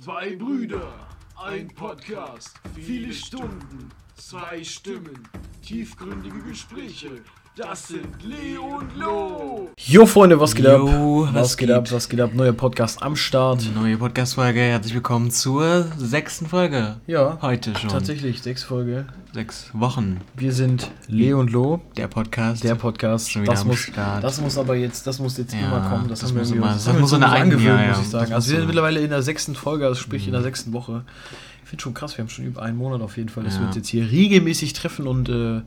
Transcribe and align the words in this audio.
Zwei 0.00 0.34
Brüder, 0.36 1.06
ein 1.36 1.68
Podcast, 1.68 2.58
viele 2.74 3.12
Stunden, 3.12 3.90
zwei 4.14 4.64
Stimmen, 4.64 5.28
tiefgründige 5.60 6.40
Gespräche. 6.40 7.22
Das 7.54 7.88
sind 7.88 8.06
Leo 8.24 8.78
und 8.78 8.96
Lo. 8.96 9.68
Jo 9.76 10.06
Freunde, 10.06 10.40
was 10.40 10.54
geht 10.54 10.64
Jo, 10.64 11.24
ab? 11.26 11.34
was 11.34 11.56
geht, 11.58 11.68
geht? 11.68 11.76
ab? 11.76 11.92
Was 11.92 12.08
geht 12.08 12.18
ab? 12.22 12.30
Neuer 12.32 12.54
Podcast 12.54 13.02
am 13.02 13.14
Start. 13.14 13.62
Neue 13.74 13.98
Podcast-Folge, 13.98 14.58
herzlich 14.60 14.94
willkommen 14.94 15.30
zur 15.30 15.84
sechsten 15.98 16.46
Folge. 16.46 16.96
Ja, 17.06 17.36
Heute 17.42 17.74
schon. 17.78 17.90
tatsächlich 17.90 18.40
sechs 18.40 18.64
Folge. 18.64 19.04
Sechs 19.34 19.68
Wochen. 19.74 20.22
Wir 20.34 20.52
sind 20.54 20.90
Leo 21.08 21.40
und 21.40 21.50
Lo, 21.52 21.82
Der 21.98 22.08
Podcast. 22.08 22.64
der 22.64 22.74
Podcast. 22.74 23.30
Schon 23.30 23.42
wieder 23.42 23.52
Das 23.52 23.62
am 23.62 23.66
muss, 23.68 23.80
Start. 23.80 24.24
das 24.24 24.40
muss 24.40 24.56
aber 24.56 24.74
jetzt, 24.76 25.06
das 25.06 25.18
muss 25.18 25.36
jetzt 25.36 25.52
Ja, 25.52 25.60
immer 25.66 25.90
kommen. 25.90 26.08
Das, 26.08 26.20
das 26.20 26.32
muss 26.32 26.50
immer- 26.50 26.68
das 26.68 26.86
das 26.86 26.98
muss 26.98 27.12
eine 27.12 27.28
angewöhnt, 27.28 27.66
ja, 27.82 27.88
muss 27.88 28.00
ich 28.00 28.08
sagen. 28.08 28.32
Also 28.32 28.46
wir 28.48 28.52
sind 28.56 28.60
so. 28.62 28.66
mittlerweile 28.66 29.00
in 29.00 29.10
der 29.10 29.20
sechsten 29.22 29.54
Folge, 29.54 29.84
also 29.84 30.00
sprich 30.00 30.24
in 30.26 30.32
der 30.32 30.42
sechsten 30.42 30.72
Woche. 30.72 31.02
Ich 31.64 31.68
finde 31.68 31.82
schon 31.82 31.92
krass, 31.92 32.16
wir 32.16 32.22
haben 32.24 32.30
schon 32.30 32.46
über 32.46 32.62
einen 32.62 32.78
Monat 32.78 33.02
auf 33.02 33.18
jeden 33.18 33.28
Fall, 33.28 33.44
dass 33.44 33.54
Ja. 33.56 33.60
wir 33.60 33.66
uns 33.66 33.76
jetzt 33.76 33.88
hier 33.88 34.10
regelmäßig 34.10 34.72
treffen 34.72 35.06
und 35.06 35.28
äh, 35.28 35.60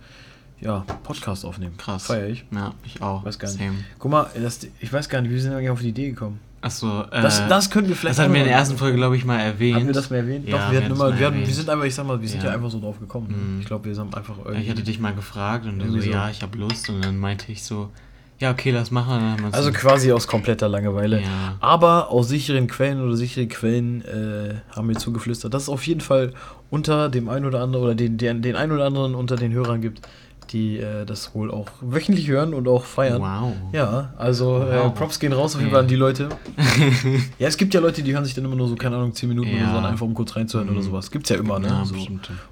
ja, 0.66 0.84
Podcast 1.04 1.46
aufnehmen. 1.46 1.78
Krass. 1.78 2.08
Feier 2.08 2.28
ich. 2.28 2.44
Ja, 2.52 2.74
ich 2.84 3.02
auch. 3.02 3.24
Weiß 3.24 3.38
gar 3.40 3.48
nicht. 3.50 3.60
Same. 3.60 3.76
Guck 4.00 4.12
mal, 4.12 4.28
das, 4.42 4.60
ich 4.80 4.92
weiß 4.92 5.08
gar 5.10 5.22
nicht, 5.22 5.32
wie 5.32 5.40
sind 5.40 5.52
wir 5.52 5.58
eigentlich 5.60 5.70
auf 5.70 5.82
die 5.82 5.90
Idee 5.90 6.10
gekommen? 6.10 6.40
Achso, 6.62 7.04
äh, 7.12 7.22
Das, 7.22 7.48
das 7.48 7.70
können 7.70 7.88
wir 7.88 7.96
vielleicht 7.96 8.18
das 8.18 8.24
hatten 8.24 8.34
wir 8.34 8.42
in 8.42 8.48
der 8.48 8.56
ersten 8.58 8.76
Folge, 8.78 8.98
glaube 8.98 9.16
ich, 9.16 9.24
mal 9.24 9.40
erwähnt. 9.40 9.76
Haben 9.78 9.86
wir 9.88 9.94
das 9.94 10.10
mal 10.10 10.16
erwähnt? 10.18 10.48
Ja, 10.50 10.58
Doch, 10.58 10.72
wir 10.72 10.82
hatten 10.82 10.92
immer, 10.92 10.98
wir, 11.20 11.26
hatten, 11.28 11.36
wir 11.36 11.42
erwähnt. 11.44 11.54
sind 11.56 11.70
einfach, 11.70 11.86
ich 11.86 11.94
sag 11.94 12.08
mal, 12.08 12.20
wir 12.20 12.28
sind 12.28 12.42
ja, 12.42 12.50
Ja. 12.50 12.56
einfach 12.56 12.72
so 12.72 12.80
drauf 12.80 13.00
gekommen. 13.00 13.28
Mhm. 13.56 13.60
Ich 13.62 13.68
glaube, 13.68 13.86
wir 13.86 13.94
sind 13.94 14.16
einfach 14.18 14.36
irgendwie. 14.44 14.64
ich 14.64 14.70
hatte 14.72 14.82
dich 14.82 15.00
mal 15.00 15.14
gefragt 15.14 15.66
und 15.68 15.78
du 15.80 15.90
so, 15.92 15.98
ja, 16.00 16.30
ich 16.30 16.42
habe 16.42 16.58
Lust. 16.58 16.90
Und 16.90 17.06
dann 17.06 17.20
meinte 17.20 17.52
ich 17.52 17.64
so, 17.64 17.92
ja, 18.40 18.50
okay, 18.52 18.72
lass 18.72 18.90
machen. 18.90 19.22
Haben 19.22 19.46
also 19.52 19.70
so- 19.70 19.74
quasi 19.74 20.12
aus 20.12 20.26
kompletter 20.28 20.68
Langeweile. 20.68 21.22
Ja. 21.22 21.56
Aber 21.60 22.10
aus 22.10 22.30
sicheren 22.30 22.66
Quellen 22.68 23.00
oder 23.00 23.16
sicheren 23.16 23.48
Quellen 23.48 24.02
äh, 24.04 24.56
haben 24.76 24.90
wir 24.90 24.96
zugeflüstert, 24.98 25.54
dass 25.54 25.64
es 25.64 25.70
auf 25.70 25.86
jeden 25.86 26.02
Fall 26.02 26.34
unter 26.72 27.10
dem 27.10 27.30
einen 27.30 27.46
oder 27.46 27.62
anderen 27.62 27.86
oder 27.86 27.96
den, 27.96 28.18
den, 28.18 28.42
den 28.42 28.56
einen 28.56 28.72
oder 28.72 28.86
anderen 28.86 29.14
unter 29.14 29.36
den 29.36 29.54
Hörern 29.54 29.82
gibt, 29.82 30.02
die 30.52 30.78
äh, 30.78 31.06
das 31.06 31.34
wohl 31.36 31.52
auch 31.52 31.68
wöchentlich 31.82 32.28
hören 32.28 32.54
und 32.54 32.68
auch 32.68 32.86
feiern. 32.86 33.22
Wow. 33.22 33.54
Ja, 33.74 34.14
also 34.18 34.58
äh, 34.64 34.84
Wow. 34.84 34.94
Props 34.94 35.20
gehen 35.20 35.34
raus 35.34 35.56
auf 35.56 35.62
jeden. 35.62 35.72
Fall 35.72 35.82
an 35.82 35.88
die 35.88 35.96
Leute. 35.96 36.30
ja, 37.40 37.48
es 37.48 37.58
gibt 37.58 37.74
ja 37.74 37.80
Leute, 37.80 38.02
die 38.04 38.14
hören 38.14 38.26
sich 38.26 38.34
dann 38.34 38.46
immer 38.46 38.56
nur 38.56 38.68
so, 38.68 38.76
keine 38.76 38.96
Ahnung, 38.96 39.14
10 39.14 39.30
Minuten 39.30 39.50
oder 39.50 39.60
Ja. 39.60 39.72
so 39.72 39.78
an, 39.78 39.86
einfach 39.86 40.06
um 40.06 40.14
kurz 40.14 40.36
reinzuhören 40.36 40.70
oder 40.70 40.80
Mhm. 40.80 40.84
sowas. 40.84 41.12
Gibt's 41.12 41.30
ja 41.30 41.38
immer, 41.38 41.60
ne? 41.60 41.68
Ja, 41.68 41.86
so. 41.86 41.96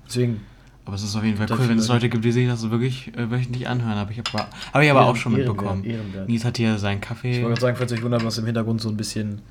Deswegen, 0.07 0.41
Aber 0.85 0.95
es 0.95 1.03
ist 1.03 1.15
auf 1.15 1.23
jeden 1.23 1.37
Fall 1.37 1.47
cool, 1.51 1.69
wenn 1.69 1.77
es 1.79 1.87
Leute- 1.87 2.09
gibt, 2.09 2.25
die 2.25 2.31
sich 2.31 2.47
das 2.47 2.59
so 2.61 2.69
wirklich 2.71 3.09
äh, 3.17 3.31
wöchentlich 3.31 3.67
anhören. 3.67 3.95
Habe 3.95 4.11
ich 4.11 4.19
aber, 4.19 4.47
hab 4.73 4.81
ich 4.81 4.91
aber 4.91 5.05
auch 5.05 5.15
schon 5.15 5.33
mitbekommen. 5.33 5.83
Ehrenwert. 5.85 6.27
Nies 6.27 6.43
hat 6.43 6.57
hier 6.57 6.77
seinen 6.77 6.95
Ich 6.97 7.01
Kaffee. 7.07 7.33
wollte 7.35 7.47
gerade 7.49 7.61
sagen, 7.61 7.77
falls 7.77 7.91
ihr 7.91 7.97
euch 7.99 8.03
wundert, 8.03 8.25
was 8.25 8.37
im 8.37 8.45
Hintergrund 8.45 8.81
so 8.81 8.89
ein 8.89 8.97
bisschen 8.97 9.41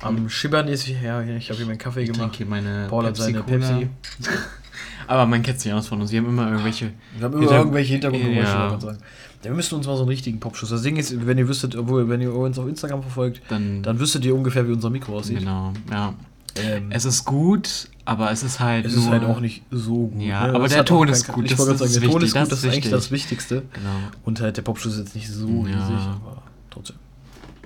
am 0.00 0.28
Schibbern 0.28 0.68
ist. 0.68 0.86
Ja, 0.88 1.22
ich 1.22 1.48
habe 1.48 1.56
hier 1.58 1.66
meinen 1.66 1.78
Kaffee 1.78 2.02
Ich 2.02 2.12
gemacht. 2.12 2.34
hier 2.36 2.44
meine 2.46 2.88
Paul 2.90 3.06
hat 3.06 3.16
seine. 3.16 3.42
Pepsi. 3.42 3.88
Aber 5.06 5.26
man 5.26 5.42
kennt 5.42 5.60
sich 5.60 5.72
aus 5.72 5.88
von 5.88 6.00
uns. 6.00 6.10
Wir 6.12 6.20
haben 6.20 6.28
immer 6.28 6.50
irgendwelche. 6.50 6.92
Wir 7.16 7.24
haben 7.24 7.32
immer 7.34 7.42
Hinter- 7.42 7.58
irgendwelche 7.58 7.92
Hintergrundgeräusche, 7.94 8.52
Ja. 8.52 8.68
man 8.70 8.80
sagen. 8.80 8.98
Ja, 9.44 9.50
wir 9.50 9.56
müssten 9.56 9.74
uns 9.74 9.86
mal 9.86 9.94
so 9.96 10.02
einen 10.02 10.08
richtigen 10.10 10.38
Popschuss. 10.40 10.70
Das 10.70 10.82
Ding 10.82 10.96
ist, 10.96 11.26
wenn 11.26 11.36
ihr 11.38 11.48
wüsstet, 11.48 11.74
obwohl, 11.76 12.08
wenn 12.08 12.20
ihr 12.20 12.32
uns 12.34 12.58
auf 12.58 12.68
Instagram 12.68 13.02
verfolgt, 13.02 13.42
Dann, 13.48 13.82
dann 13.82 13.98
wüsstet 13.98 14.24
ihr 14.24 14.34
ungefähr, 14.34 14.66
wie 14.68 14.72
unser 14.72 14.90
Mikro 14.90 15.16
aussieht. 15.18 15.40
genau, 15.40 15.72
ja. 15.90 16.14
Ähm, 16.54 16.88
Es 16.90 17.04
ist 17.06 17.24
gut, 17.24 17.88
aber 18.04 18.30
es 18.30 18.42
ist 18.42 18.60
halt. 18.60 18.84
es 18.84 18.94
nur, 18.94 19.04
ist 19.04 19.10
halt 19.10 19.24
auch 19.24 19.40
nicht 19.40 19.62
so 19.70 20.08
gut. 20.08 20.20
Ja, 20.20 20.46
ne? 20.48 20.54
aber 20.54 20.68
der 20.68 20.84
Ton 20.84 21.06
kein- 21.06 21.14
ist 21.14 21.26
gut, 21.26 21.44
Ich 21.46 21.50
das- 21.56 21.64
sagen, 21.66 21.72
ist 21.82 21.94
der 21.96 22.02
Ton 22.02 22.22
ist 22.22 22.32
gut, 22.34 22.42
das 22.42 22.48
das 22.50 22.58
ist 22.58 22.64
ist 22.66 22.72
eigentlich 22.74 22.90
das 22.90 23.10
Wichtigste. 23.10 23.62
Genau. 23.72 23.88
Und 24.24 24.40
halt 24.40 24.56
der 24.58 24.62
Popschuss 24.62 24.92
ist 24.94 24.98
jetzt 25.00 25.14
nicht 25.14 25.28
so 25.30 25.48
Ja. 25.48 25.64
riesig, 25.64 26.06
aber 26.24 26.42
trotzdem. 26.70 26.96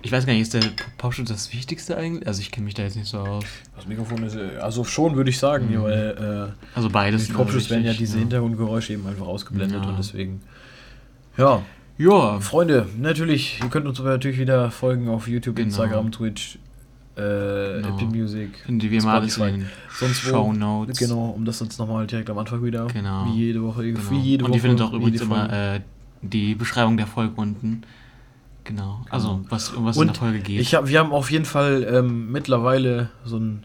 Ich 0.07 0.13
weiß 0.13 0.25
gar 0.25 0.35
nicht, 0.35 0.43
ist 0.43 0.55
der 0.55 0.63
Popschutz 0.99 1.29
das 1.31 1.53
Wichtigste 1.53 1.97
eigentlich? 1.97 2.29
Also 2.29 2.41
ich 2.41 2.53
kenne 2.53 2.67
mich 2.67 2.75
da 2.75 2.85
jetzt 2.85 2.95
nicht 2.95 3.09
so 3.09 3.19
aus. 3.19 3.43
Das 3.75 3.89
Mikrofon 3.89 4.23
ist, 4.23 4.37
äh, 4.37 4.57
also 4.61 4.85
schon 4.85 5.17
würde 5.17 5.31
ich 5.31 5.39
sagen, 5.41 5.69
Mhm. 5.73 5.83
weil 5.83 6.55
Also 6.77 6.87
äh, 6.89 6.93
beides. 6.93 7.27
mit 7.29 7.37
Popschuss 7.37 7.69
werden 7.71 7.85
ja 7.85 7.93
diese 7.93 8.15
ne? 8.15 8.21
Hintergrundgeräusche 8.21 8.93
eben 8.93 9.05
einfach 9.07 9.27
ausgeblendet 9.27 9.83
Ja. 9.83 9.89
und 9.89 9.99
deswegen. 9.99 10.43
Ja, 11.37 11.63
Ja, 11.99 12.39
Freunde, 12.41 12.87
natürlich, 13.01 13.59
ihr 13.63 13.69
könnt 13.71 13.87
uns 13.89 13.99
aber 13.99 14.11
natürlich 14.11 14.39
wieder 14.39 14.71
folgen 14.71 15.09
auf 15.09 15.27
YouTube, 15.29 15.57
Genau. 15.57 15.67
Instagram, 15.67 16.13
Twitch, 16.13 16.59
äh, 17.17 17.81
Genau. 17.81 17.89
Apple 17.95 18.07
Music. 18.09 18.51
die 18.69 18.91
wir 18.91 19.03
mal 19.03 19.19
alles 19.21 19.39
in 19.39 19.65
Sonst 19.99 20.25
wo- 20.27 20.31
Show 20.31 20.53
Notes. 20.53 20.99
Genau, 20.99 21.31
um 21.31 21.45
das 21.47 21.59
jetzt 21.61 21.79
nochmal 21.81 22.07
direkt 22.07 22.29
am 22.31 22.37
Anfang 22.39 22.63
wieder. 22.63 22.87
Genau. 22.89 23.27
Wie 23.33 23.47
jede 23.47 23.63
Woche. 23.63 23.83
Genau. 23.83 23.99
Wie 24.11 24.19
jede 24.21 24.45
Und 24.45 24.51
Woche. 24.51 24.59
ihr 24.59 24.63
findet 24.63 24.83
auch 24.83 24.93
übrigens 24.93 25.21
immer 25.23 25.51
äh, 25.51 25.81
die 26.23 26.55
Beschreibung 26.55 26.97
der 26.97 27.07
Folge 27.09 27.33
unten. 27.41 27.83
Genau. 28.67 29.01
Also, 29.11 29.41
was, 29.49 29.71
um 29.71 29.85
was 29.85 29.97
in 29.97 30.07
der 30.09 30.15
Folge 30.15 30.41
geht. 30.41 30.61
ich 30.61 30.75
hab, 30.75 30.89
wir 30.89 30.99
haben 30.99 31.13
auf 31.13 31.31
jeden 31.31 31.45
Fall 31.45 31.87
ähm, 31.89 32.33
mittlerweile 32.33 33.11
so 33.25 33.37
ein, 33.37 33.63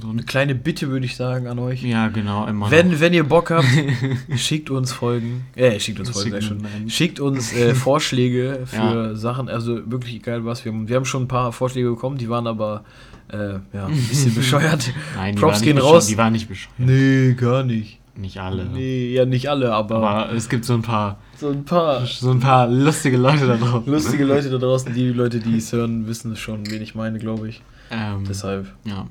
so 0.00 0.08
eine 0.08 0.22
ein, 0.22 0.26
kleine 0.26 0.54
Bitte, 0.56 0.88
würde 0.88 1.06
ich 1.06 1.14
sagen, 1.14 1.46
an 1.46 1.58
euch. 1.60 1.82
ja, 1.82 2.08
genau. 2.08 2.46
Immer 2.46 2.70
Wenn, 2.70 2.98
wenn 2.98 3.14
ihr 3.14 3.24
Bock 3.24 3.50
habt, 3.50 3.66
schickt 4.36 4.70
uns 4.70 4.92
Folgen. 4.92 5.46
Äh, 5.54 5.78
schickt 5.78 6.00
uns 6.00 6.10
Folgen, 6.10 6.30
Schickt 6.32 6.44
schon. 6.44 6.90
Schickt 6.90 7.20
uns 7.20 7.52
äh, 7.52 7.74
Vorschläge 7.76 8.62
für 8.64 9.14
Sachen, 9.16 9.48
also 9.48 9.88
wirklich 9.90 10.16
egal 10.16 10.44
was. 10.44 10.64
Wir 10.64 10.72
haben, 10.72 10.88
wir 10.88 10.96
haben 10.96 11.04
schon 11.04 11.22
ein 11.24 11.28
paar 11.28 11.52
Vorschläge 11.52 11.88
bekommen, 11.90 12.18
die 12.18 12.28
waren 12.28 12.48
aber 12.48 12.84
äh, 13.28 13.54
ja, 13.72 13.86
ein 13.86 14.08
bisschen 14.08 14.34
bescheuert. 14.34 14.90
Nein, 15.14 15.36
die 15.36 15.40
Props 15.40 15.62
gehen 15.62 15.76
bescheuert, 15.76 15.94
raus. 15.94 16.06
Die 16.08 16.18
waren 16.18 16.32
nicht 16.32 16.48
bescheuert. 16.48 16.78
Nee, 16.78 17.34
gar 17.34 17.62
nicht. 17.62 17.98
Nicht 18.16 18.40
alle. 18.40 18.64
Nee, 18.64 19.12
ja, 19.12 19.26
nicht 19.26 19.48
alle, 19.48 19.72
aber, 19.72 19.96
Aber 19.96 20.32
es 20.32 20.48
gibt 20.48 20.64
so 20.64 20.74
ein 20.74 20.82
paar, 20.82 21.18
so 21.40 21.50
ein 21.50 21.64
paar 21.64 22.04
so 22.06 22.30
ein 22.30 22.40
paar 22.40 22.66
lustige 22.68 23.16
Leute 23.16 23.46
da 23.46 23.56
drauf. 23.56 23.86
lustige 23.86 24.24
Leute 24.24 24.50
da 24.50 24.58
draußen. 24.58 24.92
Die 24.94 25.08
Leute, 25.10 25.38
die 25.40 25.56
es 25.58 25.72
hören, 25.72 26.06
wissen 26.06 26.34
schon, 26.36 26.68
wen 26.70 26.82
ich 26.82 26.94
meine, 26.94 27.18
glaube 27.18 27.48
ich. 27.48 27.62
Ähm, 27.90 28.24
Deshalb. 28.28 28.66
ja. 28.84 29.06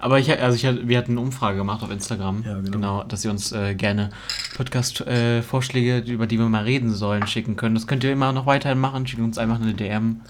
Aber 0.00 0.18
ich, 0.18 0.32
also 0.40 0.56
ich, 0.56 0.88
wir 0.88 0.96
hatten 0.96 1.12
eine 1.12 1.20
Umfrage 1.20 1.58
gemacht 1.58 1.82
auf 1.82 1.90
Instagram. 1.90 2.42
Ja, 2.46 2.58
genau. 2.60 3.04
dass 3.04 3.24
ihr 3.26 3.30
uns 3.30 3.52
äh, 3.52 3.74
gerne 3.74 4.08
Podcast-Vorschläge, 4.56 5.98
über 6.10 6.26
die 6.26 6.38
wir 6.38 6.48
mal 6.48 6.64
reden 6.64 6.94
sollen, 6.94 7.26
schicken 7.26 7.56
können. 7.56 7.74
Das 7.74 7.86
könnt 7.86 8.02
ihr 8.02 8.10
immer 8.12 8.32
noch 8.32 8.46
weiterhin 8.46 8.78
machen. 8.78 9.06
Schickt 9.06 9.20
uns 9.20 9.36
einfach 9.36 9.60
eine 9.60 9.74
DM. 9.74 10.22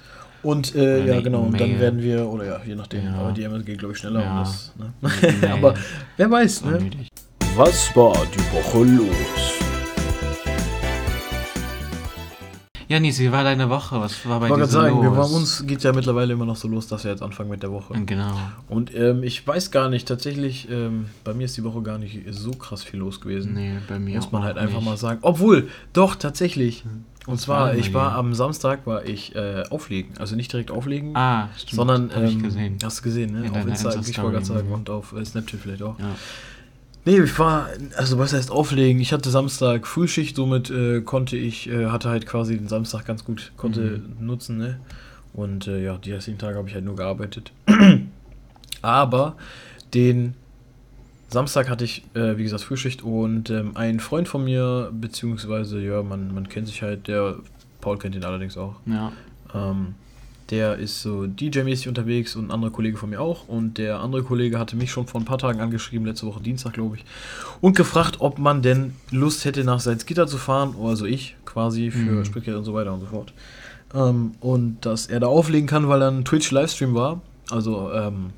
Und 0.43 0.75
äh, 0.75 1.07
ja, 1.07 1.21
genau, 1.21 1.43
und 1.43 1.61
dann 1.61 1.79
werden 1.81 2.03
wir, 2.03 2.27
oder 2.29 2.45
ja, 2.45 2.61
je 2.67 2.75
nachdem, 2.75 3.05
Ja. 3.05 3.15
aber 3.15 3.33
die 3.33 3.43
MS 3.45 3.65
geht, 3.65 3.79
glaube 3.79 3.95
ich, 3.95 3.99
schneller. 4.01 4.21
Ja. 4.23 4.39
Und 4.39 4.47
das, 4.47 4.73
ne? 5.41 5.49
Aber 5.53 5.75
wer 6.17 6.31
weiß, 6.31 6.65
ne? 6.65 6.77
Unnötig. 6.79 7.09
Was 7.57 7.95
war 7.97 8.15
die 8.35 8.41
Woche 8.53 8.85
los? 8.85 9.56
Ja, 12.89 13.01
Nies, 13.01 13.19
wie 13.19 13.33
war 13.33 13.43
deine 13.43 13.69
Woche? 13.69 14.01
Was 14.01 14.25
war 14.29 14.39
bei 14.39 14.47
Ich 14.47 14.51
wollte 14.51 14.67
dir 14.67 14.71
gerade 14.71 14.73
so 14.73 14.81
sagen, 14.81 15.03
wir, 15.03 15.11
bei 15.11 15.17
los? 15.17 15.33
uns 15.35 15.67
geht 15.67 15.83
ja 15.83 15.93
mittlerweile 15.93 16.33
immer 16.35 16.45
noch 16.47 16.55
so 16.55 16.69
los, 16.69 16.87
dass 16.87 17.03
wir 17.03 17.11
jetzt 17.11 17.23
anfangen 17.23 17.51
mit 17.51 17.63
der 17.63 17.73
Woche. 17.73 17.95
Genau. 18.07 18.33
Und 18.69 18.95
ähm, 18.95 19.25
ich 19.25 19.45
weiß 19.47 19.73
gar 19.73 19.89
nicht, 19.89 20.07
tatsächlich, 20.07 20.69
ähm, 20.71 21.07
bei 21.25 21.35
mir 21.35 21.47
ist 21.47 21.57
die 21.57 21.65
Woche 21.65 21.83
gar 21.83 21.99
nicht 21.99 22.21
so 22.31 22.53
krass 22.53 22.85
viel 22.85 23.01
los 23.01 23.21
gewesen. 23.21 23.55
Nee, 23.55 23.79
bei 23.89 23.99
mir 23.99 24.17
Muss 24.17 24.31
man 24.31 24.45
halt 24.45 24.57
einfach 24.57 24.77
nicht. 24.77 24.85
mal 24.85 24.97
sagen. 24.97 25.19
Obwohl, 25.23 25.69
doch, 25.93 26.15
tatsächlich. 26.15 26.85
Und 27.27 27.35
Was 27.35 27.43
zwar, 27.43 27.75
ich 27.75 27.93
war 27.93 28.13
am 28.15 28.35
Samstag, 28.35 28.87
war 28.87 29.05
ich 29.05 29.35
äh, 29.35 29.65
auflegen. 29.71 30.13
Also 30.21 30.37
nicht 30.37 30.53
direkt 30.53 30.71
auflegen, 30.71 31.17
Ah, 31.17 31.49
stimmt. 31.57 31.73
sondern, 31.75 32.11
ähm, 32.15 32.41
gesehen. 32.41 32.79
hast 32.85 33.01
du 33.01 33.03
gesehen, 33.03 33.33
ne? 33.33 33.47
In 33.47 33.51
auf 33.57 33.67
Instagram, 33.67 34.01
ich 34.03 34.17
wollte 34.19 34.31
gerade 34.33 34.45
sagen, 34.47 34.71
und 34.73 34.89
auf 34.91 35.13
äh, 35.13 35.25
Snapchat 35.25 35.59
vielleicht 35.59 35.83
auch. 35.83 35.99
Ja. 35.99 36.15
Nee, 37.07 37.21
ich 37.21 37.39
war, 37.39 37.69
also 37.97 38.19
was 38.19 38.33
heißt 38.33 38.51
auflegen? 38.51 39.01
Ich 39.01 39.13
hatte 39.13 39.31
Samstag 39.31 39.87
Frühschicht, 39.87 40.35
somit 40.35 40.71
äh, 40.71 41.03
konnte 41.03 41.37
ich, 41.37 41.71
äh, 41.71 41.87
hatte 41.87 42.09
halt 42.09 42.27
quasi 42.27 42.57
den 42.57 42.67
Samstag 42.67 43.07
ganz 43.07 43.25
gut, 43.25 43.53
konnte 43.57 44.03
nutzen, 44.19 44.59
ne? 44.59 44.81
Und 45.33 45.69
äh, 45.69 45.85
ja, 45.85 45.99
die 45.99 46.11
restlichen 46.13 46.41
Tage 46.41 46.57
habe 46.59 46.69
ich 46.69 46.75
halt 46.75 46.85
nur 46.85 46.97
gearbeitet. 46.97 47.53
Aber 48.83 49.37
den 49.95 50.35
Samstag 51.29 51.69
hatte 51.69 51.85
ich, 51.85 52.03
äh, 52.15 52.39
wie 52.39 52.43
gesagt, 52.43 52.65
Frühschicht 52.65 53.03
und 53.03 53.51
ähm, 53.51 53.77
ein 53.77 54.01
Freund 54.01 54.27
von 54.27 54.45
mir, 54.45 54.91
beziehungsweise, 54.93 55.81
ja, 55.81 56.03
man, 56.03 56.35
man 56.35 56.49
kennt 56.49 56.67
sich 56.67 56.83
halt, 56.83 57.07
der, 57.07 57.37
Paul 57.81 57.99
kennt 57.99 58.17
ihn 58.17 58.25
allerdings 58.25 58.57
auch, 58.57 58.75
ja. 58.85 59.13
ähm, 59.55 59.95
der 60.51 60.77
ist 60.77 61.03
so 61.03 61.25
DJ-mäßig 61.27 61.89
unterwegs 61.89 62.37
und 62.37 62.47
ein 62.47 62.51
anderer 62.51 62.71
Kollege 62.71 62.97
von 62.97 63.11
mir 63.11 63.21
auch. 63.21 63.49
Und 63.49 63.79
der 63.79 64.01
andere 64.01 64.23
Kollege 64.23 64.59
hatte 64.59 64.77
mich 64.77 64.91
schon 64.91 65.07
vor 65.07 65.21
ein 65.21 65.25
paar 65.25 65.39
Tagen 65.39 65.61
angeschrieben, 65.61 66.07
letzte 66.07 66.27
Woche 66.27 66.41
Dienstag, 66.43 66.75
glaube 66.75 66.97
ich, 66.97 67.05
und 67.61 67.77
gefragt, 67.77 68.17
ob 68.21 68.39
man 68.39 68.63
denn 68.63 68.95
Lust 69.11 69.45
hätte, 69.45 69.65
nach 69.65 69.81
Salzgitter 69.81 70.27
zu 70.27 70.39
fahren, 70.39 70.75
also 70.81 71.05
ich 71.05 71.35
quasi 71.45 71.91
für 71.91 71.99
Mhm. 72.13 72.25
Spritgeld 72.25 72.57
und 72.57 72.65
so 72.65 72.75
weiter 72.75 72.93
und 72.93 73.01
so 73.01 73.07
fort. 73.07 73.33
Ähm, 73.95 74.33
und 74.41 74.85
dass 74.87 75.07
er 75.07 75.21
da 75.21 75.27
auflegen 75.27 75.67
kann, 75.69 75.89
weil 75.89 76.01
dann 76.01 76.25
Twitch-Livestream 76.25 76.95
war. 76.95 77.21
Also, 77.51 77.91
ähm, 77.93 78.27
ein 78.27 78.33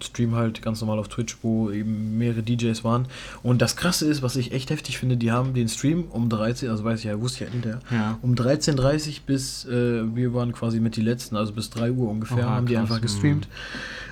Stream 0.00 0.34
halt 0.34 0.62
ganz 0.62 0.80
normal 0.80 0.98
auf 0.98 1.08
Twitch, 1.08 1.36
wo 1.42 1.70
eben 1.70 2.16
mehrere 2.18 2.42
DJs 2.42 2.82
waren. 2.84 3.06
Und 3.42 3.60
das 3.62 3.76
Krasse 3.76 4.06
ist, 4.06 4.22
was 4.22 4.36
ich 4.36 4.52
echt 4.52 4.70
heftig 4.70 4.98
finde, 4.98 5.16
die 5.16 5.30
haben 5.32 5.54
den 5.54 5.68
Stream 5.68 6.04
um 6.10 6.28
13, 6.28 6.70
also 6.70 6.84
weiß 6.84 7.00
ich 7.00 7.04
ja, 7.06 7.20
wusste 7.20 7.44
ich 7.44 7.48
ja 7.48 7.52
hinterher, 7.52 7.80
Ja. 7.90 8.18
um 8.22 8.34
13.30 8.34 9.20
bis, 9.26 9.64
äh, 9.66 10.02
wir 10.14 10.32
waren 10.34 10.52
quasi 10.52 10.80
mit 10.80 10.96
die 10.96 11.02
letzten, 11.02 11.36
also 11.36 11.52
bis 11.52 11.70
3 11.70 11.92
Uhr 11.92 12.08
ungefähr, 12.10 12.38
Oha, 12.46 12.56
haben 12.56 12.66
die 12.66 12.76
einfach 12.76 12.98
mhm. 12.98 13.02
gestreamt. 13.02 13.48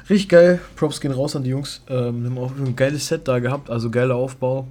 Richtig 0.09 0.29
geil, 0.29 0.61
Props 0.77 1.01
gehen 1.01 1.13
raus 1.13 1.37
an 1.37 1.45
die 1.45 1.51
Jungs. 1.51 1.83
Ähm, 1.89 2.25
haben 2.25 2.39
auch 2.39 2.53
ein 2.57 2.75
geiles 2.77 3.07
Set 3.07 3.29
da 3.29 3.39
gehabt, 3.39 3.71
also 3.71 3.91
geiler 3.91 4.17
Aufbau. 4.17 4.67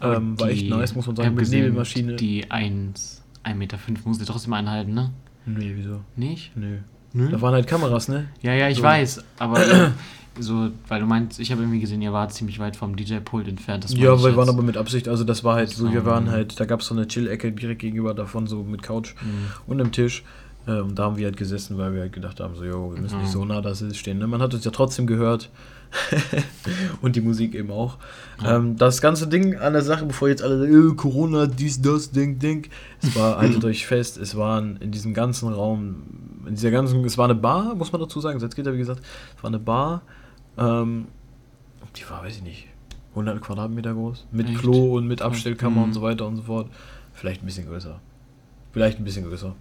Ähm, 0.00 0.38
war 0.38 0.48
echt 0.48 0.68
nice, 0.68 0.94
muss 0.94 1.06
man 1.06 1.16
sagen, 1.16 1.30
mit 1.30 1.40
gesehen, 1.40 1.60
Nebelmaschine. 1.62 2.14
Die 2.16 2.50
1, 2.50 3.22
1,5 3.44 3.54
Meter 3.54 3.78
muss 4.04 4.18
sie 4.18 4.24
trotzdem 4.24 4.52
einhalten, 4.52 4.94
ne? 4.94 5.10
Nee, 5.46 5.72
wieso? 5.74 6.00
Nicht? 6.14 6.56
Nö. 6.56 6.78
Nö. 7.14 7.28
Da 7.30 7.40
waren 7.40 7.52
halt 7.54 7.66
Kameras, 7.66 8.08
ne? 8.08 8.28
Ja, 8.42 8.54
ja, 8.54 8.68
ich 8.68 8.78
So. 8.78 8.82
weiß, 8.84 9.24
aber 9.38 9.60
so, 10.38 10.70
weil 10.88 11.00
du 11.00 11.06
meinst, 11.06 11.38
ich 11.40 11.50
habe 11.52 11.62
irgendwie 11.62 11.80
gesehen, 11.80 12.00
ihr 12.02 12.12
wart 12.12 12.32
ziemlich 12.32 12.58
weit 12.58 12.76
vom 12.76 12.96
DJ-Pult 12.96 13.48
entfernt. 13.48 13.84
Das 13.84 13.92
Ja, 13.92 13.98
wir 14.18 14.36
waren 14.36 14.46
jetzt. 14.46 14.48
aber 14.48 14.62
mit 14.62 14.76
Absicht, 14.76 15.08
also 15.08 15.24
das 15.24 15.44
war 15.44 15.56
halt 15.56 15.70
so, 15.70 15.90
wir 15.92 16.00
Ähm. 16.00 16.06
waren 16.06 16.30
halt, 16.30 16.58
da 16.58 16.64
gab 16.64 16.80
es 16.80 16.86
so 16.86 16.94
eine 16.94 17.06
Chill-Ecke 17.06 17.52
direkt 17.52 17.80
gegenüber 17.80 18.14
davon, 18.14 18.46
so 18.46 18.62
mit 18.62 18.82
Couch 18.82 19.14
Mhm. 19.22 19.46
und 19.66 19.80
einem 19.80 19.92
Tisch. 19.92 20.24
Äh, 20.66 20.80
Und 20.80 20.96
da 20.96 21.04
haben 21.04 21.16
wir 21.16 21.24
halt 21.26 21.36
gesessen, 21.36 21.76
weil 21.76 21.92
wir 21.92 22.02
halt 22.02 22.12
gedacht 22.12 22.38
haben, 22.38 22.54
so, 22.54 22.64
jo, 22.64 22.94
wir 22.94 23.02
müssen 23.02 23.18
nicht 23.18 23.26
Mhm. 23.28 23.32
so 23.32 23.44
nah 23.44 23.60
da 23.60 23.74
stehen. 23.74 24.18
Ne? 24.18 24.28
Man 24.28 24.40
hat 24.40 24.54
uns 24.54 24.64
ja 24.64 24.70
trotzdem 24.70 25.06
gehört. 25.08 25.50
und 27.02 27.16
die 27.16 27.20
Musik 27.20 27.54
eben 27.54 27.70
auch. 27.70 27.98
Ja. 28.42 28.56
Ähm, 28.56 28.76
das 28.76 29.00
ganze 29.02 29.26
Ding 29.26 29.56
an 29.56 29.72
der 29.72 29.82
Sache, 29.82 30.06
bevor 30.06 30.28
jetzt 30.28 30.42
alle 30.42 30.58
sagen, 30.58 30.92
äh, 30.92 30.94
Corona, 30.94 31.46
dies, 31.46 31.82
das, 31.82 32.10
denk, 32.12 32.40
denk. 32.40 32.70
Es 33.02 33.14
war, 33.16 33.36
haltet 33.38 33.64
euch 33.64 33.86
fest, 33.86 34.16
es 34.18 34.36
waren 34.36 34.76
in 34.78 34.90
diesem 34.90 35.12
ganzen 35.14 35.52
Raum, 35.52 35.96
in 36.46 36.54
dieser 36.54 36.70
ganzen, 36.70 37.04
es 37.04 37.18
war 37.18 37.26
eine 37.26 37.34
Bar, 37.34 37.74
muss 37.74 37.92
man 37.92 38.00
dazu 38.00 38.20
sagen, 38.20 38.40
Salzgitter, 38.40 38.72
wie 38.72 38.78
gesagt, 38.78 39.00
es 39.36 39.42
war 39.42 39.48
eine 39.48 39.58
Bar, 39.58 40.02
ähm, 40.58 41.08
die 41.96 42.08
war, 42.08 42.22
weiß 42.24 42.36
ich 42.36 42.42
nicht, 42.42 42.68
100 43.10 43.40
Quadratmeter 43.40 43.92
groß, 43.94 44.26
mit 44.30 44.48
Echt? 44.48 44.58
Klo 44.60 44.96
und 44.96 45.06
mit 45.06 45.20
Abstellkammer 45.22 45.78
Mhm. 45.80 45.84
und 45.84 45.92
so 45.92 46.02
weiter 46.02 46.26
und 46.26 46.36
so 46.36 46.42
fort. 46.42 46.68
Vielleicht 47.12 47.42
ein 47.42 47.46
bisschen 47.46 47.66
größer. 47.66 48.00
Vielleicht 48.72 48.98
ein 48.98 49.04
bisschen 49.04 49.26
größer. 49.28 49.54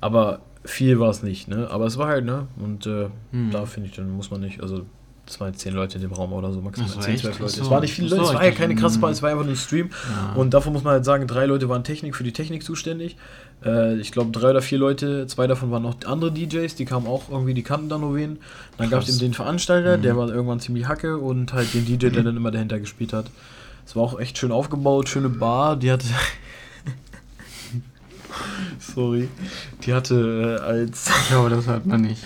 Aber 0.00 0.40
viel 0.64 1.00
war 1.00 1.10
es 1.10 1.22
nicht, 1.22 1.48
ne? 1.48 1.68
Aber 1.70 1.86
es 1.86 1.98
war 1.98 2.06
halt, 2.08 2.24
ne? 2.24 2.46
Und 2.56 2.86
äh, 2.86 3.08
Mhm. 3.32 3.50
da 3.50 3.66
finde 3.66 3.88
ich, 3.88 3.96
dann 3.96 4.10
muss 4.10 4.30
man 4.30 4.40
nicht, 4.40 4.62
also 4.62 4.86
es 5.26 5.40
waren 5.40 5.52
jetzt 5.52 5.60
10 5.60 5.74
Leute 5.74 5.96
in 5.96 6.02
dem 6.02 6.12
Raum 6.12 6.32
oder 6.32 6.52
so, 6.52 6.60
maximal 6.60 6.88
so, 6.90 7.00
10, 7.00 7.14
echt? 7.14 7.22
12 7.22 7.34
Ach 7.36 7.40
Leute. 7.40 7.52
so. 7.52 7.62
Es 7.62 7.70
war 7.70 7.80
nicht 7.80 7.94
viele 7.94 8.06
Ach 8.08 8.10
so, 8.10 8.16
Leute, 8.16 8.28
es 8.28 8.34
war 8.34 8.44
ja 8.44 8.50
keine 8.50 8.74
krasse 8.74 8.98
mhm. 8.98 9.00
Bar, 9.02 9.10
es 9.10 9.22
war 9.22 9.30
einfach 9.30 9.44
nur 9.44 9.54
ein 9.54 9.56
Stream. 9.56 9.90
Ja. 9.90 10.34
Und 10.34 10.52
davon 10.54 10.72
muss 10.72 10.84
man 10.84 10.92
halt 10.94 11.04
sagen, 11.04 11.26
drei 11.26 11.46
Leute 11.46 11.68
waren 11.68 11.82
Technik 11.84 12.14
für 12.14 12.24
die 12.24 12.32
Technik 12.32 12.62
zuständig. 12.62 13.16
Äh, 13.64 13.96
ich 13.96 14.12
glaube, 14.12 14.32
drei 14.32 14.50
oder 14.50 14.60
vier 14.62 14.78
Leute, 14.78 15.26
zwei 15.26 15.46
davon 15.46 15.70
waren 15.70 15.82
noch 15.82 15.96
andere 16.04 16.30
DJs, 16.30 16.74
die 16.74 16.84
kamen 16.84 17.06
auch 17.06 17.30
irgendwie, 17.30 17.54
die 17.54 17.62
kannten 17.62 17.88
da 17.88 17.96
nur 17.98 18.14
wen. 18.14 18.38
Dann 18.76 18.90
gab 18.90 19.02
es 19.02 19.08
eben 19.08 19.18
den 19.18 19.34
Veranstalter, 19.34 19.96
der 19.96 20.14
Mhm. 20.14 20.18
war 20.18 20.28
irgendwann 20.28 20.60
ziemlich 20.60 20.86
hacke 20.88 21.16
und 21.18 21.52
halt 21.52 21.72
den 21.72 21.86
DJ, 21.86 22.08
der 22.10 22.22
dann 22.22 22.36
immer 22.36 22.50
dahinter 22.50 22.78
gespielt 22.78 23.12
hat. 23.12 23.26
Es 23.86 23.96
war 23.96 24.02
auch 24.02 24.18
echt 24.18 24.38
schön 24.38 24.52
aufgebaut, 24.52 25.08
schöne 25.08 25.28
Bar, 25.28 25.76
die 25.76 25.90
hatte. 25.90 26.06
Sorry. 28.78 29.28
Die 29.84 29.94
hatte 29.94 30.58
äh, 30.60 30.64
als. 30.64 31.08
Ich 31.08 31.28
glaube, 31.28 31.50
das 31.50 31.66
hört 31.66 31.86
man 31.86 32.02
nicht. 32.02 32.22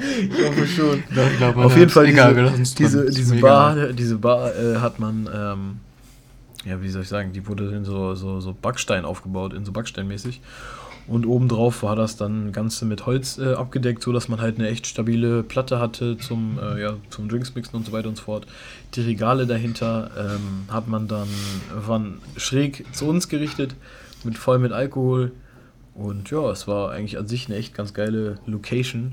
Ich 0.00 0.46
hoffe 0.46 0.66
schon. 0.66 1.02
Ich 1.10 1.36
glaube, 1.38 1.56
man 1.56 1.66
Auf 1.66 1.76
jeden. 1.76 1.90
Fall, 1.90 2.06
egal, 2.06 2.34
diese, 2.78 3.10
diese, 3.10 3.36
Bar, 3.36 3.92
diese 3.92 4.16
Bar 4.16 4.54
äh, 4.54 4.76
hat 4.76 4.98
man, 4.98 5.28
ähm, 5.34 5.76
ja, 6.64 6.82
wie 6.82 6.88
soll 6.88 7.02
ich 7.02 7.08
sagen, 7.08 7.32
die 7.32 7.46
wurde 7.46 7.74
in 7.74 7.84
so, 7.84 8.14
so, 8.14 8.40
so 8.40 8.54
Backstein 8.60 9.04
aufgebaut, 9.04 9.52
in 9.52 9.64
so 9.64 9.72
Backsteinmäßig. 9.72 10.40
Und 11.10 11.26
obendrauf 11.26 11.82
war 11.82 11.96
das 11.96 12.16
dann 12.16 12.52
Ganze 12.52 12.84
mit 12.84 13.04
Holz 13.04 13.36
äh, 13.38 13.54
abgedeckt, 13.54 14.02
so 14.02 14.12
dass 14.12 14.28
man 14.28 14.40
halt 14.40 14.58
eine 14.58 14.68
echt 14.68 14.86
stabile 14.86 15.42
Platte 15.42 15.80
hatte 15.80 16.16
zum, 16.18 16.58
äh, 16.62 16.80
ja, 16.80 16.94
zum 17.08 17.28
Drinks 17.28 17.54
mixen 17.54 17.74
und 17.76 17.86
so 17.86 17.92
weiter 17.92 18.08
und 18.08 18.16
so 18.16 18.22
fort. 18.22 18.46
Die 18.94 19.00
Regale 19.00 19.46
dahinter 19.46 20.10
ähm, 20.16 20.72
hat 20.72 20.86
man 20.86 21.08
dann, 21.08 21.28
waren 21.74 22.20
schräg 22.36 22.84
zu 22.92 23.08
uns 23.08 23.28
gerichtet, 23.28 23.74
mit 24.22 24.38
voll 24.38 24.60
mit 24.60 24.70
Alkohol. 24.70 25.32
Und 25.94 26.30
ja, 26.30 26.48
es 26.50 26.68
war 26.68 26.92
eigentlich 26.92 27.18
an 27.18 27.26
sich 27.26 27.48
eine 27.48 27.56
echt 27.56 27.74
ganz 27.74 27.92
geile 27.92 28.38
Location. 28.46 29.12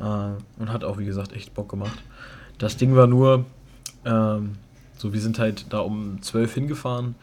Äh, 0.00 0.60
und 0.60 0.72
hat 0.72 0.84
auch, 0.84 0.98
wie 0.98 1.04
gesagt, 1.04 1.32
echt 1.32 1.54
Bock 1.54 1.68
gemacht. 1.68 1.98
Das 2.58 2.76
Ding 2.76 2.94
war 2.96 3.06
nur, 3.06 3.44
ähm, 4.04 4.52
so 4.96 5.12
wir 5.12 5.20
sind 5.20 5.38
halt 5.38 5.66
da 5.70 5.80
um 5.80 6.20
12 6.22 6.54
hingefahren 6.54 7.14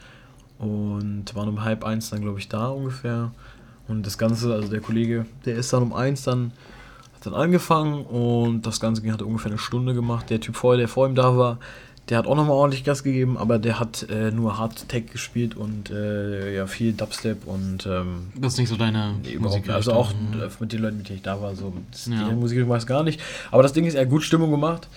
und 0.60 1.34
waren 1.36 1.50
um 1.50 1.64
halb 1.64 1.84
eins 1.84 2.10
dann, 2.10 2.22
glaube 2.22 2.40
ich, 2.40 2.50
da 2.50 2.68
ungefähr. 2.68 3.31
Und 3.88 4.06
das 4.06 4.18
Ganze, 4.18 4.54
also 4.54 4.70
der 4.70 4.80
Kollege, 4.81 5.25
der 5.46 5.56
ist 5.56 5.74
dann 5.74 5.84
um 5.84 5.94
eins 5.94 6.24
dann, 6.24 6.52
hat 7.16 7.25
dann 7.25 7.34
angefangen 7.34 8.06
und 8.06 8.62
das 8.66 8.80
Ganze 8.80 9.02
ging- 9.02 9.12
hat 9.12 9.22
ungefähr 9.22 9.52
eine 9.52 9.58
Stunde 9.60 9.94
gemacht. 9.94 10.30
Der 10.30 10.40
Typ 10.40 10.56
vorher, 10.56 10.78
der 10.78 10.88
vor 10.88 11.08
ihm 11.08 11.16
da 11.16 11.36
war, 11.38 11.58
der 12.10 12.18
hat 12.18 12.28
auch 12.28 12.36
nochmal 12.36 12.56
ordentlich 12.58 12.84
Gas 12.84 13.04
gegeben, 13.04 13.38
aber 13.38 13.60
der 13.60 13.80
hat 13.80 14.08
äh, 14.10 14.32
nur 14.32 14.58
Hard 14.58 14.90
Tech 14.90 15.06
gespielt 15.12 15.56
und 15.56 15.90
äh, 15.90 16.54
ja, 16.56 16.68
viel 16.68 16.92
Dubstep 16.94 17.48
und 17.48 17.86
ähm, 17.86 18.28
Das 18.36 18.54
ist 18.54 18.60
nicht 18.60 18.70
so 18.70 18.76
deine 18.76 19.16
Nee, 19.24 19.38
nicht. 19.38 19.70
Also 19.70 19.94
auch 19.94 20.12
äh, 20.12 20.50
mit 20.60 20.74
den 20.74 20.82
Leuten, 20.82 20.98
mit 20.98 21.08
denen 21.10 21.18
ich 21.18 21.24
da 21.24 21.42
war, 21.42 21.56
so 21.56 21.74
das, 21.92 22.08
Ja. 22.08 22.28
die 22.30 22.36
Musik 22.36 22.68
war 22.68 22.78
es 22.78 22.86
gar 22.86 23.04
nicht. 23.04 23.22
Aber 23.52 23.64
das 23.64 23.72
Ding 23.74 23.86
ist, 23.86 23.96
er 23.96 24.02
hat 24.02 24.10
gut 24.10 24.24
Stimmung 24.24 24.52
gemacht. 24.52 24.90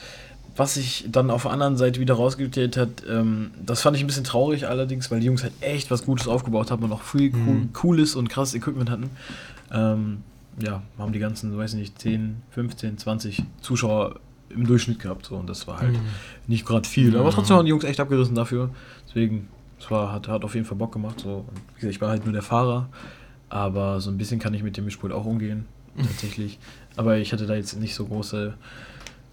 Was 0.58 0.72
sich 0.74 1.04
dann 1.12 1.30
auf 1.30 1.42
der 1.42 1.50
anderen 1.52 1.76
Seite 1.76 2.00
wieder 2.00 2.14
rausgestellt 2.14 2.78
hat, 2.78 3.02
ähm, 3.08 3.50
das 3.64 3.82
fand 3.82 3.94
ich 3.96 4.02
ein 4.02 4.06
bisschen 4.06 4.24
traurig 4.24 4.66
allerdings, 4.66 5.10
weil 5.10 5.20
die 5.20 5.26
Jungs 5.26 5.42
halt 5.42 5.52
echt 5.60 5.90
was 5.90 6.06
Gutes 6.06 6.26
aufgebaut 6.26 6.70
haben 6.70 6.82
und 6.82 6.92
auch 6.92 7.02
viel 7.02 7.30
cool, 7.34 7.54
Mhm. 7.54 7.72
cooles 7.74 8.14
und 8.16 8.28
krasses 8.30 8.54
Equipment 8.54 8.88
hatten. 8.90 9.10
Ähm, 9.70 10.22
ja, 10.58 10.82
haben 10.98 11.12
die 11.12 11.18
ganzen, 11.18 11.56
weiß 11.56 11.74
nicht, 11.74 12.00
10, 12.00 12.36
15, 12.52 12.96
20 12.96 13.42
Zuschauer 13.60 14.16
im 14.50 14.66
Durchschnitt 14.66 14.98
gehabt. 15.00 15.26
So, 15.26 15.36
und 15.36 15.48
das 15.48 15.66
war 15.66 15.80
halt 15.80 15.92
Mhm. 15.94 16.00
nicht 16.46 16.64
gerade 16.66 16.88
viel. 16.88 17.16
Aber 17.16 17.30
trotzdem 17.30 17.56
haben 17.56 17.64
die 17.64 17.70
Jungs 17.70 17.84
echt 17.84 18.00
abgerissen 18.00 18.34
dafür. 18.34 18.70
Deswegen, 19.08 19.48
es 19.78 19.90
war, 19.90 20.12
hat, 20.12 20.28
hat 20.28 20.44
auf 20.44 20.54
jeden 20.54 20.66
Fall 20.66 20.78
Bock 20.78 20.92
gemacht. 20.92 21.20
So. 21.20 21.44
Und 21.48 21.58
wie 21.74 21.80
gesagt, 21.80 21.94
ich 21.94 22.00
war 22.00 22.08
halt 22.10 22.24
nur 22.24 22.32
der 22.32 22.42
Fahrer. 22.42 22.88
Aber 23.48 24.00
so 24.00 24.10
ein 24.10 24.18
bisschen 24.18 24.38
kann 24.40 24.54
ich 24.54 24.62
mit 24.62 24.76
dem 24.76 24.84
Mischpult 24.84 25.12
auch 25.12 25.24
umgehen. 25.24 25.66
Tatsächlich. 25.96 26.58
Aber 26.96 27.16
ich 27.18 27.32
hatte 27.32 27.46
da 27.46 27.54
jetzt 27.54 27.78
nicht 27.78 27.94
so 27.94 28.04
große 28.06 28.54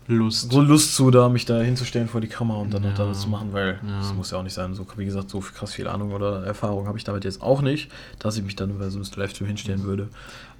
Lust. 0.07 0.51
so 0.51 0.61
Lust 0.61 0.95
zu, 0.95 1.11
da 1.11 1.29
mich 1.29 1.45
da 1.45 1.61
hinzustellen 1.61 2.09
vor 2.09 2.19
die 2.19 2.27
Kamera 2.27 2.57
und 2.57 2.73
dann 2.73 2.81
noch 2.81 2.89
Ja. 2.89 2.95
da 2.97 3.07
was 3.07 3.21
zu 3.21 3.29
machen, 3.29 3.53
weil 3.53 3.79
Ja. 3.87 3.99
das 3.99 4.13
muss 4.13 4.31
ja 4.31 4.37
auch 4.37 4.43
nicht 4.43 4.53
sein. 4.53 4.73
So, 4.73 4.85
wie 4.97 5.05
gesagt, 5.05 5.29
so 5.29 5.39
krass 5.39 5.73
viel 5.73 5.87
Ahnung 5.87 6.11
oder 6.11 6.43
Erfahrung 6.45 6.87
habe 6.87 6.97
ich 6.97 7.05
damit 7.05 7.23
jetzt 7.23 7.41
auch 7.41 7.61
nicht, 7.61 7.89
dass 8.19 8.35
ich 8.35 8.43
mich 8.43 8.55
dann 8.57 8.77
bei 8.79 8.89
so 8.89 8.99
einem 8.99 9.07
Livestream 9.15 9.47
hinstellen 9.47 9.83
würde. 9.83 10.09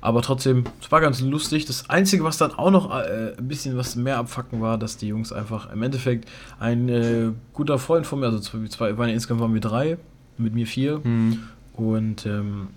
Aber 0.04 0.22
trotzdem, 0.22 0.66
es 0.82 0.92
war 0.92 1.00
ganz 1.00 1.22
lustig. 1.22 1.64
Das 1.64 1.90
Einzige, 1.90 2.26
was 2.26 2.38
dann 2.38 2.52
auch 2.52 2.72
noch 2.72 2.92
äh, 2.92 3.36
ein 3.38 3.48
bisschen 3.48 3.78
was 3.78 3.96
mehr 3.96 4.18
abfacken 4.18 4.60
war, 4.60 4.78
dass 4.78 4.98
die 4.98 5.08
Jungs 5.08 5.32
einfach 5.32 5.72
im 5.72 5.82
Endeffekt 5.82 6.28
ein 6.60 6.90
äh, 6.90 7.30
guter 7.54 7.80
Freund 7.80 8.06
von 8.06 8.20
mir, 8.20 8.26
also 8.26 8.40
zwei, 8.40 8.68
zwei 8.68 8.98
waren 8.98 9.08
insgesamt 9.08 9.40
waren 9.40 9.54
wir 9.54 9.62
drei, 9.62 9.98
mit 10.38 10.54
mir 10.54 10.68
vier. 10.68 11.00
Hm. 11.02 11.40
Und 11.78 12.26
ähm, 12.26 12.68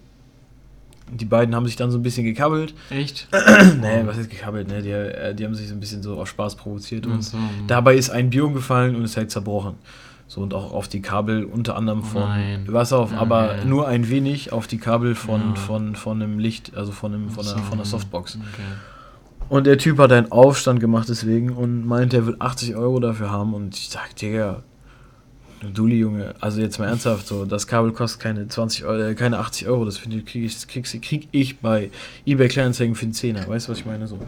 die 1.11 1.25
beiden 1.25 1.57
haben 1.57 1.67
sich 1.67 1.75
dann 1.75 1.91
so 1.91 1.99
ein 1.99 2.05
bisschen 2.05 2.23
gekabbelt. 2.23 2.75
Echt? 2.91 3.27
nee, 3.81 4.03
was 4.05 4.19
ist 4.19 4.31
gekabbelt? 4.31 4.69
Ne? 4.69 4.83
Die, 4.83 4.91
äh, 4.91 5.35
die 5.35 5.45
haben 5.45 5.57
sich 5.57 5.67
so 5.67 5.75
ein 5.75 5.81
bisschen 5.81 6.05
so 6.05 6.21
auf 6.21 6.29
Spaß 6.29 6.55
provoziert. 6.55 7.09
Und 7.09 7.23
so. 7.23 7.39
Dabei 7.67 7.97
ist 7.97 8.09
ein 8.09 8.31
Bier 8.31 8.45
umgefallen 8.45 8.95
und 8.95 9.03
ist 9.03 9.17
halt 9.17 9.33
zerbrochen. 9.33 9.75
So 10.29 10.41
und 10.41 10.55
auch 10.55 10.73
auf 10.73 10.89
die 10.89 11.03
Kabel 11.03 11.45
unter 11.45 11.77
anderem 11.77 12.03
von 12.03 12.23
nein. 12.23 12.65
Wasser 12.67 12.99
auf, 12.99 13.13
Ja, 13.13 13.19
aber 13.19 13.65
nur 13.65 13.87
ein 13.87 14.09
wenig 14.11 14.53
auf 14.53 14.67
die 14.67 14.79
Kabel 14.79 15.15
von, 15.15 15.41
Ja. 15.41 15.55
von, 15.55 15.95
von 15.95 16.21
einem 16.21 16.39
Licht, 16.39 16.77
also 16.77 16.91
von, 16.93 17.15
einem, 17.15 17.31
von, 17.31 17.47
einer, 17.47 17.59
von 17.59 17.75
einer 17.75 17.85
Softbox. 17.85 18.37
Okay. 18.37 18.63
Und 19.49 19.67
der 19.67 19.79
Typ 19.79 19.99
hat 19.99 20.11
einen 20.11 20.33
Aufstand 20.33 20.81
gemacht 20.81 21.09
deswegen 21.09 21.51
und 21.51 21.87
meinte, 21.87 22.17
er 22.17 22.27
will 22.27 22.37
80 22.41 22.75
Euro 22.75 22.99
dafür 22.99 23.31
haben. 23.31 23.55
Und 23.55 23.77
ich 23.77 23.89
sag, 23.89 24.17
Digga, 24.17 24.65
du 25.61 25.69
Dulli, 25.69 25.99
Junge, 26.01 26.35
also 26.41 26.61
jetzt 26.61 26.79
mal 26.79 26.87
ernsthaft, 26.89 27.29
so, 27.29 27.45
das 27.45 27.69
Kabel 27.69 27.93
kostet 27.93 28.21
keine 28.21 28.49
20 28.49 28.85
Euro, 28.85 29.01
äh, 29.03 29.15
keine 29.15 29.39
80 29.39 29.69
Euro, 29.69 29.85
das 29.85 29.99
finde 29.99 30.17
ich, 30.17 30.27
krieg 30.27 30.45
ich, 30.45 30.55
das 30.55 30.67
krieg, 30.67 30.85
krieg 31.03 31.29
ich 31.31 31.61
bei 31.61 31.91
eBay 32.27 32.49
Kleinanzeigen 32.49 32.95
für 32.97 33.05
einen 33.05 33.13
Zehner, 33.15 33.47
weißt 33.47 33.69
du, 33.69 33.73
was 33.73 33.79
ich 33.79 33.87
meine? 33.87 34.07
So. 34.07 34.19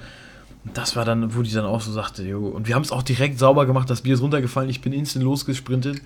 Und 0.65 0.77
das 0.77 0.97
war 0.97 1.05
dann, 1.05 1.35
wo 1.35 1.43
die 1.43 1.53
dann 1.53 1.65
auch 1.65 1.81
so 1.81 1.93
sagte, 1.93 2.23
jo, 2.25 2.47
und 2.49 2.67
wir 2.69 2.75
haben 2.75 2.83
es 2.83 2.93
auch 2.93 3.03
direkt 3.03 3.39
sauber 3.39 3.65
gemacht, 3.67 3.89
das 3.89 4.03
Bier 4.03 4.15
ist 4.15 4.23
runtergefallen, 4.23 4.69
ich 4.69 4.81
bin 4.81 4.93
instant 4.93 5.25
losgesprintet 5.25 6.03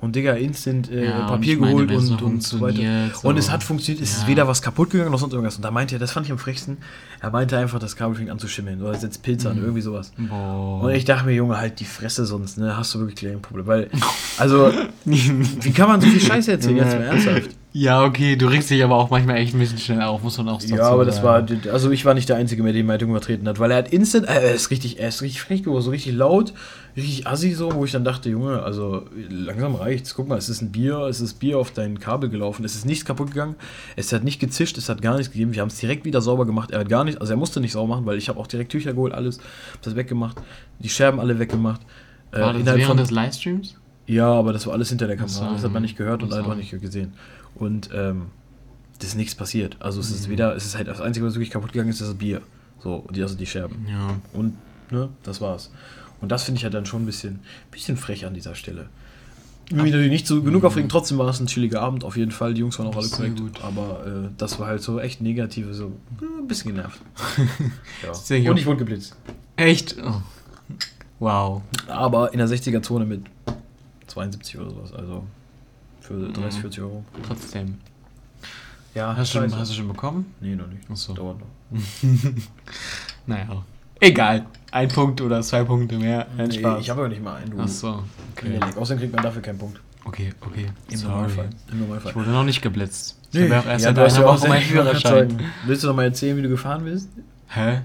und 0.00 0.14
Digga, 0.14 0.34
instant 0.34 0.90
äh, 0.90 1.06
Ja, 1.06 1.20
und 1.20 1.26
Papier 1.28 1.58
meine, 1.58 1.72
geholt 1.86 1.90
und, 1.92 2.00
so 2.18 2.24
und 2.26 2.42
so 2.42 2.60
weiter. 2.60 2.82
so- 3.14 3.26
Und 3.28 3.38
es 3.38 3.50
hat 3.50 3.62
funktioniert, 3.64 4.02
es 4.04 4.12
ist 4.12 4.22
Ja. 4.22 4.28
weder 4.28 4.46
was 4.46 4.60
kaputt 4.60 4.90
gegangen 4.90 5.10
noch 5.10 5.18
sonst 5.18 5.32
irgendwas. 5.32 5.56
Und 5.56 5.62
da 5.64 5.70
meinte 5.70 5.96
er, 5.96 5.98
das 5.98 6.12
fand 6.12 6.26
ich 6.26 6.32
am 6.32 6.38
frechsten, 6.38 6.76
er 7.20 7.30
meinte 7.30 7.56
einfach, 7.56 7.78
das 7.78 7.96
Kabel 7.96 8.14
fing 8.14 8.28
an 8.28 8.38
zu 8.38 8.46
schimmeln 8.46 8.82
oder 8.82 8.94
setzt 8.94 9.22
Pilze 9.22 9.48
an, 9.48 9.56
Mhm. 9.56 9.62
irgendwie 9.62 9.80
sowas. 9.80 10.12
Boah. 10.18 10.82
Und 10.82 10.92
ich 10.92 11.06
dachte 11.06 11.24
mir, 11.24 11.32
Junge, 11.32 11.56
halt 11.56 11.80
die 11.80 11.84
Fresse 11.86 12.26
sonst, 12.26 12.58
ne? 12.58 12.76
Hast 12.76 12.94
du 12.94 12.98
wirklich 12.98 13.16
gleich 13.16 13.32
ein 13.32 13.40
Problem. 13.42 13.66
Weil, 13.66 13.90
also, 14.36 14.70
wie 15.06 15.72
kann 15.72 15.88
man 15.88 16.00
so 16.02 16.06
viel 16.06 16.20
Scheiße 16.20 16.52
erzählen, 16.52 16.76
jetzt 16.76 16.94
mal 16.94 17.02
ernsthaft? 17.04 17.50
Ja, 17.76 18.04
okay, 18.04 18.36
du 18.36 18.46
regst 18.46 18.70
dich 18.70 18.84
aber 18.84 18.94
auch 18.94 19.10
manchmal 19.10 19.38
echt 19.38 19.52
ein 19.52 19.58
bisschen 19.58 19.78
schnell 19.78 20.02
auf, 20.02 20.22
muss 20.22 20.38
man 20.38 20.48
auch 20.48 20.60
dazu 20.62 20.76
Ja, 20.76 20.90
aber 20.90 21.04
das 21.04 21.24
war, 21.24 21.40
sagen. 21.40 21.60
also 21.72 21.90
ich 21.90 22.04
war 22.04 22.14
nicht 22.14 22.28
der 22.28 22.36
Einzige 22.36 22.62
der 22.62 22.72
die 22.72 22.84
Meinung 22.84 23.10
vertreten 23.10 23.48
hat, 23.48 23.58
weil 23.58 23.72
er 23.72 23.78
hat 23.78 23.88
instant, 23.92 24.28
äh, 24.28 24.32
er 24.46 24.54
ist 24.54 24.70
richtig, 24.70 25.00
er 25.00 25.08
ist 25.08 25.22
richtig 25.22 25.42
frech 25.42 25.64
geworden, 25.64 25.82
so 25.82 25.90
richtig 25.90 26.12
laut, 26.14 26.52
richtig 26.96 27.26
assi 27.26 27.50
so, 27.50 27.74
wo 27.74 27.84
ich 27.84 27.90
dann 27.90 28.04
dachte, 28.04 28.30
Junge, 28.30 28.62
also 28.62 29.06
langsam 29.28 29.74
reicht's, 29.74 30.14
guck 30.14 30.28
mal, 30.28 30.38
es 30.38 30.48
ist 30.48 30.62
ein 30.62 30.70
Bier, 30.70 30.98
es 31.08 31.20
ist 31.20 31.40
Bier 31.40 31.58
auf 31.58 31.72
dein 31.72 31.98
Kabel 31.98 32.30
gelaufen, 32.30 32.64
es 32.64 32.76
ist 32.76 32.86
nichts 32.86 33.04
kaputt 33.04 33.32
gegangen, 33.32 33.56
es 33.96 34.12
hat 34.12 34.22
nicht 34.22 34.38
gezischt, 34.38 34.78
es 34.78 34.88
hat 34.88 35.02
gar 35.02 35.16
nichts 35.16 35.32
gegeben, 35.32 35.52
wir 35.52 35.60
haben 35.60 35.66
es 35.68 35.78
direkt 35.78 36.04
wieder 36.04 36.20
sauber 36.20 36.46
gemacht, 36.46 36.70
er 36.70 36.78
hat 36.78 36.88
gar 36.88 37.02
nicht, 37.02 37.20
also 37.20 37.32
er 37.32 37.36
musste 37.36 37.60
nicht 37.60 37.72
sauber 37.72 37.96
machen, 37.96 38.06
weil 38.06 38.18
ich 38.18 38.28
habe 38.28 38.38
auch 38.38 38.46
direkt 38.46 38.70
Tücher 38.70 38.92
geholt, 38.92 39.12
alles, 39.12 39.38
hab 39.72 39.82
das 39.82 39.96
weggemacht, 39.96 40.36
die 40.78 40.88
Scherben 40.88 41.18
alle 41.18 41.40
weggemacht. 41.40 41.80
Äh, 42.30 42.40
War 42.40 42.52
das 42.52 42.60
innerhalb 42.62 42.78
während 42.78 42.86
von- 42.86 42.96
des 42.98 43.10
Livestreams? 43.10 43.74
Ja, 44.06 44.30
aber 44.30 44.52
das 44.52 44.64
war 44.66 44.74
alles 44.74 44.90
hinter 44.90 45.06
der 45.08 45.16
Kamera. 45.16 45.54
Das 45.54 45.64
hat 45.64 45.72
man 45.72 45.82
nicht 45.82 45.96
gehört 45.96 46.22
und 46.22 46.32
einfach 46.32 46.54
nicht 46.54 46.70
gesehen. 46.80 47.14
Und 47.56 47.90
ähm, 47.94 48.26
das 48.98 49.08
ist 49.10 49.14
nichts 49.16 49.34
passiert. 49.34 49.76
Also 49.80 50.00
es 50.00 50.10
ist 50.10 50.26
Mhm. 50.26 50.32
weder, 50.32 50.56
es 50.56 50.64
ist 50.66 50.76
halt 50.76 50.88
das 50.88 51.00
Einzige, 51.00 51.26
was 51.26 51.34
wirklich 51.34 51.50
kaputt 51.50 51.72
gegangen 51.72 51.90
ist, 51.90 52.00
ist 52.00 52.08
das 52.08 52.14
Bier. 52.16 52.40
So, 52.82 53.06
die, 53.10 53.22
also 53.22 53.34
die 53.36 53.46
Scherben. 53.46 53.86
Ja. 53.88 54.16
Und, 54.32 54.56
ne, 54.90 55.08
das 55.22 55.40
war's. 55.40 55.70
Und 56.20 56.30
das 56.32 56.44
finde 56.44 56.58
ich 56.58 56.64
halt 56.64 56.74
dann 56.74 56.86
schon 56.86 57.02
ein 57.02 57.06
bisschen, 57.06 57.40
bisschen 57.70 57.96
frech 57.96 58.26
an 58.26 58.34
dieser 58.34 58.54
Stelle. 58.54 58.88
Mich 59.70 59.84
natürlich 59.92 60.10
nicht 60.10 60.26
so 60.26 60.42
genug 60.42 60.62
Mhm. 60.62 60.66
aufregen, 60.66 60.88
trotzdem 60.90 61.16
war 61.16 61.28
es 61.28 61.40
ein 61.40 61.46
chilliger 61.46 61.80
Abend, 61.80 62.04
auf 62.04 62.16
jeden 62.18 62.30
Fall. 62.32 62.52
Die 62.52 62.60
Jungs 62.60 62.78
waren 62.78 62.86
auch 62.88 62.96
alle 62.96 63.08
korrekt. 63.08 63.40
gut. 63.40 63.62
Aber 63.64 64.06
äh, 64.06 64.28
das 64.36 64.58
war 64.58 64.66
halt 64.66 64.82
so 64.82 65.00
echt 65.00 65.22
negative, 65.22 65.72
so 65.72 65.92
ein 66.20 66.46
bisschen 66.46 66.74
genervt. 66.74 67.00
ja. 68.02 68.50
Und 68.50 68.58
ich 68.58 68.66
wurde 68.66 68.78
geblitzt. 68.78 69.16
Echt? 69.56 69.96
Oh. 70.04 70.20
Wow. 71.18 71.62
Aber 71.88 72.32
in 72.32 72.38
der 72.38 72.48
60er-Zone 72.48 73.06
mit 73.06 73.22
72 74.08 74.58
oder 74.58 74.70
sowas. 74.70 74.92
Also 74.92 75.24
für 76.06 76.28
30, 76.28 76.58
Mhm. 76.58 76.60
40 76.62 76.82
Euro. 76.82 77.04
Trotzdem. 77.26 77.78
Ja, 78.94 79.16
Hast 79.16 79.34
du, 79.34 79.38
schon, 79.38 79.48
scheiße. 79.50 79.58
hast 79.60 79.70
du 79.72 79.74
schon 79.76 79.88
bekommen? 79.88 80.34
Nee, 80.40 80.54
noch 80.54 80.68
nicht. 80.68 80.88
Achso. 80.90 81.14
Dauert 81.14 81.38
noch. 81.40 81.80
Naja. 83.26 83.64
Egal. 84.00 84.46
Ein 84.70 84.88
Punkt 84.88 85.20
oder 85.20 85.40
zwei 85.42 85.64
Punkte 85.64 85.96
mehr. 85.98 86.26
Nee, 86.36 86.50
Spaß. 86.52 86.80
ich 86.80 86.90
habe 86.90 87.00
aber 87.00 87.08
nicht 87.08 87.22
mal 87.22 87.36
einen. 87.36 87.50
Du. 87.52 87.60
Achso. 87.60 88.02
Okay. 88.36 88.58
Okay. 88.60 88.78
Außerdem 88.78 89.00
kriegt 89.00 89.14
man 89.14 89.22
dafür 89.22 89.40
keinen 89.42 89.58
Punkt. 89.58 89.80
Okay, 90.04 90.32
okay. 90.46 90.66
Im 90.90 90.96
Sorry. 90.98 91.12
Normalfall. 91.14 91.50
Im 91.72 91.80
Normalfall. 91.80 92.10
Ich 92.10 92.16
wurde 92.16 92.30
noch 92.30 92.44
nicht 92.44 92.60
geblitzt. 92.60 93.18
Ich 93.32 93.38
Nee. 93.38 93.44
habe 93.44 93.54
ja 93.54 93.60
auch 93.60 93.66
erst 93.66 93.84
Ja, 93.84 93.94
seit 93.94 93.96
du 93.96 94.00
einer 94.02 94.20
ja 94.20 94.24
Woche 94.38 94.48
meinen 94.48 94.60
ich 94.62 94.66
Führerschein. 94.68 95.40
Willst 95.64 95.82
du 95.82 95.86
noch 95.88 95.96
mal 95.96 96.02
erzählen, 96.04 96.36
wie 96.36 96.42
du 96.42 96.48
gefahren 96.50 96.84
bist? 96.84 97.08
Hä? 97.48 97.80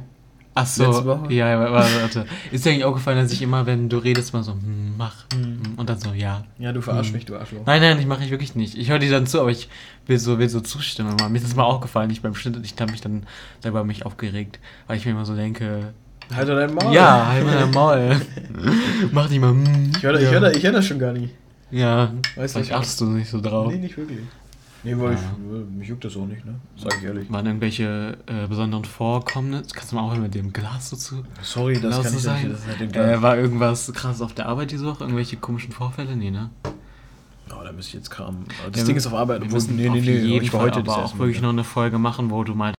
Ach 0.61 0.65
so. 0.65 0.85
Letzte 0.85 1.05
Woche? 1.05 1.33
Ja, 1.33 1.59
warte, 1.71 2.01
warte. 2.01 2.25
Ist 2.51 2.65
dir 2.65 2.71
eigentlich 2.71 2.83
aufgefallen, 2.85 3.17
dass 3.17 3.31
ich 3.31 3.41
immer, 3.41 3.65
wenn 3.65 3.87
du 3.89 3.97
redest, 3.97 4.33
mal 4.33 4.43
so, 4.43 4.53
hm, 4.53 4.95
mach. 4.97 5.25
hm, 5.33 5.61
Und 5.77 5.89
dann 5.89 5.99
so, 5.99 6.11
ja. 6.13 6.43
Ja, 6.57 6.71
du 6.73 6.81
verarsch 6.81 7.07
Hm. 7.07 7.13
mich, 7.13 7.25
du 7.25 7.37
Arschloch. 7.37 7.61
Nein, 7.65 7.81
nein, 7.81 7.99
ich 7.99 8.05
mache 8.05 8.23
ich 8.23 8.31
wirklich 8.31 8.55
nicht. 8.55 8.77
Ich 8.77 8.89
höre 8.89 8.99
dir 8.99 9.09
dann 9.11 9.25
zu, 9.27 9.39
aber 9.39 9.51
ich 9.51 9.69
will 10.07 10.19
so, 10.19 10.39
will 10.39 10.49
so 10.49 10.59
zustimmen. 10.61 11.15
Mir 11.29 11.35
ist 11.37 11.45
das 11.45 11.55
mal 11.55 11.63
aufgefallen, 11.63 12.09
ich 12.09 12.21
beim 12.21 12.35
Schnitt, 12.35 12.57
ich 12.63 12.73
habe 12.79 12.91
mich 12.91 13.01
dann 13.01 13.23
selber 13.61 13.83
mich 13.83 14.05
aufgeregt, 14.05 14.59
weil 14.87 14.97
ich 14.97 15.05
mir 15.05 15.11
immer 15.11 15.25
so 15.25 15.35
denke, 15.35 15.93
Halt 16.35 16.47
doch 16.47 16.55
dein 16.55 16.73
Maul. 16.75 16.93
ja, 16.93 17.25
halt 17.27 17.43
mal 17.45 17.57
dein 17.57 17.71
Maul. 17.71 18.21
Mach 19.11 19.27
dich 19.29 19.39
mal, 19.39 19.49
hm. 19.49 19.91
Ich 19.97 20.03
höre 20.03 20.19
ja. 20.19 20.29
hör, 20.29 20.41
hör 20.51 20.71
das 20.71 20.85
schon 20.85 20.99
gar 20.99 21.11
nicht. 21.13 21.33
Ja, 21.71 22.11
Weißt 22.35 22.55
du, 22.55 22.59
vielleicht 22.59 22.73
achtest 22.73 22.99
du 23.01 23.05
nicht 23.05 23.29
so 23.29 23.39
drauf. 23.41 23.71
Nee, 23.71 23.77
nicht 23.79 23.95
wirklich. 23.97 24.19
Nee, 24.83 24.97
weil 24.97 25.13
ich, 25.15 25.19
mich 25.77 25.89
juckt 25.89 26.05
das 26.05 26.15
auch 26.15 26.25
nicht, 26.25 26.45
ne? 26.45 26.55
Sag 26.77 26.97
ich 26.99 27.03
ehrlich. 27.03 27.29
Waren 27.31 27.45
irgendwelche 27.45 28.17
äh, 28.27 28.47
besonderen 28.47 28.85
Vorkommnisse? 28.85 29.73
Kannst 29.73 29.91
du 29.91 29.97
mal 29.97 30.03
aufhören 30.03 30.21
mit 30.21 30.35
dem 30.35 30.53
Glas 30.53 30.89
dazu? 30.91 31.23
Sorry, 31.41 31.79
das 31.81 32.01
kann 32.01 32.11
so 32.11 32.17
ich 32.17 32.23
sein. 32.23 32.47
nicht. 32.79 32.95
Das 32.95 33.19
Äh, 33.19 33.21
war 33.21 33.37
irgendwas 33.37 33.91
krasses 33.93 34.21
auf 34.21 34.33
der 34.33 34.47
Arbeit 34.47 34.71
diese 34.71 34.85
Woche? 34.85 35.03
Irgendwelche 35.03 35.35
komischen 35.37 35.73
Vorfälle? 35.73 36.15
Nee, 36.15 36.31
ne? 36.31 36.49
oh, 37.51 37.63
da 37.63 37.71
müsste 37.73 37.89
ich 37.89 37.93
jetzt 37.95 38.09
kramen. 38.09 38.45
Aber 38.61 38.71
Das 38.71 38.81
Ja, 38.81 38.87
Ding 38.87 38.95
ist 38.95 39.07
auf 39.07 39.13
Arbeit. 39.13 39.41
Wir 39.41 39.51
müssen 39.51 39.75
nee, 39.75 39.89
nee, 39.89 39.99
nee. 39.99 40.11
jeden 40.17 40.45
ich 40.45 40.53
war 40.53 40.61
Fall 40.61 40.69
heute 40.71 40.79
aber 40.79 41.03
auch 41.05 41.17
wirklich 41.17 41.41
noch 41.41 41.49
eine 41.49 41.63
Folge 41.65 41.97
machen, 41.99 42.29
wo 42.29 42.43
du 42.43 42.55
mal 42.55 42.73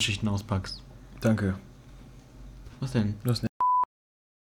Geschichten 0.00 0.28
auspackst. 0.28 0.82
Danke. 1.20 1.54
Was 2.80 2.92
denn? 2.92 3.14
Du 3.24 3.30
hast 3.30 3.42
nicht 3.42 3.47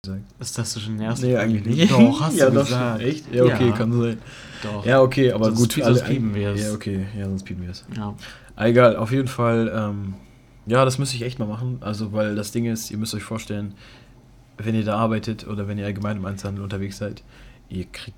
gesagt. 0.06 0.22
Ist 0.40 0.58
das 0.58 0.82
schon 0.82 0.98
der 0.98 1.08
erste? 1.08 1.26
Nee, 1.28 1.38
eigentlich 1.38 1.66
nicht. 1.66 1.92
Doch, 1.92 2.22
hast 2.22 2.38
ja, 2.38 2.50
du 2.50 2.56
doch, 2.56 2.66
gesagt. 2.66 3.02
Echt? 3.02 3.34
Ja, 3.34 3.44
okay, 3.44 3.68
Ja. 3.70 3.76
kann 3.76 3.92
sein. 3.94 4.18
Doch. 4.64 4.86
Ja, 4.86 5.02
okay, 5.02 5.32
aber 5.32 5.46
Sonst 5.46 5.76
gut. 5.76 5.84
sonst 5.84 6.06
piepen 6.06 6.34
wir 6.34 6.52
es. 6.52 6.64
Ja, 6.64 6.74
okay. 6.74 7.06
Ja, 7.18 7.26
sonst 7.26 7.44
piepen 7.44 7.64
wir 7.64 7.72
es. 7.72 7.86
Ja. 7.96 8.16
Ah, 8.56 8.66
Egal, 8.68 8.96
auf 8.96 9.12
jeden 9.12 9.28
Fall, 9.28 9.72
ähm, 9.76 10.14
ja, 10.66 10.86
das 10.86 10.98
müsste 10.98 11.16
ich 11.16 11.22
echt 11.24 11.40
mal 11.40 11.48
machen. 11.48 11.78
Also, 11.82 12.14
weil 12.14 12.36
das 12.36 12.52
Ding 12.52 12.66
ist, 12.66 12.90
ihr 12.90 12.98
müsst 12.98 13.14
euch 13.14 13.24
vorstellen, 13.24 13.74
wenn 14.58 14.74
ihr 14.76 14.86
da 14.86 14.98
arbeitet 14.98 15.46
oder 15.48 15.68
wenn 15.68 15.78
ihr 15.78 15.86
allgemein 15.86 16.18
im 16.18 16.26
Einzelhandel 16.26 16.64
unterwegs 16.64 16.98
seid, 16.98 17.24
ihr 17.70 17.86
kriegt, 17.86 18.18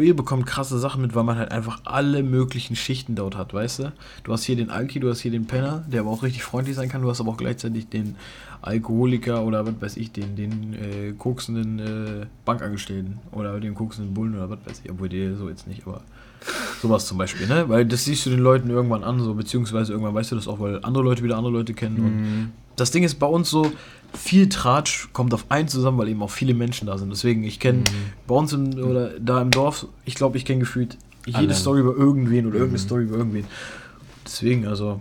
ihr, 0.00 0.16
bekommt 0.16 0.46
krasse 0.46 0.78
Sachen 0.78 1.02
mit, 1.02 1.14
weil 1.14 1.24
man 1.24 1.38
halt 1.38 1.52
einfach 1.52 1.80
alle 1.84 2.22
möglichen 2.22 2.76
Schichten 2.76 3.14
dort 3.14 3.36
hat, 3.36 3.54
weißt 3.54 3.78
du? 3.80 3.92
Du 4.24 4.32
hast 4.32 4.44
hier 4.44 4.56
den 4.56 4.70
Alki, 4.70 5.00
du 5.00 5.08
hast 5.08 5.20
hier 5.20 5.30
den 5.30 5.46
Penner, 5.46 5.84
der 5.86 6.00
aber 6.00 6.10
auch 6.10 6.22
richtig 6.22 6.42
freundlich 6.42 6.76
sein 6.76 6.88
kann, 6.88 7.02
du 7.02 7.10
hast 7.10 7.20
aber 7.20 7.30
auch 7.30 7.36
gleichzeitig 7.36 7.88
den 7.88 8.16
Alkoholiker 8.62 9.44
oder 9.44 9.64
was 9.66 9.74
weiß 9.80 9.96
ich, 9.96 10.12
den, 10.12 10.36
den 10.36 10.74
äh, 10.74 11.12
koksenden 11.12 11.78
äh, 11.78 12.26
Bankangestellten 12.44 13.18
oder 13.32 13.58
den 13.60 13.74
koksenden 13.74 14.12
Bullen 14.12 14.34
oder 14.34 14.50
was 14.50 14.58
weiß 14.66 14.82
ich, 14.84 14.90
obwohl 14.90 15.08
der 15.08 15.36
so 15.36 15.48
jetzt 15.48 15.66
nicht, 15.66 15.86
aber 15.86 16.02
sowas 16.82 17.06
zum 17.06 17.18
Beispiel, 17.18 17.46
ne? 17.46 17.68
Weil 17.68 17.86
das 17.86 18.04
siehst 18.04 18.26
du 18.26 18.30
den 18.30 18.40
Leuten 18.40 18.70
irgendwann 18.70 19.04
an, 19.04 19.20
so, 19.20 19.34
beziehungsweise 19.34 19.92
irgendwann 19.92 20.14
weißt 20.14 20.32
du 20.32 20.36
das 20.36 20.48
auch, 20.48 20.58
weil 20.60 20.82
andere 20.82 21.04
Leute 21.04 21.22
wieder 21.22 21.36
andere 21.36 21.52
Leute 21.52 21.74
kennen 21.74 21.98
und 21.98 22.20
Mhm. 22.20 22.52
Das 22.80 22.90
Ding 22.90 23.02
ist 23.04 23.16
bei 23.16 23.26
uns 23.26 23.50
so, 23.50 23.70
viel 24.12 24.48
Tratsch 24.48 25.08
kommt 25.12 25.32
auf 25.34 25.44
einen 25.50 25.68
zusammen, 25.68 25.98
weil 25.98 26.08
eben 26.08 26.22
auch 26.22 26.30
viele 26.30 26.54
Menschen 26.54 26.86
da 26.86 26.98
sind. 26.98 27.10
Deswegen, 27.10 27.44
ich 27.44 27.60
kenne 27.60 27.78
Mhm. 27.80 27.84
bei 28.26 28.34
uns 28.34 28.52
im, 28.52 28.72
oder 28.82 29.10
da 29.20 29.40
im 29.40 29.50
Dorf, 29.50 29.86
ich 30.04 30.14
glaube, 30.16 30.36
ich 30.36 30.44
kenne 30.44 30.58
gefühlt 30.60 30.96
jede 31.26 31.38
Alle. 31.38 31.54
Story 31.54 31.80
über 31.80 31.94
irgendwen 31.94 32.46
oder 32.46 32.56
irgendeine 32.56 32.82
Mhm. 32.82 32.86
Story 32.86 33.02
über 33.04 33.16
irgendwen. 33.18 33.44
Deswegen, 34.24 34.66
also, 34.66 35.00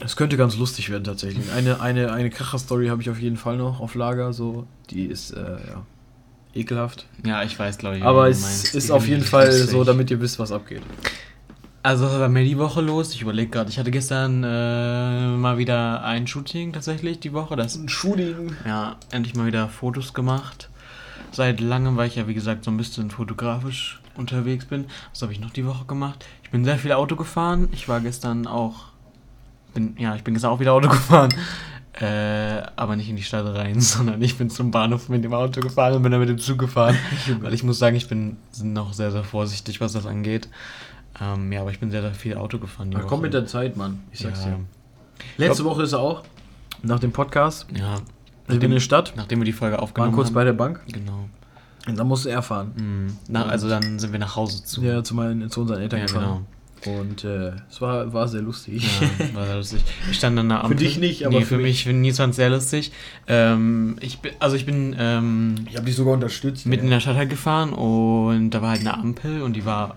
es 0.00 0.16
könnte 0.16 0.36
ganz 0.36 0.56
lustig 0.56 0.90
werden 0.90 1.04
tatsächlich. 1.04 1.50
Eine, 1.52 1.80
eine, 1.80 2.12
eine 2.12 2.30
Kracher-Story 2.30 2.88
habe 2.88 3.00
ich 3.02 3.10
auf 3.10 3.18
jeden 3.20 3.36
Fall 3.36 3.56
noch 3.56 3.80
auf 3.80 3.94
Lager, 3.94 4.32
so, 4.32 4.66
die 4.90 5.06
ist, 5.06 5.30
äh, 5.32 5.40
ja, 5.40 5.86
ekelhaft. 6.54 7.06
Ja, 7.24 7.42
ich 7.42 7.58
weiß, 7.58 7.78
glaube 7.78 7.98
ich. 7.98 8.04
Aber 8.04 8.28
es 8.28 8.74
ist 8.74 8.90
auf 8.90 9.08
jeden 9.08 9.24
Fall 9.24 9.46
lustig. 9.46 9.70
so, 9.70 9.82
damit 9.84 10.10
ihr 10.10 10.20
wisst, 10.20 10.38
was 10.38 10.52
abgeht. 10.52 10.82
Also, 11.84 12.06
was 12.06 12.12
war 12.12 12.20
bei 12.20 12.28
mir 12.30 12.44
die 12.44 12.56
Woche 12.56 12.80
los? 12.80 13.12
Ich 13.12 13.20
überlege 13.20 13.50
gerade. 13.50 13.68
Ich 13.68 13.78
hatte 13.78 13.90
gestern 13.90 14.42
äh, 14.42 15.36
mal 15.36 15.58
wieder 15.58 16.02
ein 16.02 16.26
Shooting 16.26 16.72
tatsächlich 16.72 17.20
die 17.20 17.34
Woche. 17.34 17.56
Das 17.56 17.76
Ein 17.76 17.90
Shooting. 17.90 18.56
ja 18.66 18.96
endlich 19.10 19.34
mal 19.34 19.44
wieder 19.44 19.68
Fotos 19.68 20.14
gemacht. 20.14 20.70
Seit 21.30 21.60
langem, 21.60 21.98
weil 21.98 22.08
ich 22.08 22.16
ja 22.16 22.26
wie 22.26 22.32
gesagt 22.32 22.64
so 22.64 22.70
ein 22.70 22.78
bisschen 22.78 23.10
fotografisch 23.10 24.00
unterwegs 24.16 24.64
bin. 24.64 24.86
Was 25.12 25.20
habe 25.20 25.32
ich 25.34 25.40
noch 25.40 25.50
die 25.50 25.66
Woche 25.66 25.84
gemacht? 25.84 26.24
Ich 26.42 26.50
bin 26.50 26.64
sehr 26.64 26.78
viel 26.78 26.92
Auto 26.92 27.16
gefahren. 27.16 27.68
Ich 27.72 27.86
war 27.86 28.00
gestern 28.00 28.46
auch. 28.46 28.86
Bin, 29.74 29.94
ja, 29.98 30.16
ich 30.16 30.24
bin 30.24 30.32
gestern 30.32 30.52
auch 30.52 30.60
wieder 30.60 30.72
Auto 30.72 30.88
gefahren. 30.88 31.34
Äh, 32.00 32.62
aber 32.76 32.96
nicht 32.96 33.10
in 33.10 33.16
die 33.16 33.22
Stadt 33.22 33.44
rein, 33.54 33.78
sondern 33.82 34.22
ich 34.22 34.38
bin 34.38 34.48
zum 34.48 34.70
Bahnhof 34.70 35.10
mit 35.10 35.22
dem 35.22 35.34
Auto 35.34 35.60
gefahren 35.60 35.92
und 35.92 36.02
bin 36.02 36.12
dann 36.12 36.20
mit 36.20 36.30
dem 36.30 36.38
Zug 36.38 36.56
gefahren. 36.58 36.96
Weil 37.40 37.52
ich 37.52 37.62
muss 37.62 37.78
sagen, 37.78 37.94
ich 37.94 38.08
bin 38.08 38.38
noch 38.62 38.94
sehr, 38.94 39.12
sehr 39.12 39.22
vorsichtig, 39.22 39.82
was 39.82 39.92
das 39.92 40.06
angeht. 40.06 40.48
Ähm, 41.20 41.52
ja, 41.52 41.60
aber 41.60 41.70
ich 41.70 41.78
bin 41.78 41.90
sehr, 41.90 42.02
sehr 42.02 42.14
viel 42.14 42.36
Auto 42.36 42.58
gefahren. 42.58 42.90
Die 42.90 42.96
Ja, 42.96 43.02
komm 43.04 43.20
mit 43.22 43.34
der 43.34 43.46
Zeit, 43.46 43.76
Mann. 43.76 44.02
Ich 44.12 44.20
sag's 44.20 44.44
ja, 44.44 44.50
dir. 44.52 44.60
Letzte 45.36 45.64
Woche 45.64 45.82
ist 45.84 45.92
er 45.92 46.00
auch, 46.00 46.22
nach 46.82 46.98
dem 47.00 47.12
Podcast, 47.12 47.66
ja, 47.74 47.96
wir 48.48 48.60
in 48.62 48.70
der 48.72 48.80
Stadt, 48.80 49.14
nachdem 49.16 49.40
wir 49.40 49.44
die 49.44 49.52
Folge 49.52 49.76
waren 49.76 49.82
aufgenommen 49.84 50.12
kurz 50.12 50.26
haben. 50.28 50.34
bei 50.34 50.44
der 50.44 50.52
Bank 50.52 50.80
Genau. 50.92 51.28
und 51.88 51.96
dann 51.98 52.06
musste 52.08 52.30
er 52.30 52.42
fahren. 52.42 52.72
Mhm. 52.76 53.16
Na, 53.28 53.46
also 53.46 53.68
dann 53.68 53.98
sind 53.98 54.12
wir 54.12 54.18
nach 54.18 54.36
Hause 54.36 54.64
zu. 54.64 54.82
Ja, 54.82 55.02
zu, 55.02 55.14
meinen, 55.14 55.48
zu 55.50 55.60
unseren 55.62 55.80
Eltern 55.80 56.00
Ja, 56.00 56.06
gefahren. 56.06 56.46
Und 56.84 57.24
äh, 57.24 57.52
es 57.70 57.80
war, 57.80 58.12
war 58.12 58.28
sehr 58.28 58.42
lustig. 58.42 58.84
Ja, 59.00 59.34
war 59.34 59.46
sehr 59.46 59.56
lustig. 59.56 59.82
Ich 60.10 60.18
stand 60.18 60.38
an 60.38 60.50
der 60.50 60.64
Ampel. 60.64 60.76
dich 60.76 60.98
nicht, 60.98 61.24
aber 61.24 61.38
nee, 61.38 61.44
für 61.44 61.56
für 61.56 61.62
mich, 61.62 61.84
für 61.84 61.94
Nils 61.94 62.18
fand 62.18 62.30
es 62.32 62.36
sehr 62.36 62.50
lustig. 62.50 62.92
Ähm, 63.26 63.96
ich 64.00 64.18
bin, 64.18 64.32
also 64.40 64.54
ich 64.56 64.66
bin 64.66 64.94
ähm, 64.98 65.54
Ich 65.70 65.76
habe 65.76 65.86
dich 65.86 65.96
sogar 65.96 66.12
unterstützt. 66.12 66.66
mitten 66.66 66.82
in 66.84 66.88
ey. 66.92 66.96
der 66.96 67.00
Stadt 67.00 67.16
halt 67.16 67.30
gefahren 67.30 67.72
und 67.72 68.50
da 68.50 68.60
war 68.60 68.70
halt 68.70 68.80
eine 68.80 68.92
Ampel 68.98 69.40
und 69.40 69.54
die 69.54 69.64
war 69.64 69.96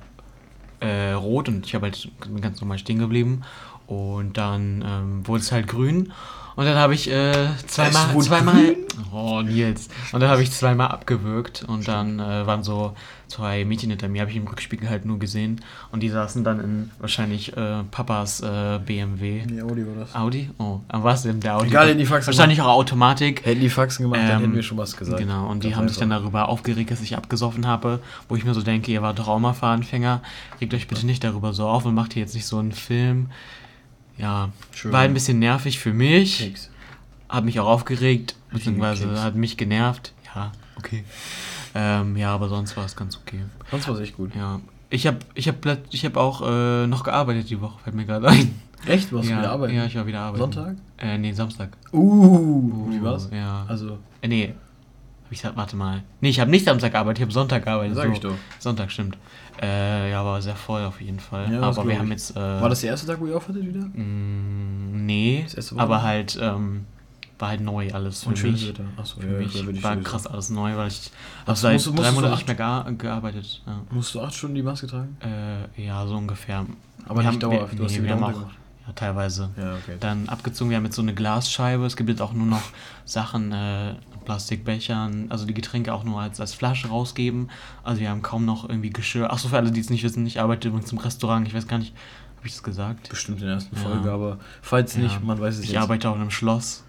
äh, 0.79 1.11
rot 1.11 1.49
und 1.49 1.65
ich 1.65 1.75
habe 1.75 1.87
halt 1.87 2.09
ganz 2.41 2.61
normal 2.61 2.77
stehen 2.77 2.99
geblieben. 2.99 3.43
Und 3.87 4.37
dann 4.37 4.83
ähm, 4.85 5.27
wurde 5.27 5.41
es 5.41 5.51
halt 5.51 5.67
grün 5.67 6.11
und 6.57 6.65
dann 6.65 6.75
habe 6.75 6.95
ich 6.95 7.09
äh, 7.09 7.47
zweimal, 7.67 8.19
zweimal, 8.19 8.75
oh 9.13 9.41
Nils, 9.41 9.87
und 10.11 10.19
dann 10.19 10.29
habe 10.29 10.41
ich 10.41 10.51
zweimal 10.51 10.87
abgewürgt 10.87 11.63
und 11.67 11.87
dann 11.87 12.19
äh, 12.19 12.45
waren 12.47 12.63
so 12.63 12.93
zwei 13.27 13.63
Mädchen 13.63 13.91
hinter 13.91 14.07
mir, 14.07 14.21
habe 14.21 14.31
ich 14.31 14.37
im 14.37 14.47
Rückspiegel 14.47 14.89
halt 14.89 15.05
nur 15.05 15.19
gesehen 15.19 15.61
und 15.91 16.01
die 16.01 16.09
saßen 16.09 16.43
dann 16.43 16.59
in 16.59 16.91
wahrscheinlich 16.99 17.55
äh, 17.55 17.83
Papas 17.91 18.41
äh, 18.41 18.79
BMW. 18.83 19.43
Nee, 19.45 19.61
Audi 19.61 19.85
war 19.85 19.95
das. 19.99 20.15
Audi? 20.15 20.49
Oh, 20.57 20.79
aber 20.87 21.03
was 21.03 21.23
denn 21.23 21.39
der 21.39 21.57
Audi? 21.57 21.67
Egal, 21.67 21.89
hätten 21.89 21.99
die 21.99 22.05
Faxen 22.05 22.27
Wahrscheinlich 22.27 22.59
auch 22.61 22.67
Automatik. 22.67 23.45
Hätten 23.45 23.61
die 23.61 23.69
Faxen 23.69 24.03
gemacht, 24.03 24.21
dann 24.21 24.37
Ähm, 24.37 24.41
hätten 24.41 24.55
wir 24.55 24.63
schon 24.63 24.77
was 24.77 24.97
gesagt. 24.97 25.19
Genau, 25.19 25.47
und 25.47 25.63
die 25.63 25.75
haben 25.75 25.87
sich 25.87 25.97
dann 25.97 26.09
darüber 26.09 26.49
aufgeregt, 26.49 26.89
dass 26.89 27.01
ich 27.01 27.15
abgesoffen 27.15 27.67
habe, 27.67 27.99
wo 28.29 28.35
ich 28.35 28.45
mir 28.45 28.55
so 28.55 28.63
denke, 28.63 28.91
ihr 28.91 29.03
wart 29.03 29.19
doch 29.19 29.27
auch 29.27 29.39
mal 29.39 29.53
Fahranfänger, 29.53 30.21
regt 30.59 30.73
euch 30.73 30.87
bitte 30.87 31.05
nicht 31.05 31.23
darüber 31.23 31.53
so 31.53 31.67
auf 31.67 31.85
und 31.85 31.93
macht 31.93 32.13
hier 32.13 32.23
jetzt 32.23 32.33
nicht 32.33 32.47
so 32.47 32.57
einen 32.57 32.71
Film. 32.71 33.29
Ja, 34.17 34.49
Schön. 34.73 34.91
war 34.91 35.01
ein 35.01 35.13
bisschen 35.13 35.39
nervig 35.39 35.79
für 35.79 35.93
mich, 35.93 36.39
Keks. 36.39 36.69
hat 37.29 37.45
mich 37.45 37.59
auch 37.59 37.67
aufgeregt, 37.67 38.35
beziehungsweise 38.51 39.21
hat 39.21 39.35
mich 39.35 39.57
genervt. 39.57 40.13
Ja, 40.35 40.51
okay. 40.77 41.03
Ähm, 41.75 42.17
ja, 42.17 42.33
aber 42.33 42.49
sonst 42.49 42.75
war 42.77 42.85
es 42.85 42.95
ganz 42.95 43.17
okay. 43.17 43.41
Sonst 43.69 43.87
war 43.87 43.95
es 43.95 44.01
echt 44.01 44.17
gut. 44.17 44.35
Ja, 44.35 44.59
ich 44.89 45.05
habe 45.05 45.19
ich 45.35 45.47
hab, 45.47 45.55
ich 45.91 46.05
hab 46.05 46.17
auch 46.17 46.41
äh, 46.47 46.87
noch 46.87 47.03
gearbeitet 47.03 47.49
die 47.49 47.61
Woche, 47.61 47.79
fällt 47.83 47.95
mir 47.95 48.05
gerade 48.05 48.27
ein. 48.29 48.59
Echt? 48.85 49.11
Warst 49.11 49.29
ja, 49.29 49.35
du 49.35 49.41
wieder 49.41 49.51
arbeiten? 49.51 49.75
Ja, 49.75 49.85
ich 49.85 49.95
war 49.95 50.07
wieder 50.07 50.19
arbeiten. 50.21 50.39
Sonntag? 50.39 50.75
Äh, 50.97 51.17
nee, 51.17 51.33
Samstag. 51.33 51.69
Uh, 51.91 52.89
wie 52.91 53.01
war's? 53.01 53.29
Ja. 53.31 53.65
Also, 53.67 53.97
Äh, 54.21 54.27
nee. 54.27 54.53
Hab 55.27 55.31
ich 55.33 55.39
gesagt, 55.41 55.57
warte 55.57 55.75
mal. 55.75 56.03
Nee, 56.21 56.29
ich 56.29 56.39
habe 56.39 56.49
nicht 56.49 56.63
Samstag 56.63 56.93
gearbeitet, 56.93 57.17
ich 57.19 57.23
habe 57.23 57.33
Sonntag 57.33 57.65
gearbeitet. 57.65 57.97
sag 57.97 58.05
so. 58.07 58.11
ich 58.13 58.19
doch. 58.21 58.35
Sonntag, 58.59 58.89
stimmt. 58.91 59.17
Äh, 59.61 60.09
ja, 60.09 60.23
war 60.23 60.41
sehr 60.41 60.55
voll 60.55 60.85
auf 60.85 61.01
jeden 61.01 61.19
Fall. 61.19 61.51
Ja, 61.51 61.59
aber 61.61 61.85
wir 61.85 61.99
haben 61.99 62.09
jetzt. 62.11 62.31
Äh, 62.37 62.39
War 62.39 62.69
das 62.69 62.79
der 62.81 62.91
erste 62.91 63.07
Tag, 63.07 63.19
wo 63.19 63.25
ihr 63.27 63.35
aufhattet 63.35 63.65
wieder? 63.65 63.81
mh, 63.81 63.91
nee, 64.93 65.45
aber 65.75 66.01
halt, 66.03 66.39
ähm, 66.41 66.85
war 67.39 67.49
halt 67.49 67.61
neu 67.61 67.91
alles 67.91 68.23
für 68.23 68.29
Und 68.29 68.41
mich. 68.43 68.69
Wetter. 68.69 68.85
Achso, 68.95 69.19
Für 69.19 69.27
ja, 69.33 69.37
mich 69.39 69.55
ich 69.55 69.83
war 69.83 69.97
krass 69.97 70.27
alles 70.27 70.49
neu, 70.49 70.75
weil 70.77 70.87
ich 70.87 71.11
Ach, 71.43 71.49
hab 71.49 71.57
seit 71.57 71.73
musst 71.73 71.87
drei 71.99 72.11
Monaten 72.11 72.35
nicht 72.35 72.47
mehr 72.47 72.83
ge 72.85 72.95
gearbeitet. 72.95 73.61
Ja. 73.67 73.81
Musst 73.91 74.15
du 74.15 74.21
acht 74.21 74.33
Stunden 74.33 74.55
die 74.55 74.63
Maske 74.63 74.87
tragen? 74.87 75.17
Äh, 75.21 75.85
ja, 75.85 76.05
so 76.07 76.15
ungefähr. 76.15 76.65
Aber 77.05 77.15
Wir 77.21 77.23
nicht 77.23 77.25
haben- 77.27 77.39
dauerhaft. 77.39 77.73
Wir, 77.73 77.77
du 77.79 77.83
hast 77.83 77.91
nee, 77.91 77.97
die 77.97 78.03
wir 78.05 78.15
wieder 78.15 78.25
haben 78.27 78.35
auch. 78.35 78.47
Teilweise. 78.95 79.49
Ja, 79.57 79.75
okay. 79.75 79.97
Dann 79.99 80.29
abgezogen, 80.29 80.69
wir 80.69 80.77
haben 80.77 80.85
jetzt 80.85 80.95
so 80.95 81.01
eine 81.01 81.13
Glasscheibe. 81.13 81.85
Es 81.85 81.95
gibt 81.95 82.09
jetzt 82.09 82.21
auch 82.21 82.33
nur 82.33 82.45
noch 82.47 82.63
Sachen, 83.05 83.51
äh, 83.51 83.95
Plastikbechern, 84.25 85.27
also 85.29 85.45
die 85.45 85.53
Getränke 85.53 85.93
auch 85.93 86.03
nur 86.03 86.21
als, 86.21 86.39
als 86.41 86.53
Flasche 86.53 86.89
rausgeben. 86.89 87.49
Also 87.83 88.01
wir 88.01 88.09
haben 88.09 88.21
kaum 88.21 88.45
noch 88.45 88.67
irgendwie 88.67 88.89
Geschirr. 88.89 89.31
Achso, 89.31 89.47
für 89.49 89.57
alle, 89.57 89.71
die 89.71 89.79
es 89.79 89.89
nicht 89.89 90.03
wissen, 90.03 90.25
ich 90.25 90.39
arbeite 90.39 90.67
übrigens 90.67 90.91
im 90.91 90.97
Restaurant. 90.97 91.47
Ich 91.47 91.53
weiß 91.53 91.67
gar 91.67 91.77
nicht, 91.79 91.93
habe 92.37 92.47
ich 92.47 92.53
das 92.53 92.63
gesagt? 92.63 93.09
Bestimmt 93.09 93.39
in 93.39 93.45
der 93.45 93.55
ersten 93.55 93.75
Ja. 93.75 93.81
Folge, 93.83 94.11
aber 94.11 94.37
falls 94.61 94.95
Ja. 94.95 95.01
nicht, 95.03 95.23
man 95.23 95.39
weiß 95.39 95.55
es 95.55 95.63
Ich 95.63 95.71
jetzt. 95.71 95.81
arbeite 95.81 96.09
auch 96.09 96.15
in 96.15 96.21
einem 96.21 96.31
Schloss. 96.31 96.83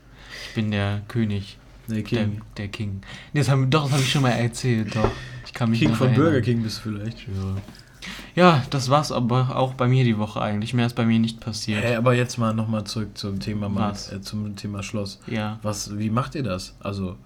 Ich 0.48 0.54
bin 0.54 0.70
der 0.70 1.02
König. 1.08 1.58
Der, 1.88 2.02
King. 2.02 2.42
der 2.58 2.68
King. 2.68 3.00
Nee, 3.32 3.40
das 3.40 3.48
haben, 3.48 3.70
doch, 3.70 3.84
das 3.84 3.92
habe 3.92 4.02
ich 4.02 4.12
schon 4.12 4.20
mal 4.20 4.30
erzählt, 4.30 4.94
doch. 4.94 5.10
Ich 5.46 5.54
kann 5.54 5.70
mich 5.70 5.78
King 5.78 5.94
von 5.94 6.08
erinnern. 6.08 6.24
Burger 6.26 6.40
King 6.42 6.62
bist 6.62 6.78
du 6.84 6.90
vielleicht. 6.90 7.20
Ja, 7.20 7.56
das 8.70 8.88
war's 8.90 9.10
aber 9.12 9.56
auch 9.56 9.74
bei 9.74 9.88
mir 9.88 10.04
die 10.04 10.18
Woche 10.18 10.40
eigentlich. 10.40 10.74
Mehr 10.74 10.86
ist 10.86 10.94
bei 10.96 11.04
mir 11.06 11.18
nicht 11.18 11.40
passiert. 11.40 11.82
Hey, 11.82 11.96
aber 11.96 12.14
jetzt 12.14 12.38
mal 12.38 12.52
nochmal 12.54 12.84
zurück 12.84 13.16
zum 13.16 13.40
Thema, 13.40 13.68
Mann, 13.68 13.90
Was? 13.90 14.12
äh, 14.12 14.20
zum 14.20 14.54
Thema 14.56 14.82
Schloss. 14.82 15.20
Ja. 15.26 15.58
Was, 15.62 15.98
wie 15.98 16.10
macht 16.10 16.34
ihr 16.34 16.42
das? 16.42 16.74
Also, 16.80 17.16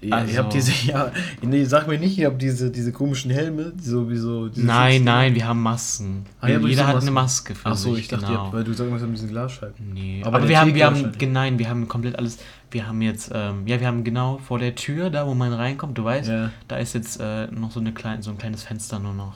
ihr, 0.00 0.12
Also- 0.14 0.32
ihr 0.32 0.38
habt 0.38 0.52
diese, 0.52 0.72
ja, 0.86 1.10
nee, 1.42 1.64
sag 1.64 1.88
mir 1.88 1.98
nicht, 1.98 2.18
ihr 2.18 2.26
habt 2.26 2.40
diese, 2.42 2.70
diese 2.70 2.92
komischen 2.92 3.30
Helme, 3.30 3.72
die 3.74 3.82
so 3.88 4.08
wie 4.10 4.16
so. 4.16 4.48
diese 4.48 4.66
Nein, 4.66 4.92
Schutzdinger. 4.92 5.10
nein, 5.12 5.34
wir 5.34 5.48
haben 5.48 5.62
Masken. 5.62 6.26
Ah, 6.40 6.48
ja, 6.48 6.58
Jeder 6.58 6.86
hat 6.86 6.94
Masken. 6.94 7.08
eine 7.08 7.14
Maske 7.14 7.54
für 7.54 7.66
Ach 7.68 7.76
so, 7.76 7.94
sich, 7.94 8.02
ich 8.04 8.08
dachte, 8.08 8.26
genau. 8.26 8.38
habt, 8.44 8.52
weil 8.52 8.64
du 8.64 8.72
sagst, 8.74 8.92
wir 8.92 9.00
haben 9.00 9.14
diese 9.14 9.26
Glasscheiben. 9.28 9.92
Nee, 9.94 10.22
Aber 10.24 10.36
aber, 10.36 10.48
wir 10.48 10.60
haben, 10.60 10.74
wir 10.74 10.86
haben, 10.86 11.12
nein, 11.32 11.58
wir 11.58 11.68
haben 11.68 11.88
komplett 11.88 12.16
alles. 12.18 12.38
Wir 12.70 12.86
haben 12.86 13.00
jetzt, 13.00 13.30
ähm, 13.34 13.66
ja, 13.66 13.80
wir 13.80 13.86
haben 13.86 14.04
genau 14.04 14.38
vor 14.38 14.58
der 14.58 14.74
Tür, 14.74 15.08
da 15.08 15.26
wo 15.26 15.34
man 15.34 15.52
reinkommt, 15.52 15.96
du 15.96 16.04
weißt, 16.04 16.28
Ja. 16.28 16.50
da 16.68 16.76
ist 16.76 16.94
jetzt 16.94 17.20
äh, 17.20 17.46
noch 17.46 17.70
so, 17.70 17.80
eine 17.80 17.92
klein, 17.92 18.20
so 18.22 18.30
ein 18.30 18.38
kleines 18.38 18.64
Fenster 18.64 18.98
nur 18.98 19.14
noch 19.14 19.34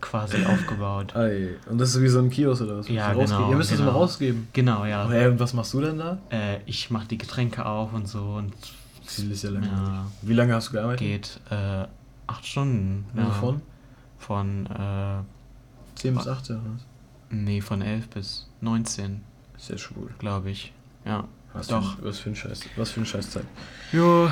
quasi 0.00 0.44
aufgebaut. 0.44 1.14
Ey, 1.14 1.56
und 1.68 1.78
das 1.78 1.94
ist 1.94 2.02
wie 2.02 2.08
so 2.08 2.18
ein 2.20 2.30
Kiosk 2.30 2.62
oder 2.62 2.78
was? 2.78 2.88
Ja, 2.88 3.12
genau, 3.12 3.50
Ihr 3.50 3.56
müsst 3.56 3.70
das 3.70 3.78
genau. 3.78 3.90
immer 3.90 3.98
rausgeben. 3.98 4.48
Genau, 4.52 4.84
ja. 4.84 5.08
Hey, 5.08 5.28
und 5.28 5.38
was 5.40 5.52
machst 5.54 5.72
du 5.74 5.80
denn 5.80 5.98
da? 5.98 6.18
Äh, 6.30 6.58
ich 6.66 6.90
mach 6.90 7.04
die 7.06 7.18
Getränke 7.18 7.64
auf 7.66 7.92
und 7.92 8.08
so 8.08 8.22
und 8.34 8.52
Ziel 9.06 9.30
ist 9.32 9.42
ja 9.42 9.50
langweilig. 9.50 9.76
ja, 9.76 10.06
Wie 10.22 10.34
lange 10.34 10.54
hast 10.54 10.68
du 10.68 10.72
gearbeitet? 10.72 11.00
geht 11.00 11.40
äh, 11.50 11.86
acht 12.26 12.46
Stunden. 12.46 13.06
Ja. 13.16 13.22
Ja. 13.24 13.30
Von? 13.30 13.60
Von, 14.18 14.66
äh, 14.66 15.22
10 15.96 16.14
bis 16.14 16.26
18 16.28 16.56
oder 16.56 16.64
was? 16.74 16.82
nee, 17.30 17.60
von 17.60 17.82
11 17.82 18.08
bis 18.08 18.48
19, 18.60 19.20
Sehr 19.56 19.78
schwul. 19.78 20.10
glaube 20.18 20.50
ich. 20.50 20.72
Ja. 21.04 21.24
Was 21.52 21.66
Doch. 21.66 21.96
Für, 21.98 22.04
was 22.04 22.18
für 22.20 22.30
ein 22.30 22.36
Scheiß. 22.36 22.60
Was 22.76 22.90
für 22.92 23.00
ein 23.00 23.06
Scheißzeit. 23.06 23.44
Jo, 23.92 24.28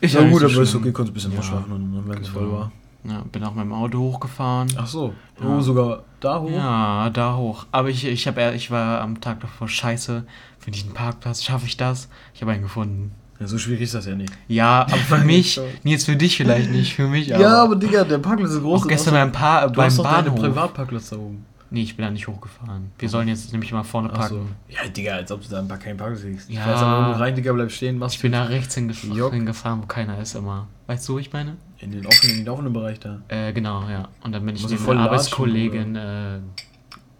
ist 0.00 0.14
ja 0.14 0.20
ja 0.22 0.28
gut, 0.30 0.42
aber 0.44 0.60
ist 0.62 0.74
okay, 0.74 0.92
konntest 0.92 1.10
ein 1.12 1.14
bisschen 1.14 1.32
Ja. 1.32 1.38
ausschlafen 1.38 1.72
und 1.72 2.08
wenn 2.08 2.18
es 2.22 2.28
Genau. 2.28 2.38
voll 2.40 2.52
war. 2.52 2.72
Ja, 3.04 3.24
bin 3.30 3.44
auch 3.44 3.54
mit 3.54 3.64
dem 3.64 3.72
Auto 3.72 3.98
hochgefahren. 3.98 4.68
Ach 4.76 4.86
so. 4.86 5.14
Ja. 5.40 5.46
Oh, 5.48 5.60
sogar 5.60 6.02
da 6.20 6.40
hoch? 6.40 6.50
Ja, 6.50 7.10
da 7.10 7.36
hoch. 7.36 7.66
Aber 7.70 7.88
ich, 7.88 8.04
ich, 8.04 8.26
hab, 8.26 8.38
ich 8.54 8.70
war 8.70 9.00
am 9.00 9.20
Tag 9.20 9.40
davor 9.40 9.68
scheiße. 9.68 10.24
Finde 10.58 10.78
ich 10.78 10.84
einen 10.84 10.94
Parkplatz? 10.94 11.42
Schaffe 11.42 11.66
ich 11.66 11.76
das? 11.76 12.08
Ich 12.34 12.42
habe 12.42 12.52
einen 12.52 12.62
gefunden. 12.62 13.12
Ja, 13.40 13.46
so 13.46 13.56
schwierig 13.56 13.82
ist 13.82 13.94
das 13.94 14.06
ja 14.06 14.16
nicht. 14.16 14.32
Ja, 14.48 14.82
aber 14.82 14.96
für 14.96 15.18
mich, 15.18 15.54
Schon. 15.54 15.64
Nils, 15.84 16.04
für 16.04 16.16
dich 16.16 16.36
vielleicht 16.36 16.70
nicht, 16.70 16.94
für 16.94 17.06
mich 17.06 17.32
aber. 17.32 17.42
Ja, 17.42 17.62
aber 17.62 17.76
Digga, 17.76 18.02
der 18.04 18.18
Parkplatz 18.18 18.50
ist 18.50 18.60
groß. 18.62 18.82
auch 18.82 18.88
gestern 18.88 19.14
beim, 19.14 19.32
pa 19.32 19.68
du 19.68 19.74
beim 19.74 19.86
hast 19.86 19.98
doch 19.98 20.04
deinen 20.04 20.24
Bahnhof. 20.24 20.40
Privatparkplatz 20.40 21.10
da 21.10 21.16
oben. 21.16 21.46
Nee, 21.70 21.82
ich 21.82 21.96
bin 21.96 22.04
da 22.04 22.10
nicht 22.10 22.26
hochgefahren. 22.26 22.92
Wir 22.98 23.08
sollen 23.08 23.28
jetzt 23.28 23.52
nämlich 23.52 23.72
mal 23.72 23.82
vorne 23.82 24.10
Ach 24.12 24.28
so. 24.28 24.36
parken. 24.36 24.56
Ja, 24.68 24.88
Digga, 24.88 25.12
als 25.16 25.30
ob 25.30 25.42
du 25.42 25.48
da 25.50 25.58
ein 25.58 25.68
paar 25.68 25.78
keinen 25.78 25.98
Parkplatz 25.98 26.22
kriegst. 26.22 26.48
Ja. 26.48 26.60
Ich 26.60 26.66
weiß 26.66 26.80
aber 26.80 27.00
irgendwo 27.00 27.20
rein, 27.20 27.34
Digga, 27.34 27.52
bleib 27.52 27.70
stehen, 27.70 27.98
machst 27.98 28.16
Ich 28.16 28.22
bin 28.22 28.32
da 28.32 28.44
rechts 28.44 28.74
hingef 28.74 29.04
Jock. 29.04 29.34
hingefahren, 29.34 29.82
wo 29.82 29.86
keiner 29.86 30.18
ist 30.18 30.34
immer. 30.34 30.66
Weißt 30.86 31.08
du, 31.08 31.14
wo 31.14 31.18
ich 31.18 31.32
meine? 31.32 31.56
in 31.80 31.92
den 31.92 32.06
offenen, 32.06 32.38
in 32.38 32.44
den 32.44 32.48
offenen 32.48 32.72
Bereich 32.72 33.00
da. 33.00 33.20
Äh, 33.28 33.52
genau, 33.52 33.88
ja. 33.88 34.08
Und 34.22 34.32
dann 34.32 34.44
bin 34.44 34.56
ich 34.56 34.66
voll 34.76 34.96
einer 34.96 35.06
Arbeitskollegin. 35.06 35.96
Äh, 35.96 36.40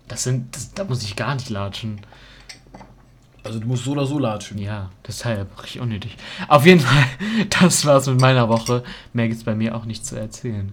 das 0.08 0.24
sind, 0.24 0.54
das, 0.54 0.72
da 0.74 0.84
muss 0.84 1.02
ich 1.02 1.16
gar 1.16 1.34
nicht 1.34 1.50
latschen. 1.50 2.00
Also 3.44 3.60
du 3.60 3.66
musst 3.66 3.84
so 3.84 3.92
oder 3.92 4.04
so 4.04 4.18
latschen. 4.18 4.58
Ja, 4.58 4.90
deshalb 5.06 5.62
richtig 5.62 5.80
unnötig. 5.80 6.16
Auf 6.48 6.66
jeden 6.66 6.80
Fall, 6.80 7.04
das 7.60 7.86
war's 7.86 8.06
mit 8.06 8.20
meiner 8.20 8.48
Woche. 8.48 8.82
Mehr 9.12 9.28
gibt's 9.28 9.44
bei 9.44 9.54
mir 9.54 9.76
auch 9.76 9.84
nicht 9.84 10.04
zu 10.04 10.18
erzählen. 10.18 10.72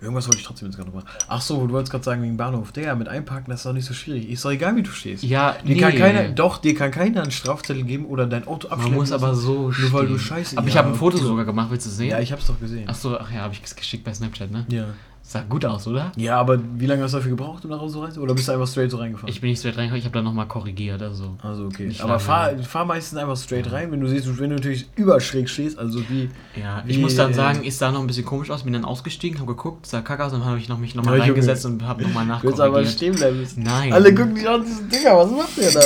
Irgendwas 0.00 0.26
wollte 0.26 0.40
ich 0.40 0.46
trotzdem 0.46 0.68
jetzt 0.68 0.76
gerade 0.76 0.90
noch 0.90 0.96
machen. 0.96 1.08
Ach 1.28 1.40
so, 1.40 1.66
du 1.66 1.72
wolltest 1.72 1.90
gerade 1.90 2.04
sagen 2.04 2.22
wegen 2.22 2.36
Bahnhof. 2.36 2.72
Digga, 2.72 2.94
mit 2.94 3.08
einparken, 3.08 3.50
das 3.50 3.60
ist 3.60 3.66
doch 3.66 3.72
nicht 3.72 3.86
so 3.86 3.94
schwierig. 3.94 4.28
Ist 4.28 4.44
doch 4.44 4.50
egal, 4.50 4.76
wie 4.76 4.82
du 4.82 4.90
stehst. 4.90 5.22
Ja, 5.24 5.56
Dir 5.66 5.76
kann 5.80 5.94
keiner, 5.96 6.28
doch, 6.28 6.58
dir 6.58 6.74
kann 6.74 6.90
keiner 6.90 7.22
einen 7.22 7.30
Strafzettel 7.30 7.84
geben 7.84 8.06
oder 8.06 8.26
dein 8.26 8.46
Auto 8.46 8.68
abschleppen. 8.68 8.90
Man 8.92 9.00
muss 9.00 9.12
aber 9.12 9.34
so 9.34 9.70
Nur 9.78 9.92
weil 9.92 10.06
du 10.06 10.18
stehen. 10.18 10.36
scheiße 10.36 10.58
Aber 10.58 10.68
ich 10.68 10.74
ja, 10.74 10.82
habe 10.82 10.92
ein 10.92 10.96
Foto 10.96 11.16
sogar 11.18 11.44
gemacht, 11.44 11.70
willst 11.70 11.86
du 11.86 11.90
sehen? 11.90 12.10
Ja, 12.10 12.20
ich 12.20 12.32
hab's 12.32 12.46
doch 12.46 12.58
gesehen. 12.60 12.84
Ach 12.86 12.94
so, 12.94 13.18
ach 13.18 13.30
ja, 13.32 13.40
habe 13.40 13.54
ich 13.54 13.60
es 13.64 13.74
geschickt 13.74 14.04
bei 14.04 14.12
Snapchat, 14.14 14.50
ne? 14.50 14.66
Ja. 14.68 14.86
Sah 15.28 15.42
gut 15.42 15.64
aus, 15.64 15.88
oder? 15.88 16.12
Ja, 16.14 16.38
aber 16.38 16.60
wie 16.78 16.86
lange 16.86 17.02
hast 17.02 17.10
du 17.10 17.16
dafür 17.16 17.32
gebraucht, 17.32 17.64
um 17.64 17.72
nach 17.72 17.80
Hause 17.80 17.94
zu 17.94 18.00
reisen? 18.00 18.22
Oder 18.22 18.32
bist 18.32 18.46
du 18.46 18.52
einfach 18.52 18.68
straight 18.68 18.92
so 18.92 18.98
reingefahren? 18.98 19.28
Ich 19.28 19.40
bin 19.40 19.50
nicht 19.50 19.58
straight 19.58 19.76
reingekommen, 19.76 19.98
ich 19.98 20.04
habe 20.04 20.14
dann 20.14 20.24
nochmal 20.24 20.46
korrigiert, 20.46 21.02
also. 21.02 21.36
also 21.42 21.64
okay. 21.64 21.88
Nicht 21.88 22.00
aber 22.00 22.20
fahr, 22.20 22.56
fahr 22.58 22.84
meistens 22.84 23.18
einfach 23.18 23.36
straight 23.36 23.72
rein, 23.72 23.90
wenn 23.90 24.00
du 24.00 24.06
siehst, 24.06 24.28
wenn 24.38 24.50
du 24.50 24.54
natürlich 24.54 24.86
überschräg 24.94 25.48
stehst, 25.48 25.80
also 25.80 25.98
wie. 26.08 26.30
Ja, 26.54 26.84
ich 26.86 26.96
Wie, 26.96 27.00
muss 27.00 27.16
dann 27.16 27.32
äh, 27.32 27.34
sagen, 27.34 27.62
ich 27.64 27.76
sah 27.76 27.90
noch 27.90 28.02
ein 28.02 28.06
bisschen 28.06 28.24
komisch 28.24 28.52
aus, 28.52 28.62
bin 28.62 28.72
dann 28.72 28.84
ausgestiegen, 28.84 29.40
habe 29.40 29.52
geguckt, 29.56 29.86
sah 29.86 30.00
kacke 30.00 30.24
aus, 30.24 30.30
dann 30.30 30.44
habe 30.44 30.60
ich 30.60 30.68
noch 30.68 30.78
mich 30.78 30.94
nochmal 30.94 31.18
Ja, 31.18 31.24
ich 31.24 31.30
reingesetzt 31.30 31.66
und 31.66 31.82
habe 31.84 32.04
nochmal 32.04 32.24
Du 32.24 32.44
willst 32.44 32.60
aber 32.60 32.82
nachkorrigiert. 32.82 32.94
stehen 32.94 33.14
bleiben. 33.16 33.46
Nein. 33.56 33.92
Alle 33.92 34.14
gucken 34.14 34.36
dich 34.36 34.48
an, 34.48 34.62
diesen 34.64 34.88
Digga, 34.88 35.18
was 35.18 35.30
macht 35.32 35.56
der 35.56 35.72
da? 35.72 35.80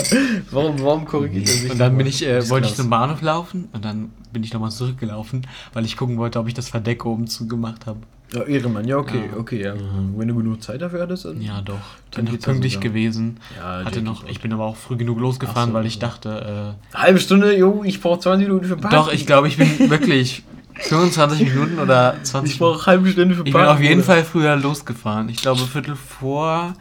Warum, 0.51 0.79
warum 0.83 1.07
korrigiert 1.07 1.49
er 1.49 1.55
sich? 1.55 1.73
Und 1.73 1.79
dann 1.79 1.97
bin 1.97 2.07
ich, 2.07 2.27
äh, 2.27 2.47
wollte 2.51 2.69
ich 2.69 2.75
zum 2.75 2.91
Bahnhof 2.91 3.23
laufen 3.23 3.71
und 3.73 3.87
dann 3.87 4.11
bin 4.35 4.45
ich 4.45 4.53
nochmal 4.53 4.71
zurückgelaufen, 4.71 5.47
weil 5.73 5.87
ich 5.87 5.97
gucken 5.97 6.19
wollte, 6.19 6.39
ob 6.39 6.47
ich 6.47 6.53
das 6.53 6.69
Verdeck 6.69 7.07
oben 7.07 7.27
zugemacht 7.27 7.87
habe. 7.87 8.01
Ja, 8.33 8.43
Ehrenmann, 8.43 8.87
ja, 8.87 8.97
okay, 8.97 9.25
Ja. 9.33 9.39
okay, 9.39 9.63
ja. 9.63 9.75
Ja. 9.75 9.81
Wenn 10.17 10.29
du 10.29 10.37
genug 10.37 10.63
Zeit 10.63 10.81
dafür 10.83 11.03
hattest, 11.03 11.25
dann. 11.25 11.41
Ja, 11.41 11.61
doch. 11.63 11.75
Dann 12.13 12.27
Bin 12.27 12.35
ich 12.35 12.41
pünktlich 12.43 12.75
sogar. 12.75 12.89
gewesen. 12.89 13.41
Ja, 13.57 13.81
Hatte 13.85 13.91
der 13.95 14.03
noch, 14.03 14.25
ich 14.29 14.41
bin 14.41 14.53
aber 14.53 14.65
auch 14.67 14.77
früh 14.77 14.97
genug 14.97 15.19
losgefahren, 15.19 15.71
so, 15.71 15.75
weil 15.75 15.87
ich 15.87 15.95
so. 15.95 16.01
dachte, 16.01 16.77
Halbe 16.95 17.19
Stunde, 17.19 17.57
jo, 17.57 17.83
ich 17.85 18.01
brauche 18.01 18.21
20 18.21 18.47
Minuten 18.47 18.67
für 18.67 18.75
äh, 18.75 18.77
Parken. 18.77 18.95
doch, 18.97 19.13
ich 19.13 19.27
glaube, 19.27 19.49
ich 19.49 19.57
bin 19.57 19.69
wirklich 19.91 20.45
25 20.75 21.53
Minuten 21.53 21.79
oder 21.79 22.15
20 22.23 22.53
Ich 22.55 22.59
brauche 22.59 22.87
halbe 22.87 23.11
Stunde 23.11 23.35
für 23.35 23.43
Ich 23.45 23.53
Parken. 23.53 23.67
bin 23.69 23.77
auf 23.77 23.81
jeden 23.83 24.01
Bruder. 24.03 24.15
Fall 24.15 24.25
früher 24.25 24.57
losgefahren. 24.57 25.29
Ich 25.29 25.43
glaube, 25.43 25.61
Viertel 25.61 25.97
vor 25.97 26.75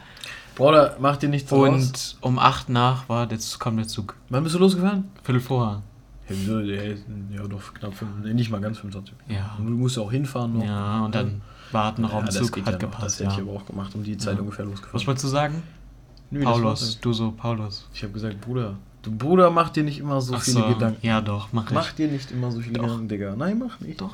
Bruder, 0.54 0.96
mach 1.00 1.16
dir 1.16 1.28
nichts 1.30 1.50
und 1.52 2.16
um 2.20 2.38
8 2.38 2.68
nach 2.68 3.08
war, 3.08 3.30
jetzt 3.30 3.58
kommt 3.58 3.78
der 3.78 3.88
Zug. 3.88 4.14
Wann 4.28 4.42
bist 4.44 4.54
du 4.54 4.58
losgefahren? 4.58 5.04
Viertel 5.22 5.40
vor. 5.40 5.82
Ja, 6.30 6.36
wieso? 6.40 6.58
Ist- 6.60 7.04
Ja, 7.34 7.46
doch, 7.46 7.74
knapp 7.74 7.94
5, 7.94 8.10
nee, 8.24 8.34
nicht 8.34 8.50
mal 8.50 8.60
ganz 8.60 8.78
25. 8.78 9.14
Ja. 9.28 9.56
Und 9.58 9.66
du 9.66 9.72
musst 9.72 9.96
ja 9.96 10.02
auch 10.02 10.10
hinfahren 10.10 10.54
noch. 10.58 10.64
Ja, 10.64 11.04
und 11.04 11.14
dann 11.14 11.40
warten 11.72 12.02
noch 12.02 12.12
Ja, 12.12 12.18
am 12.18 12.26
das 12.26 12.34
Zug 12.36 12.56
hat 12.58 12.66
ja 12.66 12.72
noch. 12.72 12.78
gepasst. 12.78 13.04
Das 13.04 13.20
hätte 13.20 13.30
Ja. 13.30 13.34
ich 13.36 13.40
aber 13.42 13.52
auch 13.52 13.66
gemacht, 13.66 13.94
um 13.94 14.02
die 14.02 14.16
Zeit 14.16 14.34
Ja. 14.36 14.40
ungefähr 14.40 14.64
losgefahren. 14.64 14.94
Was 15.00 15.06
wolltest 15.06 15.24
du 15.24 15.28
sagen? 15.28 15.62
Nö, 16.30 16.40
das 16.40 16.48
Paulus, 16.52 16.98
du 17.00 17.12
so, 17.12 17.32
Paulus. 17.32 17.88
Ich 17.92 18.02
habe 18.04 18.12
gesagt, 18.12 18.40
Bruder, 18.40 18.76
du 19.02 19.10
Bruder, 19.10 19.50
mach 19.50 19.70
dir 19.70 19.82
nicht 19.82 19.98
immer 19.98 20.20
so 20.20 20.34
Ach 20.34 20.42
viele 20.42 20.60
so, 20.60 20.68
Gedanken. 20.68 21.04
Ja, 21.04 21.20
doch, 21.20 21.48
mach 21.52 21.66
ich. 21.66 21.72
Mach 21.72 21.92
dir 21.92 22.06
nicht 22.08 22.30
immer 22.30 22.50
so 22.52 22.60
viele 22.60 22.74
Doch. 22.74 22.82
Gedanken, 22.84 23.08
Digga. 23.08 23.34
Nein, 23.36 23.58
mach 23.58 23.80
nicht. 23.80 24.00
Doch. 24.00 24.12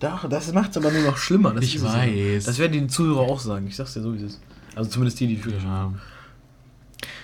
Doch, 0.00 0.28
das 0.28 0.52
macht's 0.52 0.76
aber 0.76 0.90
nur 0.92 1.02
noch 1.02 1.16
schlimmer. 1.16 1.50
Das 1.52 1.64
Ich 1.64 1.74
es 1.76 1.82
weiß. 1.84 2.44
Das 2.44 2.58
werden 2.58 2.72
die 2.72 2.86
Zuhörer 2.86 3.20
auch 3.20 3.40
sagen. 3.40 3.66
Ich 3.66 3.76
sag's 3.76 3.94
dir 3.94 4.00
so, 4.00 4.12
wie 4.14 4.18
es 4.18 4.22
ist. 4.34 4.40
Also 4.76 4.88
zumindest 4.90 5.18
die, 5.20 5.26
die 5.26 5.36
fühlen. 5.36 5.60
Ja. 5.62 5.92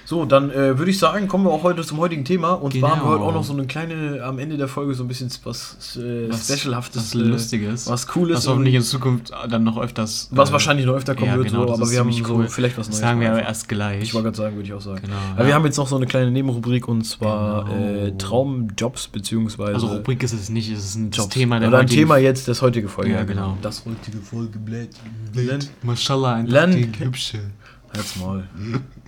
So, 0.07 0.25
dann 0.27 0.51
äh, 0.51 0.77
würde 0.79 0.91
ich 0.91 0.99
sagen, 0.99 1.29
kommen 1.29 1.45
wir 1.45 1.51
auch 1.51 1.63
heute 1.63 1.83
zum 1.83 1.99
heutigen 1.99 2.25
Thema. 2.25 2.53
Und 2.53 2.75
zwar 2.75 2.91
haben 2.91 3.01
wir 3.01 3.05
Genau. 3.05 3.11
heute 3.15 3.23
auch 3.25 3.33
noch 3.35 3.45
so 3.45 3.55
eine 3.55 3.67
kleine, 3.67 4.23
am 4.23 4.39
Ende 4.39 4.57
der 4.59 4.69
Folge 4.69 4.93
so 4.95 5.03
ein 5.05 5.09
bisschen 5.09 5.31
was, 5.45 5.97
äh, 5.97 6.29
Was- 6.31 6.45
Specialhaftes. 6.45 6.97
was 7.03 7.15
Lustiges. 7.15 7.87
Äh, 7.87 7.91
was 7.91 8.07
Cooles. 8.07 8.37
Was 8.37 8.49
hoffentlich 8.49 8.75
in 8.75 8.83
Zukunft 8.83 9.31
dann 9.49 9.65
noch 9.65 9.79
öfters. 9.79 10.29
was 10.31 10.51
äh, 10.51 10.53
wahrscheinlich 10.53 10.85
noch 10.87 10.95
öfter 10.95 11.15
kommen 11.15 11.29
ja, 11.31 11.37
wird, 11.39 11.49
genau, 11.49 11.61
so, 11.63 11.67
das 11.69 11.81
aber 11.81 11.91
wir 11.91 11.99
haben 12.01 12.11
ziemlich 12.13 12.27
so 12.29 12.35
cool. 12.35 12.49
vielleicht 12.49 12.77
was 12.77 12.87
Das 12.89 12.97
Neues. 12.97 13.01
sagen 13.01 13.21
wir 13.21 13.29
mal 13.29 13.33
aber 13.33 13.39
einfach. 13.41 13.51
erst 13.51 13.69
gleich. 13.69 14.03
Ich 14.03 14.13
wollte 14.15 14.25
gerade 14.27 14.37
sagen, 14.37 14.57
würde 14.57 14.67
ich 14.69 14.75
auch 14.75 14.81
sagen. 14.83 15.01
Genau. 15.03 15.17
Aber 15.33 15.41
ja. 15.43 15.47
wir 15.49 15.55
haben 15.55 15.65
jetzt 15.65 15.77
noch 15.79 15.89
so 15.89 15.97
eine 15.97 16.07
kleine 16.07 16.31
Nebenrubrik 16.31 16.87
und 16.87 17.05
zwar 17.05 17.65
Genau. 17.65 17.77
äh, 17.77 18.13
Traumjobs 18.19 19.09
beziehungsweise 19.09 19.75
also 19.75 19.87
Rubrik 19.87 20.23
ist 20.23 20.33
es 20.35 20.51
nicht, 20.51 20.71
es 20.71 20.85
ist 20.85 20.95
ein 20.97 21.11
das 21.11 21.19
Jobs. 21.19 21.31
Thema 21.35 21.59
der 21.61 21.69
Oder 21.71 21.79
ein 21.79 21.87
Thema 21.87 22.19
jetzt 22.19 22.47
des 22.47 22.61
heutige 22.63 22.89
Folge. 22.89 23.13
Ja, 23.13 23.25
genau. 23.25 23.57
Das 23.63 23.85
heutige 23.87 24.19
Folge 24.19 24.59
bläht. 24.59 24.91
Len. 25.33 25.65
Mashallah, 25.83 26.35
ein 26.35 26.93
hübsche. 26.99 27.39
Halt's 27.95 28.17
Maul. 28.17 28.45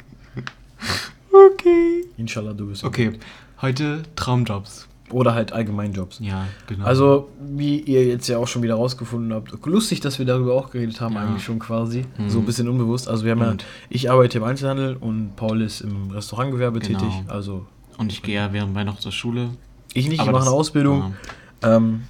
Okay. 1.32 2.04
Inshallah, 2.16 2.52
du 2.54 2.66
bist 2.68 2.84
Okay, 2.84 3.12
heute 3.60 4.02
Traumjobs. 4.16 4.88
Oder 5.10 5.34
halt 5.34 5.52
Allgemeinjobs. 5.52 6.18
Ja, 6.20 6.46
genau. 6.66 6.84
Also, 6.84 7.28
wie 7.40 7.78
ihr 7.78 8.04
jetzt 8.06 8.26
ja 8.26 8.38
auch 8.38 8.48
schon 8.48 8.62
wieder 8.64 8.74
rausgefunden 8.74 9.32
habt, 9.32 9.52
lustig, 9.66 10.00
dass 10.00 10.18
wir 10.18 10.26
darüber 10.26 10.54
auch 10.54 10.70
geredet 10.70 11.00
haben, 11.00 11.14
Ja. 11.14 11.20
eigentlich 11.22 11.44
schon 11.44 11.60
quasi. 11.60 12.04
Mhm. 12.18 12.28
So 12.28 12.40
ein 12.40 12.44
bisschen 12.44 12.68
unbewusst. 12.68 13.06
Also, 13.08 13.24
wir 13.24 13.30
haben 13.32 13.42
Und- 13.42 13.62
ja, 13.62 13.68
ich 13.88 14.10
arbeite 14.10 14.38
im 14.38 14.44
Einzelhandel 14.44 14.96
und 14.96 15.36
Paul 15.36 15.62
ist 15.62 15.82
im 15.82 16.10
Restaurantgewerbe 16.10 16.80
Genau. 16.80 16.98
tätig. 16.98 17.14
Also, 17.28 17.66
Und 17.98 18.10
ich 18.10 18.22
gehe 18.22 18.34
ja 18.34 18.52
während 18.52 18.74
noch 18.74 18.98
zur 18.98 19.12
Schule. 19.12 19.50
ich 19.94 20.08
nicht, 20.08 20.18
Aber 20.20 20.30
ich 20.30 20.32
mache 20.34 20.46
eine 20.48 20.50
Ausbildung. 20.56 21.14
Ähm, 21.62 22.02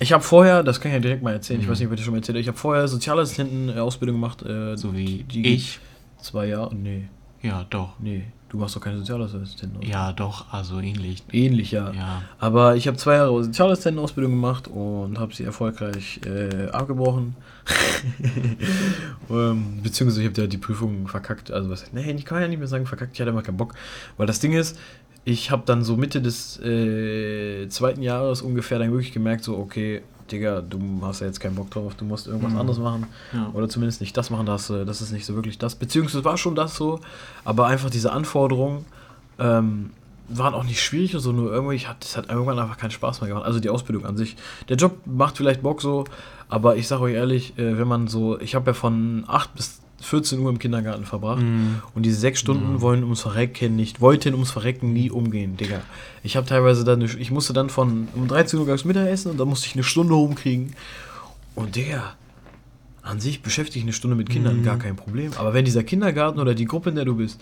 ich 0.00 0.12
habe 0.12 0.22
vorher, 0.24 0.62
das 0.64 0.80
kann 0.80 0.90
ich 0.90 0.94
ja 0.96 1.00
direkt 1.00 1.22
mal 1.22 1.32
erzählen, 1.32 1.60
ich 1.60 1.66
Mhm. 1.66 1.70
weiß 1.70 1.78
nicht, 1.78 1.86
ob 1.86 1.92
ich 1.92 1.98
das 2.00 2.04
schon 2.04 2.12
mal 2.14 2.18
erzählt 2.18 2.34
habe, 2.34 2.40
ich 2.40 2.48
habe 2.48 2.58
vorher 2.58 2.88
Sozialassistenten-Ausbildung 2.88 4.16
gemacht. 4.16 4.42
Äh, 4.42 4.76
So 4.76 4.92
wie 4.92 5.22
die 5.22 5.46
ich. 5.54 5.78
Zwei 6.20 6.46
Jahre? 6.48 6.74
Nee, 6.74 7.08
Ja, 7.42 7.64
doch. 7.70 7.98
nee. 7.98 8.24
Du 8.50 8.58
machst 8.58 8.74
doch 8.74 8.80
keine 8.80 8.98
Sozialassistenten. 8.98 9.80
Ja, 9.80 10.12
doch, 10.12 10.52
also 10.52 10.80
ähnlich. 10.80 11.22
Ähnlich, 11.30 11.70
ja. 11.70 11.92
Ja. 11.92 12.22
Aber 12.40 12.74
ich 12.74 12.88
habe 12.88 12.96
zwei 12.96 13.14
Jahre 13.14 13.44
Sozialassistentenausbildung 13.44 14.32
gemacht 14.32 14.66
und 14.66 15.20
habe 15.20 15.32
sie 15.32 15.44
erfolgreich 15.44 16.20
äh, 16.26 16.68
abgebrochen. 16.70 17.36
ähm, 19.30 19.78
beziehungsweise 19.84 20.22
ich 20.22 20.28
habe 20.30 20.40
ja 20.40 20.46
die 20.48 20.58
Prüfung 20.58 21.06
verkackt. 21.06 21.52
Also 21.52 21.70
was? 21.70 21.92
Nee, 21.92 22.10
ich 22.10 22.24
kann 22.24 22.42
ja 22.42 22.48
nicht 22.48 22.58
mehr 22.58 22.66
sagen 22.66 22.86
verkackt. 22.86 23.12
Ich 23.14 23.20
hatte 23.20 23.30
einfach 23.30 23.44
keinen 23.44 23.56
Bock, 23.56 23.74
weil 24.16 24.26
das 24.26 24.40
Ding 24.40 24.52
ist, 24.52 24.76
ich 25.24 25.52
habe 25.52 25.62
dann 25.64 25.84
so 25.84 25.96
Mitte 25.96 26.20
des 26.20 26.58
äh, 26.60 27.68
zweiten 27.68 28.02
Jahres 28.02 28.42
ungefähr 28.42 28.80
dann 28.80 28.90
wirklich 28.90 29.12
gemerkt, 29.12 29.44
so 29.44 29.58
okay, 29.58 30.02
Digga, 30.30 30.60
du 30.60 31.00
hast 31.02 31.20
ja 31.20 31.26
jetzt 31.26 31.40
keinen 31.40 31.54
Bock 31.56 31.70
drauf, 31.70 31.94
du 31.94 32.04
musst 32.04 32.26
irgendwas 32.26 32.52
Mhm. 32.52 32.58
anderes 32.58 32.78
machen. 32.78 33.06
ja. 33.32 33.50
Oder 33.52 33.68
zumindest 33.68 34.00
nicht 34.00 34.16
das 34.16 34.30
machen, 34.30 34.46
das, 34.46 34.68
das 34.68 35.00
ist 35.02 35.12
nicht 35.12 35.26
so 35.26 35.34
wirklich 35.34 35.58
das. 35.58 35.74
Beziehungsweise 35.74 36.24
war 36.24 36.36
schon 36.36 36.54
das 36.54 36.76
so, 36.76 37.00
aber 37.44 37.66
einfach 37.66 37.90
diese 37.90 38.12
Anforderung, 38.12 38.84
ähm, 39.38 39.90
waren 40.32 40.54
auch 40.54 40.62
nicht 40.62 40.80
schwierig 40.80 41.14
und 41.16 41.20
so, 41.22 41.32
nur 41.32 41.50
irgendwie 41.52 41.78
hat 41.80 42.04
es 42.04 42.16
hat 42.16 42.28
irgendwann 42.30 42.58
einfach 42.60 42.76
keinen 42.76 42.92
Spaß 42.92 43.20
mehr 43.20 43.28
gemacht. 43.28 43.44
Also 43.44 43.58
die 43.58 43.68
Ausbildung 43.68 44.06
an 44.06 44.16
sich. 44.16 44.36
Der 44.68 44.76
Job 44.76 44.92
macht 45.04 45.36
vielleicht 45.36 45.60
Bock 45.62 45.82
so, 45.82 46.04
aber 46.48 46.76
ich 46.76 46.86
sage 46.86 47.02
euch 47.02 47.14
ehrlich, 47.14 47.58
äh, 47.58 47.76
wenn 47.78 47.88
man 47.88 48.06
so, 48.06 48.38
ich 48.40 48.54
habe 48.54 48.70
ja 48.70 48.74
von 48.74 49.24
8 49.26 49.54
bis 49.56 49.80
14 50.00 50.38
Uhr 50.40 50.50
im 50.50 50.58
Kindergarten 50.58 51.04
verbracht 51.04 51.42
Mhm. 51.42 51.76
und 51.94 52.04
diese 52.04 52.16
sechs 52.18 52.40
Stunden 52.40 52.80
wollen 52.80 53.02
ums 53.04 53.20
Verrecken 53.20 53.76
nicht, 53.76 54.00
wollten 54.00 54.34
ums 54.34 54.50
Verrecken 54.50 54.92
nie 54.92 55.10
umgehen, 55.10 55.56
Digga. 55.56 55.80
Ich 56.22 56.36
habe 56.36 56.46
teilweise 56.46 56.84
dann, 56.84 57.02
eine- 57.02 57.12
ich 57.18 57.30
musste 57.30 57.52
dann 57.52 57.70
von 57.70 58.08
um 58.14 58.26
13 58.28 58.58
Uhr 58.58 58.66
gab's 58.66 58.84
Mittagessen 58.84 59.30
und 59.32 59.38
dann 59.38 59.48
musste 59.48 59.66
ich 59.66 59.74
eine 59.74 59.84
Stunde 59.84 60.14
rumkriegen. 60.14 60.74
Und 61.54 61.76
Digga, 61.76 62.14
an 63.02 63.18
sich 63.20 63.42
beschäftigt 63.42 63.84
eine 63.84 63.92
Stunde 63.92 64.16
mit 64.16 64.28
Kindern 64.30 64.62
gar 64.62 64.78
kein 64.78 64.94
Problem. 64.96 65.32
Aber 65.38 65.54
wenn 65.54 65.64
dieser 65.64 65.82
Kindergarten 65.82 66.38
oder 66.38 66.54
die 66.54 66.66
Gruppe, 66.66 66.90
in 66.90 66.96
der 66.96 67.04
du 67.04 67.16
bist, 67.16 67.40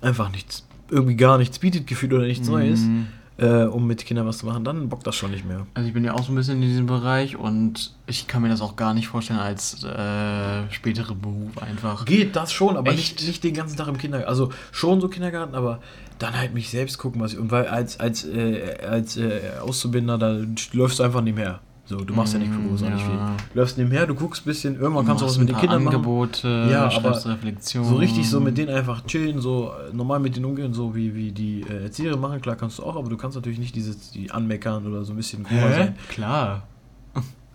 einfach 0.00 0.30
nichts, 0.32 0.66
irgendwie 0.90 1.14
gar 1.16 1.38
nichts 1.38 1.58
bietet, 1.58 1.86
gefühlt 1.86 2.12
oder 2.12 2.26
nichts 2.26 2.48
Neues, 2.48 2.80
Mhm. 2.80 3.06
Äh, 3.40 3.64
um 3.64 3.86
mit 3.86 4.04
Kindern 4.04 4.26
was 4.26 4.38
zu 4.38 4.46
machen, 4.46 4.64
dann 4.64 4.88
bockt 4.90 5.06
das 5.06 5.16
schon 5.16 5.30
nicht 5.30 5.46
mehr. 5.46 5.66
Also 5.72 5.88
ich 5.88 5.94
bin 5.94 6.04
ja 6.04 6.12
auch 6.12 6.22
so 6.22 6.30
ein 6.30 6.34
bisschen 6.34 6.62
in 6.62 6.68
diesem 6.68 6.86
Bereich 6.86 7.36
und 7.36 7.94
ich 8.06 8.26
kann 8.26 8.42
mir 8.42 8.50
das 8.50 8.60
auch 8.60 8.76
gar 8.76 8.92
nicht 8.92 9.08
vorstellen 9.08 9.38
als 9.40 9.82
äh, 9.82 10.70
spätere 10.70 11.14
Beruf 11.14 11.56
einfach. 11.62 12.04
Geht 12.04 12.36
das 12.36 12.52
schon, 12.52 12.76
aber 12.76 12.90
Echt? 12.90 12.98
nicht, 12.98 13.26
nicht 13.26 13.44
den 13.44 13.54
ganzen 13.54 13.78
Tag 13.78 13.88
im 13.88 13.96
Kindergarten. 13.96 14.28
Also 14.28 14.50
schon 14.72 15.00
so 15.00 15.08
Kindergarten, 15.08 15.54
aber 15.54 15.80
dann 16.18 16.36
halt 16.36 16.52
mich 16.52 16.68
selbst 16.68 16.98
gucken, 16.98 17.20
was 17.22 17.32
ich. 17.32 17.38
Und 17.38 17.50
weil 17.50 17.66
als, 17.66 17.98
als, 17.98 18.26
äh, 18.26 18.76
als 18.86 19.16
äh, 19.16 19.40
Auszubildender, 19.62 20.18
da 20.18 20.38
läufst 20.72 20.98
du 20.98 21.02
einfach 21.02 21.22
nebenher. 21.22 21.60
So, 21.90 21.96
du 22.04 22.14
machst 22.14 22.34
ja 22.34 22.38
nicht 22.38 22.52
Mm, 22.52 22.68
großartig 22.68 23.00
ja. 23.00 23.04
viel. 23.06 23.16
Du 23.52 23.58
läufst 23.58 23.76
nebenher, 23.76 24.06
du 24.06 24.14
guckst 24.14 24.42
ein 24.42 24.44
bisschen, 24.44 24.78
irgendwann 24.80 25.04
kannst 25.06 25.22
du 25.22 25.26
was 25.26 25.36
mit 25.38 25.48
den 25.48 25.56
Kindern 25.56 25.82
machen. 25.82 25.96
Angebote, 25.96 26.68
Ja, 26.70 26.88
aber 26.88 27.16
Reflexion. 27.26 27.84
So 27.84 27.96
richtig 27.96 28.28
so 28.30 28.38
mit 28.38 28.56
denen 28.58 28.70
einfach 28.72 29.04
chillen, 29.06 29.40
so 29.40 29.72
äh, 29.72 29.92
normal 29.92 30.20
mit 30.20 30.36
denen 30.36 30.44
umgehen, 30.44 30.72
so 30.72 30.94
wie, 30.94 31.12
wie 31.16 31.32
die 31.32 31.62
äh, 31.68 31.82
Erzieher 31.82 32.16
machen, 32.16 32.40
klar 32.40 32.54
kannst 32.54 32.78
du 32.78 32.84
auch, 32.84 32.94
aber 32.94 33.08
du 33.10 33.16
kannst 33.16 33.34
natürlich 33.34 33.58
nicht 33.58 33.74
dieses, 33.74 34.12
die 34.12 34.30
anmeckern 34.30 34.86
oder 34.86 35.04
so 35.04 35.12
ein 35.12 35.16
bisschen 35.16 35.44
Hä? 35.46 35.60
sein. 35.72 35.96
Klar. 36.10 36.62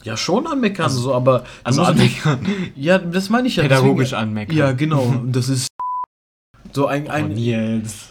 Ja, 0.04 0.18
schon 0.18 0.46
anmeckern, 0.48 0.90
so, 0.90 1.16
aber. 1.16 1.46
Also 1.64 1.84
anmeckern. 1.84 2.40
Ja, 2.76 2.98
das 2.98 3.30
meine 3.30 3.48
ich 3.48 3.56
ja. 3.56 3.64
Pädagogisch 3.64 4.10
deswegen- 4.10 4.22
anmeckern. 4.30 4.58
Ja, 4.58 4.72
genau. 4.74 5.16
Das 5.28 5.48
ist. 5.48 5.68
So 6.76 6.88
ein. 6.88 7.08
Oh, 7.08 7.12
ein 7.12 7.30
Nils. 7.30 8.10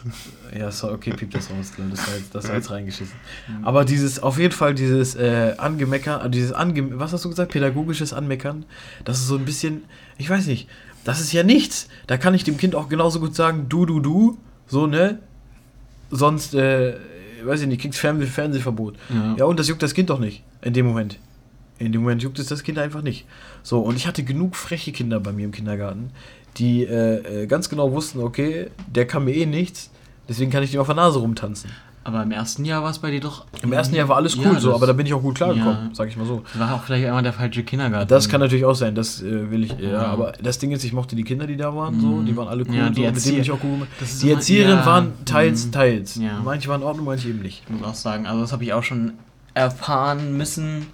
ja, 0.59 0.71
so, 0.71 0.91
okay, 0.91 1.13
piep 1.13 1.31
das 1.33 1.51
raus, 1.51 1.73
das 1.77 2.07
war 2.09 2.17
jetzt, 2.17 2.35
das 2.35 2.49
war 2.49 2.55
jetzt 2.55 2.71
reingeschissen. 2.71 3.15
Aber 3.63 3.85
dieses, 3.85 4.23
auf 4.23 4.39
jeden 4.39 4.55
Fall 4.55 4.75
dieses 4.75 5.17
äh, 5.17 5.53
Angemeckern, 5.59 6.25
äh, 6.25 6.31
dieses 6.31 6.53
Ange 6.53 6.99
was 6.99 7.13
hast 7.13 7.27
du 7.27 7.29
gesagt? 7.29 7.53
Pädagogisches 7.53 8.15
Anmeckern, 8.15 8.65
das 9.05 9.19
ist 9.19 9.27
so 9.27 9.37
ein 9.37 9.45
bisschen, 9.45 9.83
ich 10.17 10.31
weiß 10.31 10.47
nicht, 10.47 10.67
das 11.05 11.21
ist 11.21 11.31
ja 11.35 11.43
nichts. 11.43 11.89
Da 12.07 12.17
kann 12.17 12.33
ich 12.33 12.43
dem 12.43 12.57
Kind 12.57 12.75
auch 12.75 12.89
genauso 12.89 13.21
gut 13.21 13.37
sagen, 13.37 13.67
du, 13.69 13.85
du, 13.85 14.01
du, 14.01 14.39
so, 14.67 14.87
ne? 14.87 15.19
Sonst, 16.11 16.55
äh, 16.55 16.95
weiß 17.45 17.61
ich 17.61 17.67
nicht, 17.67 17.83
kriegst 17.83 18.01
Fernseh 18.01 18.27
Fernsehverbot. 18.27 18.97
Ja. 19.11 19.37
Ja, 19.41 19.45
und 19.45 19.61
das 19.61 19.69
juckt 19.69 19.83
das 19.83 19.93
Kind 19.93 20.09
doch 20.09 20.19
nicht, 20.19 20.43
in 20.63 20.73
dem 20.73 20.87
Moment. 20.87 21.19
In 21.79 21.93
dem 21.93 22.01
Moment 22.01 22.23
juckt 22.23 22.39
es 22.39 22.47
das 22.47 22.63
Kind 22.63 22.79
einfach 22.79 23.03
nicht. 23.03 23.27
So, 23.63 23.81
und 23.81 23.97
ich 23.97 24.07
hatte 24.07 24.23
genug 24.23 24.57
freche 24.57 24.93
Kinder 24.93 25.21
bei 25.21 25.33
mir 25.33 25.45
im 25.45 25.53
Kindergarten, 25.53 26.13
die 26.57 26.85
äh, 26.85 27.43
äh, 27.43 27.47
ganz 27.47 27.69
genau 27.69 27.93
wussten, 27.93 28.21
okay, 28.21 28.71
der 28.87 29.07
kann 29.07 29.25
mir 29.25 29.35
eh 29.35 29.47
nichts, 29.47 29.91
deswegen 30.29 30.51
kann 30.51 30.63
ich 30.63 30.71
dem 30.71 30.81
auf 30.81 30.87
der 30.87 30.97
Nase 30.97 31.19
rumtanzen. 31.19 31.71
Aber 32.07 32.23
im 32.23 32.33
ersten 32.33 32.67
Jahr 32.67 32.83
war 32.83 32.91
es 32.91 32.99
bei 32.99 33.11
dir 33.11 33.21
doch. 33.21 33.47
Im 33.63 33.73
ersten 33.73 33.95
Jahr 33.95 34.07
war 34.09 34.17
alles 34.17 34.37
cool 34.37 34.45
Ja, 34.53 34.61
so, 34.61 34.75
aber 34.75 34.87
da 34.87 34.93
bin 34.93 35.07
ich 35.07 35.15
auch 35.15 35.23
gut 35.23 35.37
klargekommen, 35.37 35.89
Ja. 35.89 35.91
sag 35.95 36.07
ich 36.09 36.19
mal 36.19 36.27
so. 36.27 36.43
war 36.53 36.75
auch 36.75 36.83
vielleicht 36.85 37.07
einmal 37.07 37.23
der 37.23 37.33
falsche 37.33 37.63
Kindergarten. 37.63 38.09
Das 38.09 38.29
kann 38.29 38.41
natürlich 38.43 38.67
auch 38.67 38.75
sein, 38.75 38.95
das 38.95 39.23
äh, 39.23 39.51
will 39.51 39.65
ich, 39.65 39.73
ja, 39.79 39.89
Ja. 39.91 40.03
aber 40.09 40.33
das 40.33 40.59
Ding 40.59 40.73
ist, 40.73 40.85
ich 40.85 40.93
mochte 40.93 41.17
die 41.17 41.25
Kinder, 41.25 41.47
die 41.47 41.57
da 41.57 41.75
waren, 41.75 41.99
so, 41.99 42.21
die 42.21 42.37
waren 42.37 42.49
alle 42.49 42.65
cool, 42.69 42.75
Ja, 42.75 42.89
so, 42.89 42.93
die 42.93 43.01
mit 43.01 43.07
denen 43.07 43.15
bin 43.15 43.23
ich 43.41 43.49
Erzieher- 43.49 43.55
auch 43.55 43.65
cool. 43.65 43.87
Die 44.23 44.31
Erzieherinnen 44.31 44.85
waren 44.85 45.13
teils, 45.25 45.65
mhm. 45.67 45.73
teils. 45.73 46.17
Ja. 46.17 46.43
Manche 46.45 46.69
waren 46.69 46.83
in 46.83 46.87
Ordnung, 46.87 47.07
manche 47.07 47.29
eben 47.31 47.41
nicht. 47.41 47.63
Ich 47.67 47.73
muss 47.81 47.89
auch 47.89 47.95
sagen, 47.95 48.27
also 48.27 48.43
das 48.43 48.53
habe 48.53 48.65
ich 48.65 48.75
auch 48.75 48.83
schon 48.83 49.15
erfahren 49.55 50.37
müssen, 50.37 50.85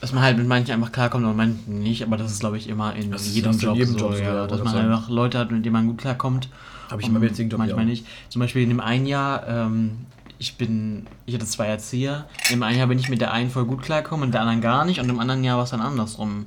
dass 0.00 0.12
man 0.12 0.22
halt 0.22 0.38
mit 0.38 0.46
manchen 0.46 0.72
einfach 0.72 0.92
klarkommt 0.92 1.24
und 1.24 1.36
mit 1.36 1.46
manchen 1.48 1.82
nicht, 1.82 2.02
aber 2.02 2.16
das 2.16 2.30
ist 2.32 2.40
glaube 2.40 2.56
ich 2.56 2.68
immer 2.68 2.94
in 2.94 3.10
Das 3.10 3.26
jedem 3.34 3.52
fast 3.52 3.62
in 3.62 3.68
Job 3.68 3.76
jedem 3.76 3.92
so, 3.92 3.98
Job 3.98 4.14
so, 4.14 4.22
ja, 4.22 4.34
ja, 4.34 4.46
dass 4.46 4.58
ich 4.58 4.64
man 4.64 4.74
sagen. 4.74 4.88
einfach 4.90 5.08
Leute 5.10 5.38
hat, 5.38 5.50
mit 5.50 5.64
denen 5.64 5.72
man 5.74 5.86
gut 5.86 5.98
klarkommt. 5.98 6.48
Habe 6.90 7.02
ich 7.02 7.06
in 7.08 7.14
meinem 7.14 7.22
jetzigen 7.24 7.50
Job 7.50 7.58
Manchmal 7.58 7.84
ja 7.84 7.90
nicht. 7.90 8.06
Zum 8.30 8.40
Beispiel 8.40 8.62
in 8.62 8.68
dem 8.70 8.80
einen 8.80 9.06
Jahr, 9.06 9.46
ähm, 9.46 9.98
ich 10.38 10.56
bin, 10.56 11.06
ich 11.26 11.34
hatte 11.34 11.44
zwei 11.46 11.66
Erzieher, 11.66 12.24
im 12.50 12.62
einen 12.62 12.78
Jahr 12.78 12.86
bin 12.88 12.98
ich 12.98 13.08
mit 13.08 13.20
der 13.20 13.32
einen 13.32 13.50
voll 13.50 13.64
gut 13.64 13.82
klargekommen 13.82 14.24
und 14.26 14.32
der 14.32 14.40
anderen 14.40 14.60
gar 14.60 14.84
nicht 14.84 14.98
und 15.00 15.08
im 15.08 15.20
anderen 15.20 15.44
Jahr 15.44 15.56
war 15.58 15.64
es 15.64 15.70
dann 15.70 15.80
andersrum. 15.82 16.46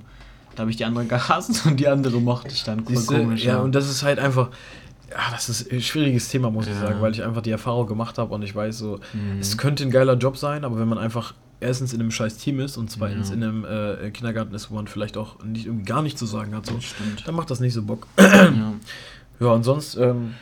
Da 0.56 0.62
habe 0.62 0.72
ich 0.72 0.78
die 0.78 0.86
andere 0.86 1.06
gehasst 1.08 1.66
und 1.66 1.80
die 1.80 1.88
andere 1.88 2.20
mochte 2.20 2.50
ich 2.54 2.64
dann. 2.64 2.86
Siehste? 2.86 3.20
komisch. 3.22 3.46
ja, 3.46 3.60
und 3.60 3.74
das 3.74 3.90
ist 3.90 4.04
halt 4.04 4.20
einfach, 4.20 4.50
ja, 5.12 5.18
das 5.32 5.48
ist 5.48 5.72
ein 5.72 5.82
schwieriges 5.82 6.28
Thema, 6.30 6.50
muss 6.50 6.66
ich 6.68 6.74
Ja. 6.74 6.80
sagen, 6.80 7.02
weil 7.02 7.12
ich 7.14 7.24
einfach 7.24 7.42
die 7.44 7.52
Erfahrung 7.52 7.88
gemacht 7.88 8.18
habe 8.18 8.34
und 8.34 8.42
ich 8.42 8.54
weiß 8.56 8.78
so, 8.80 9.00
Mhm. 9.14 9.40
es 9.40 9.58
könnte 9.58 9.84
ein 9.84 9.92
geiler 9.92 10.16
Job 10.16 10.38
sein, 10.38 10.66
aber 10.66 10.78
wenn 10.80 10.88
man 10.90 10.98
einfach 10.98 11.34
erstens 11.64 11.94
in 11.94 12.00
einem 12.00 12.12
scheiß 12.12 12.38
Team 12.38 12.60
ist 12.60 12.78
und 12.78 12.92
zweitens 12.92 13.30
Ja. 13.30 13.36
in 13.36 13.44
einem 13.44 13.66
äh, 13.66 14.12
Kindergarten 14.12 14.54
ist, 14.54 14.70
wo 14.70 14.76
man 14.76 14.88
vielleicht 14.88 15.18
auch 15.18 15.44
nicht, 15.44 15.66
irgendwie 15.66 15.86
gar 15.86 16.02
nichts 16.02 16.20
zu 16.20 16.26
sagen 16.26 16.54
hat, 16.56 16.66
so, 16.66 16.80
Stimmt. 16.80 17.28
dann 17.28 17.36
macht 17.36 17.50
das 17.50 17.60
nicht 17.60 17.74
so 17.74 17.82
Bock. 17.82 18.08
ja. 18.20 18.74
Ja, 19.40 19.48
und 19.48 19.64
sonst, 19.64 19.96
ähm, 19.96 20.36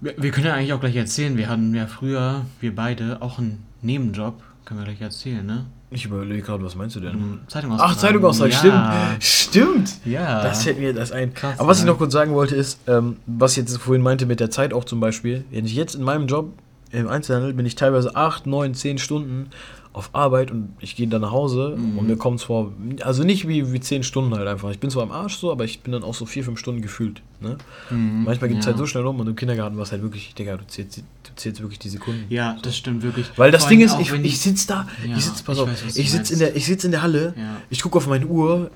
Wir, 0.00 0.14
wir 0.16 0.30
können 0.30 0.46
ja 0.46 0.54
eigentlich 0.54 0.72
auch 0.72 0.80
gleich 0.80 0.96
erzählen, 0.96 1.36
wir 1.36 1.48
hatten 1.48 1.74
ja 1.74 1.86
früher, 1.86 2.46
wir 2.60 2.74
beide, 2.74 3.20
auch 3.20 3.38
einen 3.38 3.64
Nebenjob. 3.82 4.40
Können 4.64 4.80
wir 4.80 4.84
gleich 4.84 5.00
erzählen, 5.00 5.44
ne? 5.44 5.66
ich 5.90 6.04
überlege 6.04 6.42
gerade, 6.42 6.62
was 6.62 6.76
meinst 6.76 6.94
du 6.96 7.00
denn? 7.00 7.14
Ähm, 7.14 7.40
Zeitung 7.48 7.76
Ach, 7.76 7.96
Zeitung 7.96 8.22
ja. 8.22 8.50
stimmt. 8.50 8.84
Stimmt. 9.18 10.06
Ja. 10.06 10.42
Das 10.42 10.62
fällt 10.62 10.78
mir 10.78 10.94
das 10.94 11.10
ein. 11.10 11.34
Krass, 11.34 11.58
Aber 11.58 11.68
was 11.68 11.78
ich 11.78 11.84
ne? 11.84 11.90
noch 11.90 11.98
kurz 11.98 12.12
sagen 12.12 12.32
wollte, 12.32 12.54
ist, 12.54 12.78
ähm, 12.86 13.16
was 13.26 13.52
ich 13.52 13.58
jetzt 13.58 13.76
vorhin 13.78 14.02
meinte 14.02 14.26
mit 14.26 14.38
der 14.38 14.50
Zeit 14.50 14.72
auch 14.72 14.84
zum 14.84 15.00
Beispiel, 15.00 15.44
wenn 15.50 15.64
ich 15.64 15.74
jetzt 15.74 15.96
in 15.96 16.02
meinem 16.02 16.28
Job 16.28 16.52
im 16.92 17.08
Einzelhandel 17.08 17.54
bin 17.54 17.66
ich 17.66 17.74
teilweise 17.74 18.14
8, 18.14 18.46
9, 18.46 18.74
10 18.74 18.98
Stunden 18.98 19.50
auf 19.92 20.10
Arbeit 20.12 20.52
und 20.52 20.68
ich 20.78 20.94
gehe 20.94 21.08
dann 21.08 21.22
nach 21.22 21.32
Hause 21.32 21.74
Mhm. 21.76 21.98
und 21.98 22.06
mir 22.06 22.16
kommt 22.16 22.38
es 22.38 22.44
vor, 22.44 22.72
also 23.02 23.24
nicht 23.24 23.48
wie, 23.48 23.72
wie 23.72 23.80
10 23.80 24.04
Stunden 24.04 24.32
halt 24.36 24.46
einfach. 24.46 24.70
Ich 24.70 24.78
bin 24.78 24.88
zwar 24.88 25.02
am 25.02 25.10
Arsch 25.10 25.36
so, 25.36 25.50
aber 25.50 25.64
ich 25.64 25.80
bin 25.80 25.92
dann 25.92 26.04
auch 26.04 26.14
so 26.14 26.26
4, 26.26 26.44
5 26.44 26.58
Stunden 26.60 26.80
gefühlt. 26.80 27.22
Ne? 27.40 27.56
Mhm, 27.90 28.22
Manchmal 28.24 28.50
geht 28.50 28.58
es 28.60 28.66
ja. 28.66 28.70
halt 28.70 28.78
so 28.78 28.86
schnell 28.86 29.04
um 29.06 29.18
und 29.18 29.26
im 29.26 29.34
Kindergarten 29.34 29.76
war 29.76 29.82
es 29.82 29.90
halt 29.90 30.02
wirklich, 30.02 30.32
Digga, 30.34 30.56
du 30.58 30.66
zählst, 30.68 30.98
du 30.98 31.02
zählst 31.34 31.60
wirklich 31.60 31.80
die 31.80 31.88
Sekunden. 31.88 32.24
Ja, 32.28 32.56
das 32.62 32.76
stimmt 32.76 33.02
wirklich. 33.02 33.26
Weil 33.36 33.50
das 33.50 33.62
Vor 33.62 33.70
Ding 33.70 33.80
ist, 33.80 33.98
ich, 33.98 34.12
ich 34.12 34.38
sitze 34.40 34.68
da, 34.68 34.86
Ja, 35.04 35.16
ich 35.16 35.24
sitze, 35.24 35.42
pass 35.42 35.56
ich 35.56 35.62
auf, 35.64 35.68
du 35.68 36.00
ich 36.00 36.10
sitze 36.12 36.32
in, 36.34 36.38
der- 36.38 36.54
ich 36.54 36.66
sitz 36.66 36.84
in 36.84 36.92
der 36.92 37.02
Halle, 37.02 37.34
Ja. 37.36 37.56
ich 37.68 37.82
gucke 37.82 37.96
auf 37.98 38.06
meine 38.06 38.26
Uhr, 38.26 38.70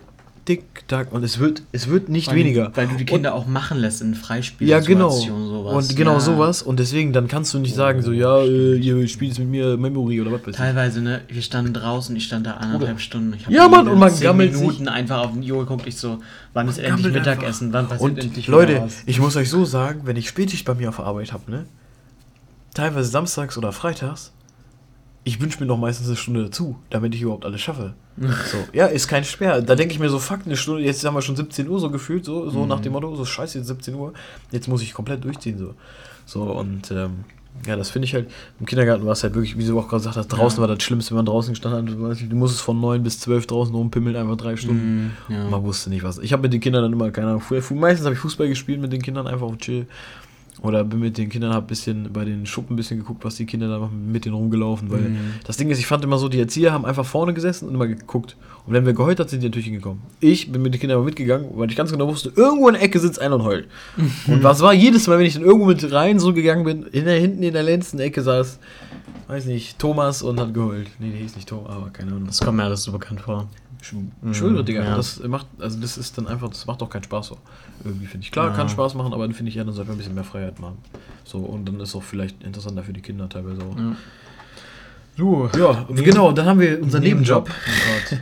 tick, 0.45 0.87
tack, 0.89 1.11
und 1.13 1.25
es 1.25 1.39
wird, 1.39 1.63
es 1.73 1.89
wird 1.89 2.09
nicht 2.09 2.29
weil, 2.29 2.37
weniger. 2.37 2.71
Weil 2.75 2.87
du 2.87 2.95
die 2.97 3.05
Und- 3.05 3.07
Kinder 3.07 3.35
auch 3.35 3.47
machen 3.47 3.79
lässt 3.79 4.03
in 4.03 4.15
Freispiel. 4.15 4.69
Ja, 4.69 4.81
genau. 4.81 5.15
Und 5.15 5.97
genau 5.97 6.13
ja. 6.15 6.21
sowas. 6.21 6.63
Und 6.63 6.79
deswegen, 6.79 7.13
dann 7.15 7.29
kannst 7.29 7.55
du 7.55 7.59
nicht 7.59 7.75
sagen, 7.75 8.03
so, 8.03 8.13
ja, 8.13 8.43
äh, 8.43 8.77
ihr 8.77 9.09
spielt 9.09 9.31
jetzt 9.31 9.39
mit 9.39 9.49
mir 9.49 9.77
Memory 9.79 10.21
oder 10.21 10.33
was 10.33 10.43
weiß 10.43 10.49
ich. 10.49 10.57
Teilweise, 10.57 11.01
ne, 11.01 11.23
wir 11.29 11.41
standen 11.41 11.73
draußen, 11.73 12.15
ich 12.15 12.25
stand 12.25 12.47
da 12.47 12.53
anderthalb 12.59 13.01
Stunden. 13.01 13.33
Ich 13.35 13.47
hab 13.47 13.53
Ja, 13.53 13.69
Mann, 13.69 13.89
und 13.89 13.99
man 13.99 14.13
zehn 14.13 14.25
gammelt 14.25 14.53
Minuten 14.53 14.89
einfach 14.89 15.21
auf 15.21 15.31
die 15.35 15.51
Uhr 15.51 15.61
geguckt. 15.61 15.87
Ich 15.87 15.97
so, 15.97 16.19
wann 16.53 16.69
ist 16.69 16.79
endlich 16.79 17.13
Mittagessen? 17.15 17.73
Wann 17.73 17.89
passiert 17.89 18.11
Und 18.11 18.19
endlich 18.23 18.47
Leute, 18.47 18.83
was? 18.83 19.03
ich 19.07 19.19
muss 19.21 19.37
euch 19.37 19.49
so 19.49 19.65
sagen, 19.65 20.03
wenn 20.05 20.17
ich 20.17 20.29
Spätschicht 20.29 20.67
bei 20.67 20.75
mir 20.75 20.91
auf 20.91 20.97
der 20.97 21.07
Arbeit 21.07 21.33
habe, 21.33 21.51
ne, 21.51 21.65
teilweise 22.75 23.09
samstags 23.09 23.57
oder 23.57 23.73
freitags, 23.73 24.33
ich 25.25 25.41
wünsche 25.41 25.59
mir 25.61 25.67
noch 25.67 25.79
meistens 25.79 26.07
eine 26.07 26.17
Stunde 26.17 26.45
dazu, 26.45 26.77
damit 26.91 27.15
ich 27.15 27.23
überhaupt 27.23 27.45
alles 27.45 27.61
schaffe. 27.61 27.95
So, 28.17 28.59
ja, 28.73 28.87
ist 28.87 29.09
kein 29.09 29.25
Sperr. 29.25 29.63
Da 29.63 29.75
denke 29.75 29.93
ich 29.95 29.99
mir 29.99 30.09
so, 30.09 30.19
fuck, 30.19 30.41
eine 30.45 30.57
Stunde, 30.57 30.83
jetzt 30.83 31.05
haben 31.05 31.15
wir 31.15 31.23
schon 31.23 31.35
17 31.35 31.69
Uhr 31.69 31.81
so 31.81 31.91
gefühlt, 31.91 32.25
so, 32.25 32.49
so 32.51 32.67
nach 32.67 32.81
dem 32.81 32.93
Motto, 32.93 33.15
so 33.17 33.25
scheiße, 33.25 33.59
jetzt 33.59 33.67
17 33.69 33.95
Uhr, 33.95 34.13
jetzt 34.53 34.69
muss 34.69 34.83
ich 34.83 34.95
komplett 34.95 35.25
durchziehen, 35.25 35.59
so. 35.59 35.75
So, 36.27 36.43
und 36.43 36.91
ähm, 36.91 37.25
ja, 37.67 37.77
das 37.77 37.91
finde 37.91 38.07
ich 38.07 38.15
halt, 38.15 38.31
im 38.61 38.67
Kindergarten 38.67 39.05
war 39.05 39.13
es 39.13 39.23
halt 39.23 39.35
wirklich, 39.35 39.57
wie 39.57 39.65
du 39.65 39.79
auch 39.79 39.89
gerade 39.89 40.01
gesagt 40.01 40.17
hast, 40.17 40.29
draußen 40.29 40.59
Ja. 40.63 40.69
war 40.69 40.75
das 40.75 40.83
Schlimmste, 40.83 41.11
wenn 41.13 41.19
man 41.19 41.27
draußen 41.27 41.55
gestanden 41.55 42.11
hat, 42.11 42.21
du, 42.21 42.37
musstest 42.37 42.63
von 42.63 42.81
9 42.81 43.03
bis 43.03 43.21
12 43.21 43.47
draußen 43.47 43.75
rumpimmeln, 43.75 44.17
einfach 44.17 44.37
drei 44.37 44.57
Stunden. 44.57 45.15
Mm, 45.29 45.33
ja. 45.33 45.45
Man 45.49 45.63
wusste 45.63 45.91
nicht 45.91 46.03
was. 46.03 46.19
Ich 46.19 46.33
habe 46.33 46.43
mit 46.43 46.53
den 46.53 46.61
Kindern 46.61 46.83
dann 46.83 46.93
immer, 46.93 47.11
keine 47.11 47.29
Ahnung, 47.29 47.43
meistens 47.51 48.05
habe 48.05 48.15
ich 48.15 48.21
Fußball 48.21 48.49
gespielt 48.49 48.81
mit 48.81 48.93
den 48.93 49.03
Kindern, 49.03 49.27
einfach 49.27 49.47
auf 49.47 49.57
chill. 49.59 49.87
Oder 50.63 50.85
bin 50.85 51.01
mit 51.01 51.19
den 51.19 51.29
Kindern, 51.29 51.53
habe 51.53 51.67
bisschen 51.67 52.11
bei 52.13 52.25
den 52.25 52.47
Schuppen 52.47 52.75
ein 52.75 52.77
bisschen 52.77 52.99
geguckt, 52.99 53.25
was 53.25 53.35
die 53.37 53.45
Kinder 53.45 53.69
da 53.69 53.79
machen, 53.81 54.13
mit 54.13 54.25
denen 54.25 54.35
rumgelaufen. 54.35 54.91
Weil 54.91 55.01
Mhm. 55.01 55.19
das 55.47 55.57
Ding 55.57 55.69
ist, 55.71 55.79
ich 55.79 55.87
fand 55.87 56.05
immer 56.05 56.17
so, 56.17 56.29
die 56.29 56.39
Erzieher 56.39 56.73
haben 56.73 56.85
einfach 56.85 57.05
vorne 57.05 57.35
gesessen 57.35 57.69
und 57.69 57.75
immer 57.75 57.87
geguckt. 57.87 58.37
Und 58.67 58.73
wenn 58.73 58.87
wer 58.87 58.95
geheult 58.95 59.21
hat, 59.21 59.29
sind 59.29 59.43
die 59.43 59.49
natürlich 59.49 59.67
hingekommen. 59.67 60.01
Ich 60.21 60.51
bin 60.51 60.63
mit 60.63 60.73
den 60.73 60.81
Kindern 60.81 60.97
aber 60.99 61.05
mitgegangen, 61.05 61.49
weil 61.55 61.69
ich 61.69 61.77
ganz 61.77 61.91
genau 61.93 62.07
wusste, 62.09 62.33
irgendwo 62.35 62.69
in 62.69 62.75
der 62.75 62.83
Ecke 62.83 62.99
sitzt 62.99 63.21
einer 63.21 63.35
und 63.35 63.43
heult. 63.45 63.69
und 64.27 64.43
was 64.43 64.63
war 64.63 64.73
jedes 64.73 65.07
Mal, 65.07 65.19
wenn 65.19 65.27
ich 65.27 65.35
dann 65.35 65.43
irgendwo 65.43 65.67
mit 65.67 65.93
rein 65.93 66.19
so 66.19 66.33
gegangen 66.33 66.65
bin, 66.65 66.85
in 66.87 67.05
der, 67.05 67.19
hinten 67.21 67.43
in 67.43 67.53
der 67.53 67.63
letzten 67.63 67.99
Ecke 67.99 68.23
saß, 68.23 68.59
weiß 69.29 69.47
nicht, 69.47 69.79
Thomas 69.79 70.23
und 70.23 70.41
hat 70.41 70.55
geheult. 70.55 70.89
Nee, 70.99 71.11
der 71.11 71.19
hieß 71.21 71.37
nicht 71.37 71.49
Thomas, 71.49 71.73
aber 71.75 71.91
keine 71.91 72.13
Ahnung. 72.13 72.27
Das 72.27 72.41
kommt 72.41 72.57
mir 72.57 72.65
alles 72.65 72.85
so 72.85 72.93
bekannt 72.93 73.21
vor. 73.21 73.49
Schwöre, 74.33 74.65
Digga, 74.65 74.83
ja. 74.83 74.97
das 74.97 75.21
macht, 75.25 75.47
also 75.59 75.79
das 75.81 75.97
ist 75.99 76.17
dann 76.19 76.27
einfach, 76.27 76.49
das 76.49 76.67
macht 76.67 76.81
doch 76.81 76.89
keinen 76.91 77.03
Spaß 77.05 77.27
so. 77.29 77.39
Irgendwie 77.85 78.07
finde 78.07 78.25
ich. 78.25 78.33
Klar, 78.33 78.49
Ja. 78.49 78.55
kann 78.57 78.69
Spaß 78.69 78.95
machen, 78.95 79.13
aber 79.13 79.25
dann 79.27 79.35
finde 79.35 79.51
ich 79.51 79.57
eher, 79.57 79.65
dann 79.65 79.75
sollte 79.75 79.89
man 79.91 79.97
ein 79.97 79.99
bisschen 79.99 80.15
mehr 80.15 80.25
Freiheit 80.25 80.59
machen. 80.61 80.79
So, 81.25 81.39
und 81.39 81.67
dann 81.67 81.79
ist 81.81 81.95
auch 81.95 82.03
vielleicht 82.03 82.43
interessanter 82.43 82.83
für 82.83 82.93
die 82.93 83.03
Kinder 83.03 83.29
teilweise 83.29 83.63
auch. 83.63 83.77
Ja. 83.77 83.97
Du, 85.17 85.49
Ja, 85.57 85.87
genau, 85.91 86.33
dann 86.33 86.47
haben 86.47 86.61
wir 86.61 86.83
unseren 86.83 87.03
Nebenjob. 87.03 87.49
Oh 87.49 88.11
Gott. 88.11 88.21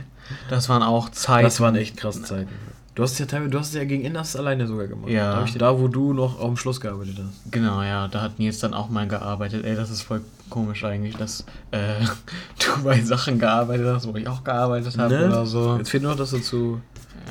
Das 0.49 0.69
waren 0.69 0.83
auch 0.83 1.09
Zeiten. 1.09 1.43
Das 1.45 1.59
waren 1.59 1.75
echt 1.75 1.97
krasse 1.97 2.21
Zeiten. 2.23 2.49
Du 2.95 3.01
hast 3.01 3.13
es 3.13 3.19
ja 3.19 3.25
teilweise, 3.25 3.49
du 3.49 3.59
hast 3.59 3.69
es 3.69 3.73
ja 3.73 3.85
gegen 3.85 4.15
es 4.15 4.35
alleine 4.35 4.67
sogar 4.67 4.85
gemacht. 4.87 5.09
Ja. 5.09 5.37
Da, 5.37 5.43
ich, 5.45 5.53
da, 5.57 5.79
wo 5.79 5.87
du 5.87 6.13
noch 6.13 6.39
auf 6.39 6.45
dem 6.45 6.57
Schloss 6.57 6.79
gearbeitet 6.79 7.17
hast. 7.17 7.51
Genau, 7.51 7.81
ja, 7.81 8.07
da 8.07 8.21
hat 8.21 8.37
Nils 8.37 8.59
dann 8.59 8.73
auch 8.75 8.89
mal 8.89 9.07
gearbeitet. 9.07 9.65
Ey, 9.65 9.75
das 9.75 9.89
ist 9.89 10.03
voll 10.03 10.21
komisch 10.49 10.83
eigentlich, 10.83 11.15
dass 11.17 11.43
äh, 11.71 11.95
du 12.59 12.83
bei 12.83 13.01
Sachen 13.01 13.39
gearbeitet 13.39 13.87
hast, 13.87 14.07
wo 14.07 14.15
ich 14.15 14.27
auch 14.27 14.43
gearbeitet 14.43 14.95
habe 14.97 15.13
Ne? 15.17 15.25
oder 15.27 15.45
so. 15.47 15.77
Jetzt 15.77 15.89
fehlt 15.89 16.03
nur 16.03 16.11
noch, 16.11 16.19
dass 16.19 16.31
du 16.31 16.39
zu, 16.39 16.81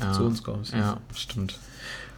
Ja. 0.01 0.11
zu 0.11 0.23
uns 0.23 0.43
kommst. 0.43 0.73
Ja, 0.73 0.97
stimmt. 1.15 1.57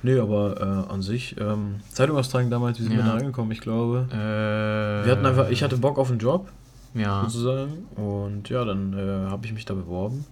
Nee, 0.02 0.18
aber 0.20 0.86
äh, 0.90 0.92
an 0.94 1.02
sich, 1.04 1.36
ähm, 1.40 1.76
Zeitung 1.92 2.18
austragen 2.18 2.50
damals, 2.50 2.80
wie 2.80 2.84
sind 2.84 2.94
wir 2.94 3.00
Ja. 3.00 3.06
da 3.12 3.14
angekommen? 3.18 3.52
Ich 3.52 3.62
glaube, 3.62 4.08
Äh, 4.12 5.06
wir 5.06 5.12
hatten 5.12 5.26
einfach, 5.26 5.50
ich 5.50 5.62
hatte 5.64 5.78
Bock 5.78 6.00
auf 6.00 6.10
einen 6.10 6.20
Job, 6.20 6.50
Ja. 6.96 7.22
sozusagen. 7.24 7.86
Und 7.96 8.50
ja, 8.50 8.66
dann 8.66 8.94
äh, 8.94 9.30
habe 9.30 9.46
ich 9.46 9.54
mich 9.54 9.66
da 9.66 9.74
beworben. 9.76 10.26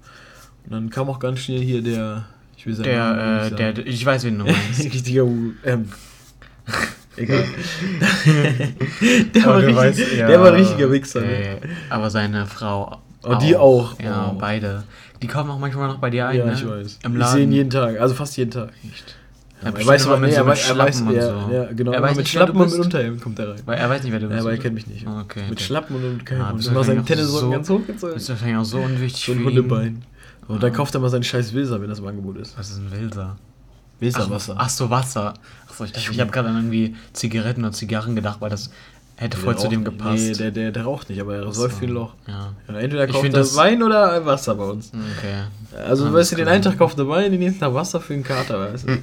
Und 0.66 0.72
dann 0.72 0.90
kam 0.90 1.10
auch 1.10 1.20
ganz 1.20 1.40
schnell 1.40 1.60
hier 1.62 1.82
der, 1.84 2.26
ich 2.58 2.66
will 2.66 2.74
seinen 2.76 2.96
Namen 2.96 3.18
Der, 3.18 3.26
äh, 3.26 3.44
nicht 3.50 3.60
der, 3.60 3.76
sagen. 3.76 3.88
ich 3.88 4.06
weiß, 4.06 4.24
wen 4.26 4.40
du 4.40 4.46
meinst. 4.46 4.84
richtiger, 4.94 5.26
U- 5.26 5.52
ähm, 5.66 5.90
egal. 7.18 7.44
der, 9.36 9.46
war 9.46 9.58
richtig, 9.58 9.76
weißt, 9.76 10.00
ja, 10.18 10.28
der 10.28 10.40
war 10.42 10.48
ein 10.50 10.56
richtiger 10.56 10.92
Wichser. 10.92 11.22
ne? 11.22 11.28
äh, 11.28 11.58
aber 11.90 12.10
seine 12.10 12.46
Frau. 12.46 13.00
Oh, 13.24 13.36
die 13.36 13.56
auch. 13.56 14.00
Ja, 14.02 14.32
Oh. 14.34 14.38
beide. 14.40 14.84
Die 15.22 15.28
kommen 15.28 15.50
auch 15.50 15.60
manchmal 15.60 15.88
noch 15.88 16.00
bei 16.00 16.10
dir 16.10 16.28
ein, 16.28 16.38
Ja, 16.38 16.46
ne? 16.46 16.54
ich 16.54 16.68
weiß. 16.68 17.00
Im 17.04 17.14
ich 17.14 17.18
Laden. 17.20 17.34
sehe 17.34 17.44
ihn 17.44 17.52
jeden 17.54 17.70
Tag, 17.70 18.00
also 18.00 18.14
fast 18.14 18.36
jeden 18.38 18.52
Tag. 18.52 18.70
Echt. 18.86 19.16
Ja, 19.64 19.70
Ja, 19.70 19.78
er 19.78 19.86
weiß 19.88 20.08
aber, 20.08 20.18
mit 20.18 20.30
nee, 20.32 20.36
so 20.36 20.42
er 20.42 20.48
weiß, 20.48 20.70
er 20.70 20.78
weiß, 20.78 20.96
Schlappen 20.98 21.08
und 21.08 21.16
ja, 21.16 21.22
so. 21.48 21.54
ja, 21.54 21.64
genau, 21.74 21.92
Er 21.94 22.02
weiß 22.02 22.10
mit 22.12 22.18
nicht, 22.20 22.32
Schlappen 22.32 22.58
und 22.60 22.72
mit? 22.72 22.80
Unterhemd 22.82 23.22
kommt 23.22 23.40
er 23.40 23.50
rein. 23.52 23.62
Weil 23.66 23.78
er 23.78 23.90
weiß 23.90 24.04
nicht, 24.04 24.12
wer 24.12 24.20
du 24.20 24.26
Ja, 24.26 24.32
bist. 24.34 24.42
aber 24.42 24.52
er 24.52 24.58
kennt 24.58 24.76
mich 24.76 24.88
nicht. 24.88 25.08
Ah, 25.08 25.22
Okay. 25.22 25.40
Mit 25.44 25.52
okay. 25.54 25.64
Schlappen 25.64 25.96
und 25.96 26.04
Unterhemd 26.20 26.44
Ah, 26.46 26.50
und 26.50 26.58
bist 26.58 26.68
immer 26.68 26.76
wahrscheinlich 26.78 27.08
seine 27.08 27.22
auch 27.22 27.22
Tennissocken 27.22 27.40
so- 27.48 27.52
ganz 27.52 27.70
hochgezogen. 27.70 28.16
Ist 28.18 28.30
wahrscheinlich 28.30 28.58
auch 28.58 28.66
so 28.66 28.78
unwichtig 28.80 29.24
So 29.26 29.32
ein. 29.32 29.46
Hundebein. 29.46 30.02
Und 30.48 30.64
dann 30.64 30.74
kauft 30.74 30.94
er 30.96 31.00
mal 31.02 31.10
seinen 31.10 31.24
scheiß 31.24 31.54
Wilser, 31.54 31.82
wenn 31.82 31.90
das 31.90 32.00
im 32.00 32.08
Angebot 32.08 32.38
ist. 32.38 32.58
Was 32.58 32.70
ist 32.70 32.78
ein 32.78 32.92
Wilser? 32.92 33.38
Wilser 34.00 34.28
Ach, 34.32 34.50
ach 34.58 34.70
so, 34.70 34.90
Wasser. 34.90 35.34
Achso, 35.68 35.86
ich, 35.86 35.92
dachte, 35.92 36.12
ich 36.12 36.20
habe 36.20 36.32
gerade 36.32 36.50
an 36.50 36.56
irgendwie 36.56 36.96
Zigaretten 37.14 37.64
oder 37.64 37.72
Zigarren 37.72 38.16
gedacht, 38.16 38.42
weil 38.42 38.50
das 38.50 38.70
hätte 39.16 39.38
voll 39.38 39.58
zu 39.58 39.68
dem 39.68 39.84
gepasst. 39.84 40.24
Nee, 40.24 40.34
der, 40.34 40.52
der, 40.52 40.72
der 40.72 40.84
raucht 40.84 41.10
nicht, 41.10 41.22
aber 41.22 41.36
er 41.36 41.46
Ach 41.48 41.54
säuft 41.54 41.76
so. 41.76 41.80
viel 41.82 41.92
Loch. 41.92 42.14
Ja. 42.28 42.54
Entweder 42.68 43.08
kauft 43.08 43.24
er 43.24 43.30
das- 43.30 43.56
Wein 43.56 43.82
oder 43.82 44.26
Wasser 44.26 44.56
bei 44.56 44.66
uns. 44.66 44.92
Okay. 45.18 45.44
Also, 45.88 46.04
Alles 46.06 46.16
weißt 46.16 46.32
du, 46.34 46.36
den 46.38 46.48
einen 46.48 46.62
Tag 46.62 46.78
kauft 46.78 46.98
er 46.98 47.08
Wein, 47.08 47.32
den 47.32 47.40
nächsten 47.40 47.60
Tag 47.60 47.74
Wasser 47.74 48.02
für 48.02 48.14
den 48.14 48.24
Kater, 48.24 48.60
weißt 48.60 48.88
du? 48.90 48.98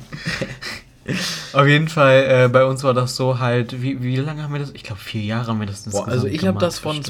Auf 1.53 1.66
jeden 1.66 1.88
Fall, 1.88 2.24
äh, 2.29 2.48
bei 2.48 2.64
uns 2.64 2.85
war 2.85 2.94
das 2.94 3.16
so 3.16 3.38
halt, 3.38 3.83
wie, 3.83 4.03
wie 4.03 4.16
lange 4.16 4.42
haben 4.42 4.53
wir 4.53 4.61
das? 4.61 4.70
Ich 4.74 4.83
glaube, 4.83 5.00
vier 5.00 5.22
Jahre 5.22 5.48
haben 5.48 5.59
wir 5.61 5.66
das 5.66 5.85
Boah, 5.85 6.07
also 6.07 6.26
ich 6.26 6.46
habe 6.46 6.59
das 6.59 6.79
von 6.79 6.98
bestimmt. 6.98 7.07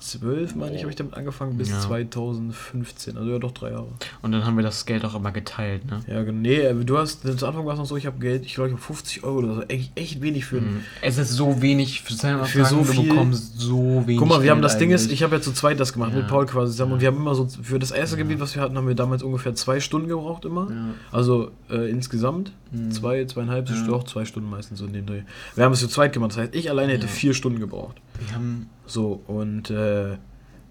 2012, 0.00 0.54
meine 0.54 0.74
ich, 0.76 0.82
habe 0.82 0.90
ich 0.90 0.96
damit 0.96 1.14
angefangen, 1.14 1.56
bis 1.58 1.70
Ja. 1.70 1.80
2015. 1.80 3.16
Also 3.16 3.30
ja, 3.30 3.38
doch 3.38 3.52
drei 3.52 3.70
Jahre. 3.70 3.86
Und 4.22 4.32
dann 4.32 4.44
haben 4.44 4.56
wir 4.56 4.62
das 4.62 4.86
Geld 4.86 5.04
auch 5.04 5.14
immer 5.14 5.32
geteilt, 5.32 5.86
ne? 5.86 6.00
Ja, 6.06 6.22
genau. 6.22 6.40
Nee, 6.40 6.56
äh, 6.60 6.74
du 6.84 6.98
hast, 6.98 7.22
zu 7.38 7.46
Anfang 7.46 7.66
war 7.66 7.72
es 7.74 7.78
noch 7.78 7.86
so, 7.86 7.96
ich 7.96 8.06
habe 8.06 8.18
Geld, 8.18 8.44
ich 8.46 8.54
glaube, 8.54 8.68
ich 8.68 8.74
habe 8.74 8.82
50 8.82 9.24
Euro 9.24 9.38
oder 9.38 9.54
so. 9.56 9.62
Echt, 9.62 9.92
echt 9.98 10.20
wenig 10.20 10.44
für. 10.44 10.60
Mhm. 10.60 10.80
Es 11.02 11.18
ist 11.18 11.30
so 11.30 11.60
wenig 11.62 12.02
für, 12.02 12.14
Für 12.46 12.64
so 12.64 12.76
du 12.78 12.84
viel- 12.84 13.08
bekommst 13.08 13.58
so 13.60 14.02
wenig. 14.06 14.18
Guck 14.18 14.28
mal, 14.28 14.42
wir 14.42 14.50
haben 14.50 14.62
das 14.62 14.78
Ding 14.78 14.90
ist, 14.90 15.02
eigentlich. 15.02 15.14
ich 15.14 15.22
habe 15.22 15.36
ja 15.36 15.42
zu 15.42 15.52
zweit 15.52 15.78
das 15.80 15.92
gemacht 15.92 16.12
Ja. 16.12 16.18
mit 16.18 16.28
Paul 16.28 16.46
quasi 16.46 16.72
zusammen 16.72 16.92
und 16.94 17.00
wir 17.00 17.08
haben 17.08 17.16
immer 17.16 17.34
so, 17.34 17.46
für 17.62 17.78
das 17.78 17.90
erste 17.90 18.16
Ja. 18.16 18.22
Gebiet, 18.22 18.40
was 18.40 18.54
wir 18.54 18.62
hatten, 18.62 18.76
haben 18.76 18.86
wir 18.88 18.94
damals 18.94 19.22
ungefähr 19.22 19.54
zwei 19.54 19.80
Stunden 19.80 20.08
gebraucht 20.08 20.44
immer. 20.44 20.68
Also 21.12 21.50
äh, 21.70 21.90
insgesamt 21.90 22.52
Mhm. 22.70 22.90
zwei, 22.90 23.24
zweieinhalb, 23.24 23.68
Ja. 23.70 23.86
doch 23.86 24.04
zwei 24.04 24.24
Stunden 24.26 24.50
meistens 24.50 24.78
so 24.80 24.86
in 24.86 24.92
dem 24.92 25.06
Dreh. 25.06 25.22
Wir 25.54 25.64
haben 25.64 25.72
es 25.72 25.80
zu 25.80 25.88
zweit 25.88 26.12
gemacht, 26.12 26.32
das 26.32 26.38
heißt, 26.38 26.54
ich 26.54 26.68
alleine 26.68 26.92
hätte 26.92 27.08
vier 27.08 27.32
Stunden 27.32 27.60
gebraucht. 27.60 27.96
Wir 28.18 28.34
haben. 28.34 28.68
So, 28.86 29.22
und 29.26 29.70
äh, 29.70 30.12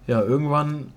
ja, 0.06 0.22
irgendwann 0.22 0.92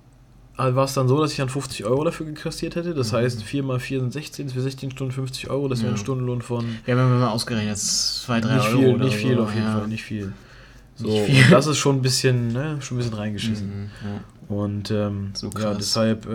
war 0.56 0.84
es 0.84 0.92
dann 0.94 1.08
so, 1.08 1.18
dass 1.20 1.30
ich 1.32 1.38
dann 1.38 1.48
50 1.48 1.84
Euro 1.86 2.04
dafür 2.04 2.26
gekassiert 2.26 2.76
hätte. 2.76 2.94
Das 2.94 3.10
Mhm. 3.12 3.16
heißt, 3.16 3.42
4 3.42 3.62
mal 3.62 3.80
4 3.80 4.00
sind 4.00 4.12
16, 4.12 4.50
für 4.50 4.60
16 4.60 4.90
Stunden 4.90 5.12
50 5.12 5.50
Euro, 5.50 5.66
das 5.68 5.80
wäre 5.80 5.88
Ja. 5.92 5.94
ein 5.96 5.98
Stundenlohn 5.98 6.42
von 6.42 6.64
Wir 6.84 6.94
haben 6.96 7.06
immer 7.08 7.18
mal 7.18 7.28
ausgerechnet, 7.30 7.78
2, 7.78 8.40
3 8.40 8.54
nicht 8.56 8.66
Euro. 8.68 8.78
viel, 8.78 8.96
nicht 8.98 9.16
viel 9.16 9.36
so. 9.36 9.42
auf 9.42 9.54
jeden 9.54 9.66
ja. 9.66 9.78
Fall, 9.78 9.88
nicht 9.88 10.02
viel. 10.04 10.32
So, 10.94 11.06
Nicht 11.08 11.22
viel. 11.24 11.44
Das 11.50 11.66
ist 11.66 11.78
schon 11.78 11.96
ein 11.96 12.02
bisschen, 12.02 12.48
ne, 12.52 12.76
schon 12.80 12.96
ein 12.96 12.98
bisschen 12.98 13.14
reingeschissen. 13.14 13.66
Mhm, 13.68 13.90
ja. 14.50 14.54
Und 14.56 14.90
ähm, 14.90 15.30
So 15.34 15.50
ja, 15.58 15.72
deshalb 15.74 16.26
äh, 16.26 16.30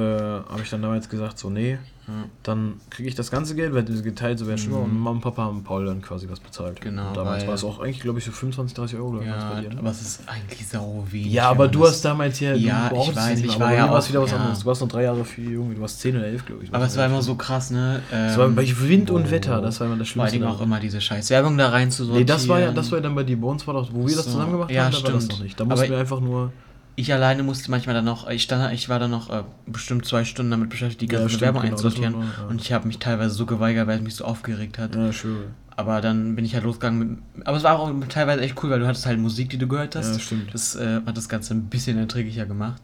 habe 0.49 0.62
ich 0.63 0.69
dann 0.71 0.82
damals 0.82 1.08
gesagt, 1.10 1.38
so, 1.38 1.49
nee, 1.51 1.77
Ja. 2.07 2.13
dann 2.43 2.75
kriege 2.89 3.09
ich 3.09 3.15
das 3.15 3.31
ganze 3.31 3.53
Geld, 3.53 3.73
wird 3.73 4.03
geteilt, 4.03 4.39
so 4.39 4.47
wäre 4.47 4.57
schlimmer. 4.57 4.77
Mhm. 4.79 4.83
Und 4.85 4.93
Mama 4.95 5.09
und 5.11 5.21
Papa 5.21 5.43
haben 5.43 5.63
Paul 5.63 5.85
dann 5.85 6.01
quasi 6.01 6.29
was 6.29 6.39
bezahlt. 6.39 6.79
Genau, 6.79 7.09
Und 7.09 7.17
damals 7.17 7.41
weil- 7.41 7.47
war 7.49 7.55
es 7.55 7.63
auch 7.65 7.79
eigentlich, 7.79 7.99
glaube 7.99 8.19
ich, 8.19 8.25
so 8.25 8.31
25, 8.31 8.75
30 8.75 8.97
Euro 8.97 9.21
Ja, 9.21 9.51
bei 9.53 9.61
dir. 9.61 9.69
Ne? 9.73 9.79
aber 9.79 9.91
es 9.91 10.01
ist 10.01 10.21
eigentlich 10.25 10.65
sau 10.67 11.03
wenig. 11.11 11.33
Ja, 11.33 11.49
aber 11.49 11.67
du 11.67 11.79
das- 11.81 11.89
hast 11.91 12.05
damals 12.05 12.39
ja, 12.39 12.53
Ja, 12.53 12.89
du 12.89 12.95
ich 12.95 13.15
weiß, 13.15 13.39
nicht 13.41 13.45
ich 13.51 13.59
war 13.59 13.67
aber 13.67 13.75
ja 13.75 13.89
auch- 13.91 14.09
wieder 14.09 14.21
was 14.21 14.31
ja. 14.31 14.37
anderes. 14.37 14.59
Du 14.59 14.65
warst 14.65 14.81
noch 14.81 14.87
drei 14.87 15.03
Jahre 15.03 15.25
viel 15.25 15.51
jung, 15.51 15.75
du 15.75 15.81
warst 15.81 15.99
10 15.99 16.15
oder 16.15 16.27
11, 16.27 16.45
glaube 16.45 16.63
ich. 16.63 16.73
Aber 16.73 16.85
es 16.85 16.95
war 16.95 17.05
immer 17.05 17.21
so 17.21 17.35
krass, 17.35 17.71
ne? 17.71 18.01
Es 18.11 18.37
war 18.37 18.47
bei 18.49 18.65
Wind 18.79 19.11
und 19.11 19.27
wo- 19.27 19.31
Wetter, 19.31 19.61
das 19.61 19.79
war 19.79 19.87
immer 19.87 19.97
das 19.97 20.09
Vor 20.09 20.23
allem 20.23 20.29
Schlimmste. 20.31 20.49
auch 20.49 20.61
immer 20.61 20.79
diese 20.79 21.01
scheiß 21.01 21.29
Werbung 21.29 21.57
da 21.57 21.69
rein 21.69 21.91
zu 21.91 22.05
Nee, 22.05 22.23
das 22.23 22.47
war 22.47 22.59
ja, 22.61 22.71
das 22.71 22.89
war 22.91 22.99
ja 22.99 23.03
dann 23.03 23.15
bei 23.15 23.23
bei 23.23 23.47
uns 23.47 23.67
war 23.67 23.73
doch, 23.73 23.89
wo 23.91 24.07
wir 24.07 24.15
das 24.15 24.25
So. 24.25 24.31
zusammen 24.31 24.53
gemacht 24.53 24.71
Ja, 24.71 24.85
haben, 24.85 24.91
da 24.93 25.03
war 25.03 25.11
das 25.11 25.23
stimmt. 25.23 25.31
noch 25.39 25.43
nicht. 25.43 25.59
Da 25.59 25.63
Aber 25.65 25.75
mussten 25.75 25.89
wir 25.91 25.97
einfach 25.99 26.21
nur. 26.21 26.51
Ich 26.99 27.13
alleine 27.13 27.43
musste 27.43 27.69
manchmal 27.69 27.93
dann 27.93 28.05
noch, 28.05 28.27
ich 28.27 28.41
stand, 28.41 28.73
ich 28.73 28.89
war 28.89 28.97
dann 28.97 29.12
noch 29.12 29.29
äh, 29.29 29.43
bestimmt 29.67 30.05
zwei 30.07 30.25
Stunden 30.25 30.49
damit 30.49 30.69
beschäftigt, 30.71 31.03
die 31.03 31.13
Ja, 31.13 31.19
ganze 31.19 31.29
stimmt, 31.36 31.41
Werbung 31.43 31.62
genau, 31.62 31.73
einzusortieren. 31.73 32.15
war 32.15 32.23
ja. 32.23 32.47
Und 32.49 32.60
ich 32.60 32.73
habe 32.73 32.88
mich 32.88 32.97
teilweise 32.97 33.36
so 33.36 33.45
geweigert, 33.45 33.86
weil 33.88 33.97
es 33.97 34.03
mich 34.03 34.15
so 34.15 34.25
aufgeregt 34.25 34.79
hat. 34.79 34.95
Ja, 34.95 35.13
schön. 35.13 35.43
Aber 35.75 36.01
dann 36.01 36.36
bin 36.36 36.43
ich 36.43 36.55
halt 36.55 36.63
losgegangen. 36.63 37.21
Mit, 37.36 37.47
aber 37.47 37.55
es 37.55 37.62
war 37.63 37.77
auch 37.79 37.93
teilweise 38.10 38.41
echt 38.41 38.62
cool, 38.63 38.71
weil 38.71 38.79
du 38.79 38.88
hattest 38.88 39.05
halt 39.05 39.19
Musik, 39.19 39.51
die 39.51 39.60
du 39.60 39.67
gehört 39.67 39.95
hast. 39.95 40.13
Ja, 40.13 40.19
stimmt. 40.19 40.51
Das 40.55 40.75
äh, 40.75 41.01
hat 41.05 41.15
das 41.15 41.29
Ganze 41.29 41.53
ein 41.53 41.65
bisschen 41.65 41.99
erträglicher 41.99 42.47
gemacht. 42.47 42.81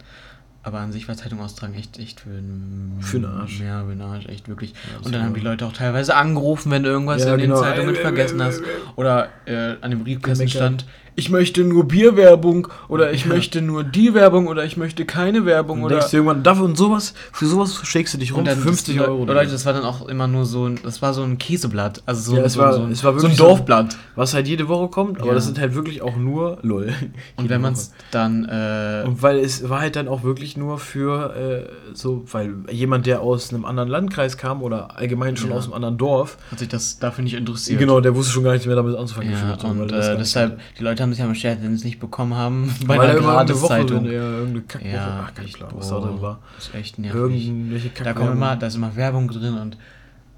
Aber 0.61 0.79
an 0.79 0.91
sich 0.93 1.07
war 1.09 1.17
Zeitung 1.17 1.41
austragen 1.41 1.73
echt, 1.73 1.97
echt 1.99 2.21
für 2.21 2.29
einen 2.29 2.95
Für 3.01 3.19
den 3.19 3.25
Arsch. 3.25 3.59
Ja, 3.59 3.83
für 3.83 3.89
den 3.89 4.01
Arsch, 4.01 4.27
echt 4.27 4.47
wirklich. 4.47 4.71
Ja, 4.71 5.05
und 5.05 5.13
dann 5.13 5.23
haben 5.23 5.33
die 5.33 5.41
Leute 5.41 5.65
auch 5.65 5.73
teilweise 5.73 6.15
angerufen, 6.15 6.71
wenn 6.71 6.83
du 6.83 6.89
irgendwas 6.89 7.21
Ja, 7.25 7.33
in 7.33 7.39
den 7.39 7.49
genau. 7.49 7.61
Zeitungen 7.61 7.95
vergessen 7.95 8.41
hast. 8.41 8.61
Oder 8.95 9.27
äh, 9.45 9.75
an 9.81 9.89
dem 9.91 10.03
Briefkasten 10.03 10.47
stand, 10.47 10.85
ich 11.15 11.29
möchte 11.29 11.63
nur 11.63 11.87
Bierwerbung 11.87 12.67
oder 12.87 13.11
ich 13.11 13.25
Ja. 13.25 13.33
möchte 13.33 13.61
nur 13.61 13.83
die 13.83 14.13
Werbung 14.13 14.47
oder 14.47 14.65
ich 14.65 14.77
möchte 14.77 15.05
keine 15.05 15.45
Werbung 15.45 15.79
Und 15.79 15.85
oder. 15.85 15.95
denkst 15.95 16.11
du 16.11 16.17
irgendwann, 16.17 16.43
dafür 16.43 16.65
und 16.65 16.77
sowas, 16.77 17.13
für 17.31 17.45
sowas 17.45 17.75
schlägst 17.83 18.13
du 18.13 18.17
dich 18.17 18.31
rum, 18.31 18.39
Und 18.39 18.47
dann 18.47 18.57
für 18.57 18.63
50 18.69 18.97
das, 18.97 19.07
Euro. 19.07 19.21
Oder 19.23 19.33
Leute, 19.35 19.51
das 19.51 19.65
war 19.65 19.73
dann 19.73 19.83
auch 19.83 20.07
immer 20.07 20.27
nur 20.27 20.45
so 20.45 20.65
ein, 20.67 20.79
das 20.83 21.01
war 21.01 21.13
so 21.13 21.23
ein 21.23 21.37
Käseblatt. 21.37 22.01
Also 22.05 22.21
so, 22.31 22.33
Ja, 22.35 22.41
ein- 22.41 22.45
es 22.45 22.53
so, 22.53 22.59
war- 22.59 22.73
so, 22.73 22.81
ein- 22.83 22.91
es 22.91 23.03
war 23.03 23.19
so 23.19 23.27
ein 23.27 23.35
Dorfblatt. 23.35 23.95
Was 24.15 24.33
halt 24.33 24.47
jede 24.47 24.67
Woche 24.67 24.87
kommt, 24.89 25.19
aber 25.19 25.29
Ja. 25.29 25.33
das 25.35 25.45
sind 25.45 25.59
halt 25.59 25.75
wirklich 25.75 26.01
auch 26.01 26.15
nur 26.17 26.57
LOL. 26.63 26.91
Und 27.37 27.49
wenn 27.49 27.61
man 27.61 27.73
es 27.73 27.91
dann. 28.11 28.45
Äh, 28.45 29.03
Und 29.05 29.21
weil 29.21 29.37
es 29.39 29.69
war 29.69 29.81
halt 29.81 29.95
dann 29.95 30.07
auch 30.07 30.23
wirklich 30.23 30.57
nur 30.57 30.77
für 30.79 31.35
äh, 31.35 31.69
so, 31.95 32.23
weil 32.31 32.53
jemand, 32.71 33.05
der 33.05 33.21
aus 33.21 33.53
einem 33.53 33.65
anderen 33.65 33.89
Landkreis 33.89 34.37
kam 34.37 34.61
oder 34.61 34.97
allgemein 34.97 35.37
schon 35.37 35.49
Ja. 35.51 35.55
aus 35.57 35.65
einem 35.65 35.73
anderen 35.73 35.97
Dorf, 35.97 36.37
hat 36.51 36.59
sich 36.59 36.67
das 36.69 36.99
dafür 36.99 37.23
nicht 37.23 37.33
interessiert. 37.35 37.79
genau, 37.79 37.99
der 38.01 38.15
wusste 38.15 38.33
schon 38.33 38.43
gar 38.43 38.53
nicht 38.53 38.65
mehr 38.65 38.75
damit 38.75 38.95
anzufangen. 38.97 39.31
Ja, 39.31 39.55
gefühlt, 39.55 39.63
und 39.63 39.91
das 39.91 40.07
äh, 40.07 40.17
deshalb, 40.17 40.49
kannte. 40.51 40.63
die 40.79 40.83
Leute 40.83 41.02
haben 41.03 41.11
sich 41.11 41.19
ja 41.19 41.27
beschert, 41.27 41.61
wenn 41.61 41.69
sie 41.69 41.75
es 41.75 41.83
nicht 41.83 41.99
bekommen 41.99 42.33
haben, 42.35 42.73
bei 42.87 42.97
weil 42.97 43.09
er 43.09 43.15
Woche, 43.17 43.23
Gratiszeitung. 43.23 44.05
er 44.05 44.11
irgendeine 44.11 44.61
Kackwoche, 44.61 44.91
Ja, 44.93 45.25
ach, 45.27 45.33
kein 45.35 45.45
Plan, 45.51 45.69
was 45.75 45.89
da 45.89 45.99
drin 45.99 46.21
war. 46.21 46.39
Das 46.55 46.67
ist 46.69 46.73
echt 46.75 46.97
nervig. 46.99 47.47
Irgendwelche 47.47 47.89
Kack 47.89 48.05
Da 48.05 48.13
kommen 48.13 48.31
immer, 48.33 48.55
da 48.55 48.67
ist 48.67 48.75
immer 48.75 48.95
Werbung 48.95 49.27
drin 49.27 49.55
und 49.57 49.77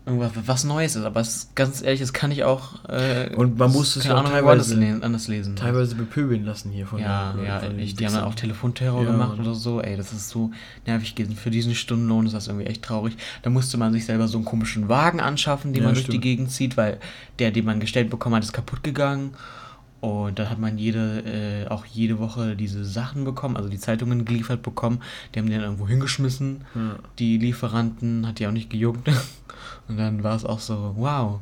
irgendwas, 0.07 0.33
was 0.45 0.63
Neues 0.65 0.95
ist. 0.95 1.03
Aber 1.03 1.19
es 1.19 1.49
ganz 1.55 1.81
ehrlich, 1.81 1.99
das 1.99 2.13
kann 2.13 2.29
ich 2.29 2.43
auch. 2.43 2.87
Äh, 2.87 3.33
Und 3.35 3.57
man 3.57 3.71
muss 3.71 3.95
es 3.95 4.03
ja 4.03 4.13
auch 4.13 4.23
anders, 4.23 4.69
lesen- 4.69 5.01
anders 5.01 5.27
lesen. 5.27 5.55
teilweise 5.55 5.95
bepöbeln 5.95 6.45
lassen 6.45 6.69
hier 6.69 6.85
von 6.85 6.99
Ja, 6.99 7.33
den- 7.33 7.43
ja, 7.43 7.59
von 7.59 7.79
echt, 7.79 7.99
die 7.99 8.05
haben 8.05 8.13
dann 8.13 8.23
auch 8.25 8.35
Telefonterror 8.35 9.03
Ja, 9.03 9.11
gemacht 9.11 9.39
oder 9.39 9.55
so. 9.55 9.81
Ey, 9.81 9.97
das 9.97 10.13
ist 10.13 10.29
so 10.29 10.51
nervig 10.85 11.15
gewesen. 11.15 11.35
Für 11.35 11.49
diesen 11.49 11.73
Stundenlohn 11.73 12.27
ist 12.27 12.33
das 12.33 12.47
irgendwie 12.47 12.67
echt 12.67 12.83
traurig. 12.83 13.17
Da 13.41 13.49
musste 13.49 13.77
man 13.79 13.93
sich 13.93 14.05
selber 14.05 14.27
so 14.27 14.37
einen 14.37 14.45
komischen 14.45 14.89
Wagen 14.89 15.19
anschaffen, 15.21 15.73
den 15.73 15.81
Ja, 15.81 15.87
man 15.87 15.95
durch 15.95 16.07
die. 16.07 16.19
Gegend 16.19 16.51
zieht, 16.51 16.77
weil 16.77 16.99
der, 17.39 17.49
den 17.49 17.65
man 17.65 17.79
gestellt 17.79 18.11
bekommen 18.11 18.35
hat, 18.35 18.43
ist 18.43 18.53
kaputt 18.53 18.83
gegangen. 18.83 19.31
Und 20.01 20.37
dann 20.37 20.49
hat 20.49 20.59
man 20.59 20.77
jede, 20.77 21.21
äh, 21.21 21.67
auch 21.67 21.85
jede 21.85 22.19
Woche 22.19 22.55
diese 22.55 22.85
Sachen 22.85 23.23
bekommen, 23.23 23.57
also 23.57 23.69
die 23.69 23.79
Zeitungen 23.79 24.23
geliefert 24.25 24.61
bekommen. 24.61 24.99
Die 25.33 25.39
haben 25.39 25.47
die 25.47 25.53
dann 25.53 25.63
irgendwo 25.63 25.87
hingeschmissen. 25.87 26.61
Ja. 26.75 26.95
Die 27.17 27.37
Lieferanten 27.37 28.27
hat 28.27 28.37
die 28.39 28.45
auch 28.47 28.51
nicht 28.51 28.69
gejuckt. 28.69 29.07
Und 29.87 29.97
dann 29.97 30.23
war 30.23 30.35
es 30.35 30.45
auch 30.45 30.59
so, 30.59 30.93
wow, 30.97 31.39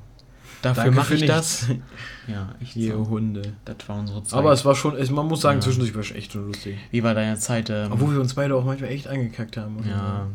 dafür 0.62 0.92
mache 0.92 1.16
ich 1.16 1.22
nichts. 1.22 1.36
das. 1.36 1.68
Ja, 2.28 2.56
echt 2.62 2.78
Ihr 2.78 2.94
so. 2.94 3.10
Hunde. 3.10 3.42
Das 3.66 3.76
war 3.88 4.00
unsere 4.00 4.24
Zeit. 4.24 4.39
Aber 4.39 4.54
es 4.54 4.63
war 4.63 4.76
schon, 4.76 4.96
es, 4.96 5.10
man 5.12 5.28
muss 5.28 5.42
sagen, 5.42 5.58
Ja. 5.58 5.62
zwischendurch 5.66 5.94
war 5.94 6.02
es 6.02 6.12
echt 6.12 6.32
schon 6.32 6.48
lustig. 6.48 6.78
Wie 6.92 7.04
war 7.04 7.13
deine 7.13 7.38
Zeit? 7.38 7.70
Ähm, 7.70 7.92
Obwohl 7.92 8.13
wir 8.13 8.22
uns 8.22 8.34
beide 8.36 8.56
auch 8.56 8.63
manchmal 8.63 8.92
echt 8.92 9.08
angekackt 9.10 9.58
haben. 9.58 9.78
Ja. 9.89 10.28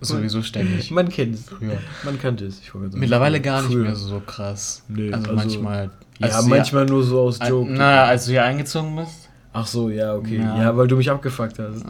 Sowieso 0.00 0.42
ständig. 0.42 0.90
Man 0.90 1.08
kennt 1.08 1.34
es. 1.34 1.44
Früher. 1.48 1.78
Man 2.04 2.18
kannte 2.20 2.46
es. 2.46 2.60
Mittlerweile 2.92 3.40
gar 3.40 3.62
nicht 3.62 3.72
Früher. 3.72 3.84
mehr 3.84 3.96
so 3.96 4.20
krass. 4.20 4.82
Nee, 4.88 5.12
also, 5.12 5.30
also- 5.30 5.34
manchmal. 5.36 5.90
Ja, 6.20 6.42
manchmal 6.42 6.84
nur 6.86 7.04
so 7.04 7.20
aus 7.20 7.38
Ja, 7.38 7.48
Joke. 7.48 7.70
naja, 7.70 8.04
als 8.04 8.24
du 8.26 8.32
hier 8.32 8.44
eingezogen 8.44 8.96
bist. 8.96 9.28
Ach 9.52 9.66
so, 9.66 9.88
ja, 9.88 10.14
okay. 10.14 10.38
Ja. 10.38 10.62
Ja, 10.62 10.76
weil 10.76 10.86
du 10.88 10.96
mich 10.96 11.10
abgefuckt 11.10 11.58
hast. 11.58 11.84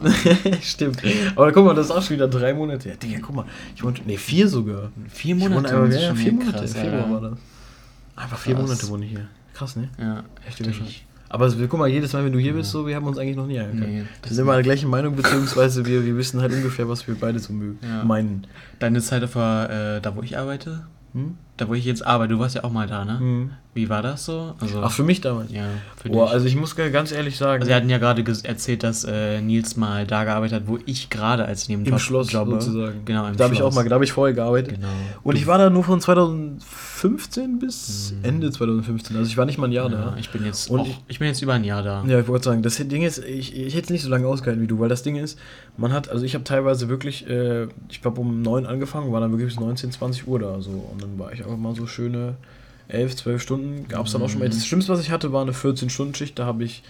Stimmt. 0.61 1.01
Aber 1.35 1.51
guck 1.51 1.65
mal, 1.65 1.73
das 1.75 1.87
ist 1.87 1.91
auch 1.91 2.01
schon 2.01 2.15
wieder 2.15 2.27
drei 2.27 2.53
Monate. 2.53 2.89
Ja, 2.89 2.95
Digga, 2.95 3.19
guck 3.21 3.35
mal. 3.35 3.45
Ich 3.75 3.83
wohne, 3.83 3.95
nee, 4.05 4.17
vier 4.17 4.47
sogar. 4.47 4.91
Vier 5.09 5.35
Monate. 5.35 5.75
ist 5.75 5.95
ja, 5.95 6.07
schon 6.09 6.15
vier 6.17 6.31
Monate. 6.33 6.59
krass, 6.59 6.73
Februar 6.73 7.11
war 7.11 7.21
das. 7.31 7.39
Einfach 8.15 8.37
vier 8.37 8.55
Krass. 8.55 8.63
Monate 8.67 8.87
wohne 8.89 9.05
ich 9.05 9.11
hier. 9.11 9.27
Krass, 9.53 9.75
ne? 9.75 9.89
Ja, 9.99 10.23
heftig. 10.45 11.05
Aber 11.29 11.49
guck 11.51 11.79
mal, 11.79 11.87
jedes 11.87 12.13
Mal, 12.13 12.25
wenn 12.25 12.33
du 12.33 12.39
hier 12.39 12.53
bist, 12.53 12.71
so, 12.71 12.87
wir 12.87 12.95
haben 12.95 13.05
uns 13.05 13.17
eigentlich 13.17 13.37
noch 13.37 13.45
nie 13.45 13.59
angeguckt. 13.59 13.87
Nee, 13.87 13.97
wir 13.99 14.05
das 14.21 14.31
sind 14.31 14.41
immer 14.41 14.53
der 14.53 14.63
gleichen 14.63 14.89
Meinung, 14.89 15.15
beziehungsweise 15.15 15.85
wir, 15.85 16.03
wir 16.03 16.17
wissen 16.17 16.41
halt 16.41 16.51
ungefähr, 16.53 16.89
was 16.89 17.07
wir 17.07 17.15
beide 17.15 17.37
so 17.39 17.53
mögen. 17.53 17.77
Ja. 17.83 18.03
meinen. 18.03 18.47
Deine 18.79 18.99
Zeit 19.01 19.23
auf 19.23 19.33
der, 19.33 19.97
äh, 19.97 20.01
da, 20.01 20.15
wo 20.15 20.21
ich 20.23 20.37
arbeite, 20.37 20.85
Hm? 21.13 21.35
Da, 21.61 21.67
wo 21.67 21.73
ich 21.73 21.85
jetzt 21.85 22.05
arbeite, 22.05 22.33
du 22.33 22.39
warst 22.39 22.55
ja 22.55 22.63
auch 22.63 22.71
mal 22.71 22.87
da, 22.87 23.05
ne? 23.05 23.19
Hm. 23.19 23.49
Wie 23.75 23.87
war 23.87 24.01
das 24.01 24.25
so? 24.25 24.55
Also, 24.59 24.81
Ach, 24.81 24.91
für 24.91 25.03
mich 25.03 25.21
damals. 25.21 25.51
ja, 25.51 25.63
für 26.01 26.09
Boah, 26.09 26.25
dich. 26.25 26.33
also 26.33 26.45
ich 26.47 26.55
muss 26.55 26.75
ga- 26.75 26.89
ganz 26.89 27.11
ehrlich 27.11 27.37
sagen, 27.37 27.61
Also, 27.61 27.69
wir 27.69 27.75
hatten 27.75 27.89
ja 27.89 27.97
gerade 27.99 28.23
erzählt, 28.43 28.81
dass 28.83 29.03
äh, 29.03 29.39
Nils 29.41 29.77
mal 29.77 30.07
da 30.07 30.23
gearbeitet 30.23 30.61
hat, 30.61 30.67
wo 30.67 30.79
ich 30.85 31.09
gerade 31.09 31.45
als 31.45 31.69
im 31.69 31.77
Nebenjob 31.79 31.99
Schloss 32.01 32.31
jobbe. 32.31 32.53
sozusagen. 32.59 33.05
Genau, 33.05 33.27
im 33.27 33.37
da 33.37 33.43
habe 33.45 33.53
ich 33.53 33.61
auch 33.61 33.73
mal, 33.73 33.87
da 33.87 33.93
habe 33.95 34.03
ich 34.03 34.11
vorher 34.11 34.33
gearbeitet. 34.33 34.75
Genau. 34.75 34.87
Und 35.23 35.35
ich 35.35 35.45
war 35.45 35.57
da 35.59 35.69
nur 35.69 35.83
von 35.83 36.01
2015 36.01 37.59
bis 37.59 38.13
Ende 38.23 38.51
2015. 38.51 39.15
Also 39.15 39.29
ich 39.29 39.37
war 39.37 39.45
nicht 39.45 39.57
mal 39.57 39.67
ein 39.67 39.71
Jahr 39.71 39.87
Mhm. 39.89 39.93
ja, 39.95 40.01
da. 40.11 40.17
ich 40.17 40.29
bin 40.31 40.45
jetzt 40.45 40.69
Und 40.69 40.81
auch, 40.81 40.87
ich- 41.07 41.19
bin 41.19 41.27
jetzt 41.27 41.41
über 41.41 41.53
ein 41.53 41.63
Jahr 41.63 41.83
da. 41.83 42.03
Ja, 42.07 42.19
ich 42.19 42.27
wollte 42.27 42.45
sagen, 42.45 42.61
das 42.63 42.75
Ding 42.77 43.03
ist, 43.03 43.19
ich, 43.19 43.55
ich 43.55 43.73
hätte 43.75 43.85
es 43.85 43.89
nicht 43.89 44.03
so 44.03 44.09
lange 44.09 44.27
ausgehalten 44.27 44.61
wie 44.63 44.67
du, 44.67 44.79
weil 44.79 44.89
das 44.89 45.03
Ding 45.03 45.15
ist, 45.15 45.37
man 45.77 45.93
hat, 45.93 46.09
also 46.09 46.25
ich 46.25 46.33
habe 46.33 46.43
teilweise 46.43 46.89
wirklich, 46.89 47.27
äh, 47.29 47.67
ich 47.89 48.01
glaube 48.01 48.19
um 48.21 48.41
9 48.41 48.65
angefangen, 48.65 49.11
war 49.11 49.21
dann 49.21 49.31
wirklich 49.31 49.49
bis 49.55 49.59
19, 49.59 49.91
20 49.91 50.27
Uhr 50.27 50.39
da, 50.39 50.59
so. 50.61 50.71
Und 50.71 51.01
dann 51.01 51.17
war 51.19 51.31
ich 51.31 51.45
einfach 51.49 51.61
mal 51.61 51.75
so 51.75 51.87
schöne 51.87 52.35
11, 52.87 53.15
12 53.17 53.41
Stunden, 53.41 53.87
gab 53.87 54.05
es 54.05 54.13
dann 54.13 54.21
auch 54.21 54.29
schon 54.29 54.39
mal. 54.39 54.49
Das 54.49 54.65
Schlimmste, 54.65 54.91
was 54.91 55.01
ich 55.01 55.11
hatte, 55.11 55.31
war 55.31 55.41
eine 55.41 55.51
14-Stunden-Schicht, 55.51 56.37
da 56.39 56.45
habe 56.45 56.63
ich, 56.63 56.83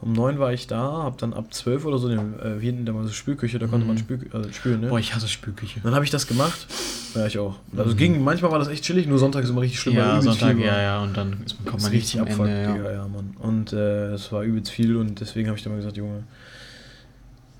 um 0.00 0.12
9 0.12 0.38
war 0.38 0.52
ich 0.52 0.66
da, 0.66 1.04
habe 1.04 1.16
dann 1.18 1.32
ab 1.32 1.54
12 1.54 1.84
oder 1.84 1.98
so, 1.98 2.08
den, 2.08 2.34
äh, 2.40 2.60
hinten 2.60 2.84
da 2.84 2.92
mal 2.92 3.04
so 3.04 3.12
Spülküche, 3.12 3.58
da 3.58 3.68
konnte 3.68 3.86
man 3.86 3.96
spül, 3.96 4.18
äh, 4.32 4.52
spülen, 4.52 4.80
ne? 4.80 4.88
Boah, 4.88 4.98
ich 4.98 5.14
hasse 5.14 5.28
Spülküche. 5.28 5.80
Dann 5.82 5.94
habe 5.94 6.04
ich 6.04 6.10
das 6.10 6.26
gemacht. 6.26 6.66
Ja, 7.14 7.26
ich 7.26 7.38
auch. 7.38 7.56
Also 7.76 7.94
ging, 7.94 8.22
manchmal 8.22 8.50
war 8.50 8.58
das 8.58 8.66
echt 8.66 8.82
chillig, 8.82 9.06
nur 9.06 9.20
Sonntag 9.20 9.44
ist 9.44 9.50
immer 9.50 9.60
richtig 9.60 9.78
schlimm. 9.78 9.94
ja, 9.94 10.20
Sonntag, 10.20 10.58
ja, 10.58 10.82
ja, 10.82 11.02
und 11.02 11.16
dann 11.16 11.36
ist, 11.46 11.64
kommt 11.64 11.82
man 11.82 11.90
richtig 11.92 12.20
abfuckt, 12.20 12.48
Ende. 12.48 12.62
Ja. 12.62 12.72
Digga, 12.72 12.92
ja, 12.92 13.08
Mann. 13.08 13.36
Und 13.38 13.72
äh, 13.72 14.12
es 14.12 14.32
war 14.32 14.42
übelst 14.42 14.72
viel 14.72 14.96
und 14.96 15.20
deswegen 15.20 15.46
habe 15.46 15.56
ich 15.56 15.62
dann 15.62 15.72
mal 15.72 15.78
gesagt, 15.78 15.96
Junge, 15.96 16.24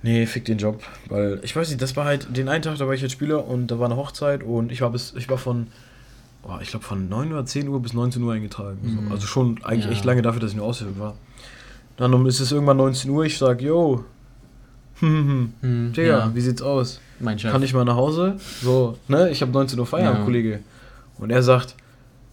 nee, 0.03 0.27
fick 0.27 0.45
den 0.45 0.59
Job. 0.59 0.83
Weil, 1.09 1.39
ich 1.45 1.55
weiß 1.55 1.69
nicht, 1.69 1.81
das 1.81 1.95
war 1.95 2.05
halt, 2.05 2.37
den 2.37 2.49
einen 2.49 2.63
Tag, 2.63 2.77
da 2.79 2.89
war 2.89 2.95
ich 2.95 3.03
als 3.05 3.13
Spieler 3.13 3.47
und 3.47 3.69
da 3.69 3.79
war 3.79 3.87
eine 3.87 3.97
Hochzeit 3.97 4.43
und 4.43 4.73
ich 4.73 4.81
war 4.81 4.91
bis, 4.91 5.15
ich 5.17 5.29
war 5.29 5.39
von, 5.39 5.69
oh, 6.47 6.59
ich 6.61 6.69
glaube 6.71 6.85
von 6.85 7.09
9 7.09 7.33
oder 7.33 7.45
10 7.47 7.69
Uhr 7.69 7.81
bis 7.81 7.93
19 7.93 8.23
Uhr 8.23 8.33
eingetragen. 8.35 8.79
Mhm. 8.83 9.09
So. 9.09 9.15
Also 9.15 9.27
schon 9.27 9.61
eigentlich 9.65 9.87
Ja. 9.87 9.91
echt 9.93 10.05
lange 10.05 10.23
dafür, 10.23 10.41
dass 10.41 10.51
ich 10.51 10.57
nur 10.57 10.67
Aushilfe 10.67 10.99
war. 10.99 11.15
Dann 11.97 12.27
ist 12.27 12.41
es 12.41 12.51
irgendwann 12.53 12.77
19 12.79 13.11
Uhr, 13.11 13.25
ich 13.25 13.39
sag, 13.39 13.63
yo, 13.63 14.05
hm, 15.01 15.09
hm, 15.09 15.29
hm, 15.29 15.53
Hm, 15.61 15.93
Digga, 15.93 16.09
ja, 16.19 16.35
wie 16.35 16.41
sieht's 16.41 16.63
aus? 16.63 17.01
mein 17.21 17.39
Chef. 17.39 17.51
Kann 17.53 17.63
ich 17.63 17.73
mal 17.73 17.85
nach 17.85 17.97
Hause? 17.97 18.37
So, 18.63 18.99
ne? 19.09 19.31
Ich 19.31 19.41
habe 19.41 19.53
19 19.53 19.79
Uhr 19.79 19.87
Feierabend, 19.87 20.21
Ja. 20.21 20.25
Kollege. 20.25 20.61
Und 21.19 21.31
er 21.31 21.43
sagt, 21.43 21.75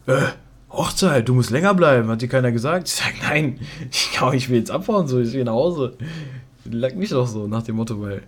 äh, 0.08 0.18
Hochzeit, 0.72 1.28
du 1.30 1.34
musst 1.36 1.50
länger 1.52 1.74
bleiben. 1.74 2.10
Hat 2.10 2.22
dir 2.22 2.28
keiner 2.28 2.52
gesagt? 2.52 2.88
Ich 2.88 2.96
sag, 2.96 3.14
nein, 3.22 3.60
ich, 3.92 4.12
kann, 4.14 4.34
ich 4.34 4.50
will 4.50 4.58
jetzt 4.58 4.72
abhauen, 4.72 5.08
so, 5.08 5.20
ich 5.20 5.34
will 5.34 5.44
nach 5.44 5.54
Hause. 5.54 5.94
Lag 6.66 6.94
mich 6.96 7.10
doch 7.10 7.28
so, 7.28 7.48
nach 7.48 7.62
dem 7.64 7.76
Motto, 7.76 8.02
weil, 8.02 8.24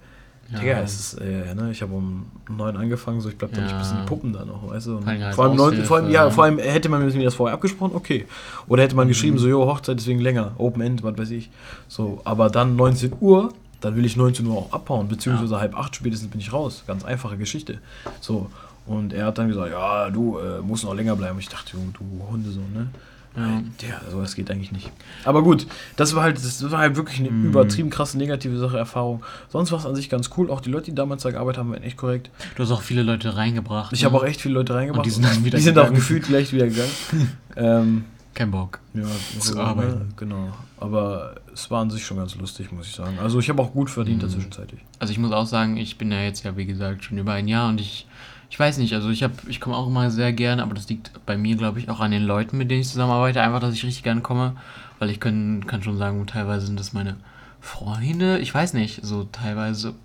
ja. 0.54 0.60
Digga, 0.60 0.80
es 0.82 1.00
ist, 1.00 1.14
äh, 1.22 1.54
ne, 1.56 1.70
ich 1.72 1.82
habe 1.82 1.94
um 1.94 2.26
9 2.50 2.78
angefangen, 2.78 3.20
so, 3.22 3.30
ich 3.30 3.38
bleib 3.38 3.54
da 3.54 3.62
nicht 3.62 3.72
Ja. 3.72 3.78
bis 3.78 3.92
in 3.92 3.98
die 3.98 4.06
Puppen 4.06 4.32
da 4.34 4.46
noch, 4.46 4.70
weißt 4.70 4.88
du? 4.88 5.00
Vor 5.00 5.08
allem 5.08 5.24
halt 5.24 5.36
vor, 5.36 5.44
allem 5.46 5.56
19, 5.56 5.86
vor 5.86 5.98
allem, 5.98 6.10
ja, 6.12 6.30
vor 6.30 6.44
allem 6.46 6.58
hätte 6.60 6.90
man 6.90 7.06
mir 7.06 7.24
das 7.24 7.36
vorher 7.36 7.54
abgesprochen, 7.56 7.96
okay. 7.96 8.26
Oder 8.68 8.84
hätte 8.84 8.96
man 8.96 9.08
Mhm. 9.08 9.10
geschrieben, 9.10 9.38
so, 9.38 9.48
jo, 9.48 9.66
Hochzeit, 9.66 9.98
deswegen 10.00 10.20
länger, 10.20 10.52
Open 10.58 10.82
End, 10.82 11.04
was 11.04 11.18
weiß 11.18 11.32
ich. 11.32 11.50
So, 11.88 12.22
aber 12.24 12.50
dann 12.50 12.76
19 12.76 13.14
Uhr, 13.20 13.54
dann 13.82 13.96
will 13.96 14.06
ich 14.06 14.16
19 14.16 14.46
Uhr 14.48 14.58
auch 14.58 14.72
abhauen, 14.72 15.08
beziehungsweise 15.10 15.60
halb 15.60 15.78
acht 15.78 15.96
spätestens 15.96 16.30
bin 16.30 16.40
ich 16.40 16.54
raus. 16.54 16.84
Ganz 16.88 17.04
einfache 17.04 17.36
Geschichte. 17.38 17.80
So, 18.22 18.50
und 18.86 19.12
er 19.14 19.26
hat 19.28 19.38
dann 19.38 19.48
gesagt, 19.50 19.72
ja, 19.72 20.10
du 20.10 20.38
äh, 20.40 20.62
musst 20.62 20.84
noch 20.86 20.94
länger 20.94 21.16
bleiben. 21.16 21.38
Ich 21.40 21.50
dachte, 21.50 21.72
du, 21.78 21.92
du 22.00 22.32
Hundesohn, 22.32 22.72
ne? 22.74 22.88
Ja. 23.36 23.64
Ja, 23.82 24.12
sowas 24.12 24.36
geht 24.36 24.52
eigentlich 24.52 24.72
nicht. 24.72 24.92
Aber 25.26 25.42
gut, 25.42 25.66
das 25.96 26.14
war 26.16 26.22
halt, 26.24 26.38
das 26.38 26.70
war 26.70 26.80
halt 26.80 26.96
wirklich 26.96 27.20
eine 27.20 27.32
Mhm. 27.32 27.46
übertrieben 27.48 27.90
krasse 27.90 28.18
negative 28.18 28.58
Sache, 28.60 28.78
Erfahrung. 28.78 29.24
Sonst 29.50 29.72
war 29.72 29.80
es 29.80 29.86
an 29.88 29.96
sich 29.96 30.10
ganz 30.10 30.30
cool. 30.38 30.52
Auch 30.52 30.62
die 30.62 30.70
Leute, 30.70 30.86
die 30.92 30.96
damals 30.96 31.24
da 31.24 31.32
gearbeitet 31.32 31.60
haben, 31.60 31.72
waren 31.72 31.82
echt 31.84 31.98
korrekt. 31.98 32.30
Du 32.56 32.62
hast 32.64 32.72
auch 32.72 32.82
viele 32.84 33.02
Leute 33.04 33.36
reingebracht. 33.36 33.92
Ich 33.94 34.02
ne? 34.02 34.06
habe 34.06 34.18
auch 34.18 34.24
echt 34.24 34.40
viele 34.42 34.54
Leute 34.54 34.76
reingebracht. 34.76 35.00
Und 35.00 35.06
die 35.08 35.10
sind 35.12 35.26
dann 35.26 35.44
wieder 35.44 35.58
die 35.58 35.64
sind 35.64 35.80
auch 35.80 35.92
gefühlt 35.92 36.26
gleich 36.28 36.54
wieder 36.54 36.68
gegangen. 36.68 36.92
ähm, 37.56 38.06
Kein 38.36 38.52
Bock. 38.52 38.80
ja, 38.94 39.04
Zu 39.40 39.54
so, 39.54 39.60
arbeiten. 39.60 40.00
Ne? 40.00 40.06
Genau. 40.16 40.50
Aber 40.80 41.36
es 41.54 41.72
war 41.72 41.82
an 41.82 41.90
sich 41.90 42.06
schon 42.06 42.18
ganz 42.18 42.36
lustig, 42.36 42.72
muss 42.72 42.88
ich 42.88 42.94
sagen. 42.94 43.18
Also 43.20 43.40
ich 43.40 43.50
habe 43.50 43.62
auch 43.62 43.72
gut 43.72 43.90
verdient 43.90 44.22
Mhm. 44.22 44.28
dazwischenzeitlich. 44.28 44.82
Also 45.00 45.12
ich 45.12 45.18
muss 45.20 45.32
auch 45.32 45.46
sagen, 45.48 45.78
ich 45.78 45.98
bin 45.98 46.12
ja 46.12 46.22
jetzt 46.22 46.44
ja 46.44 46.56
wie 46.58 46.66
gesagt 46.66 47.04
schon 47.06 47.18
über 47.18 47.34
ein 47.34 47.48
Jahr 47.48 47.70
und 47.70 47.80
ich, 47.82 48.06
ich 48.54 48.60
weiß 48.60 48.78
nicht, 48.78 48.94
also 48.94 49.10
ich 49.10 49.24
habe, 49.24 49.34
ich 49.48 49.60
komme 49.60 49.76
auch 49.76 49.88
immer 49.88 50.12
sehr 50.12 50.32
gerne, 50.32 50.62
aber 50.62 50.76
das 50.76 50.88
liegt 50.88 51.10
bei 51.26 51.38
mir, 51.38 51.56
glaube 51.56 51.80
ich, 51.80 51.90
auch 51.90 52.02
an 52.02 52.12
den 52.12 52.22
Leuten, 52.22 52.56
mit 52.56 52.70
denen 52.70 52.82
ich 52.82 52.88
zusammenarbeite, 52.88 53.42
einfach, 53.42 53.60
dass 53.60 53.74
ich 53.74 53.84
richtig 53.84 54.04
gerne 54.04 54.22
komme, 54.22 54.56
weil 55.00 55.10
ich 55.10 55.20
können, 55.20 55.66
kann 55.66 55.82
schon 55.82 55.98
sagen, 55.98 56.24
teilweise 56.28 56.68
sind 56.68 56.80
das 56.80 56.94
meine 56.94 57.16
Freunde, 57.62 58.38
ich 58.38 58.54
weiß 58.54 58.74
nicht, 58.76 59.04
so 59.04 59.24
teilweise, 59.24 59.96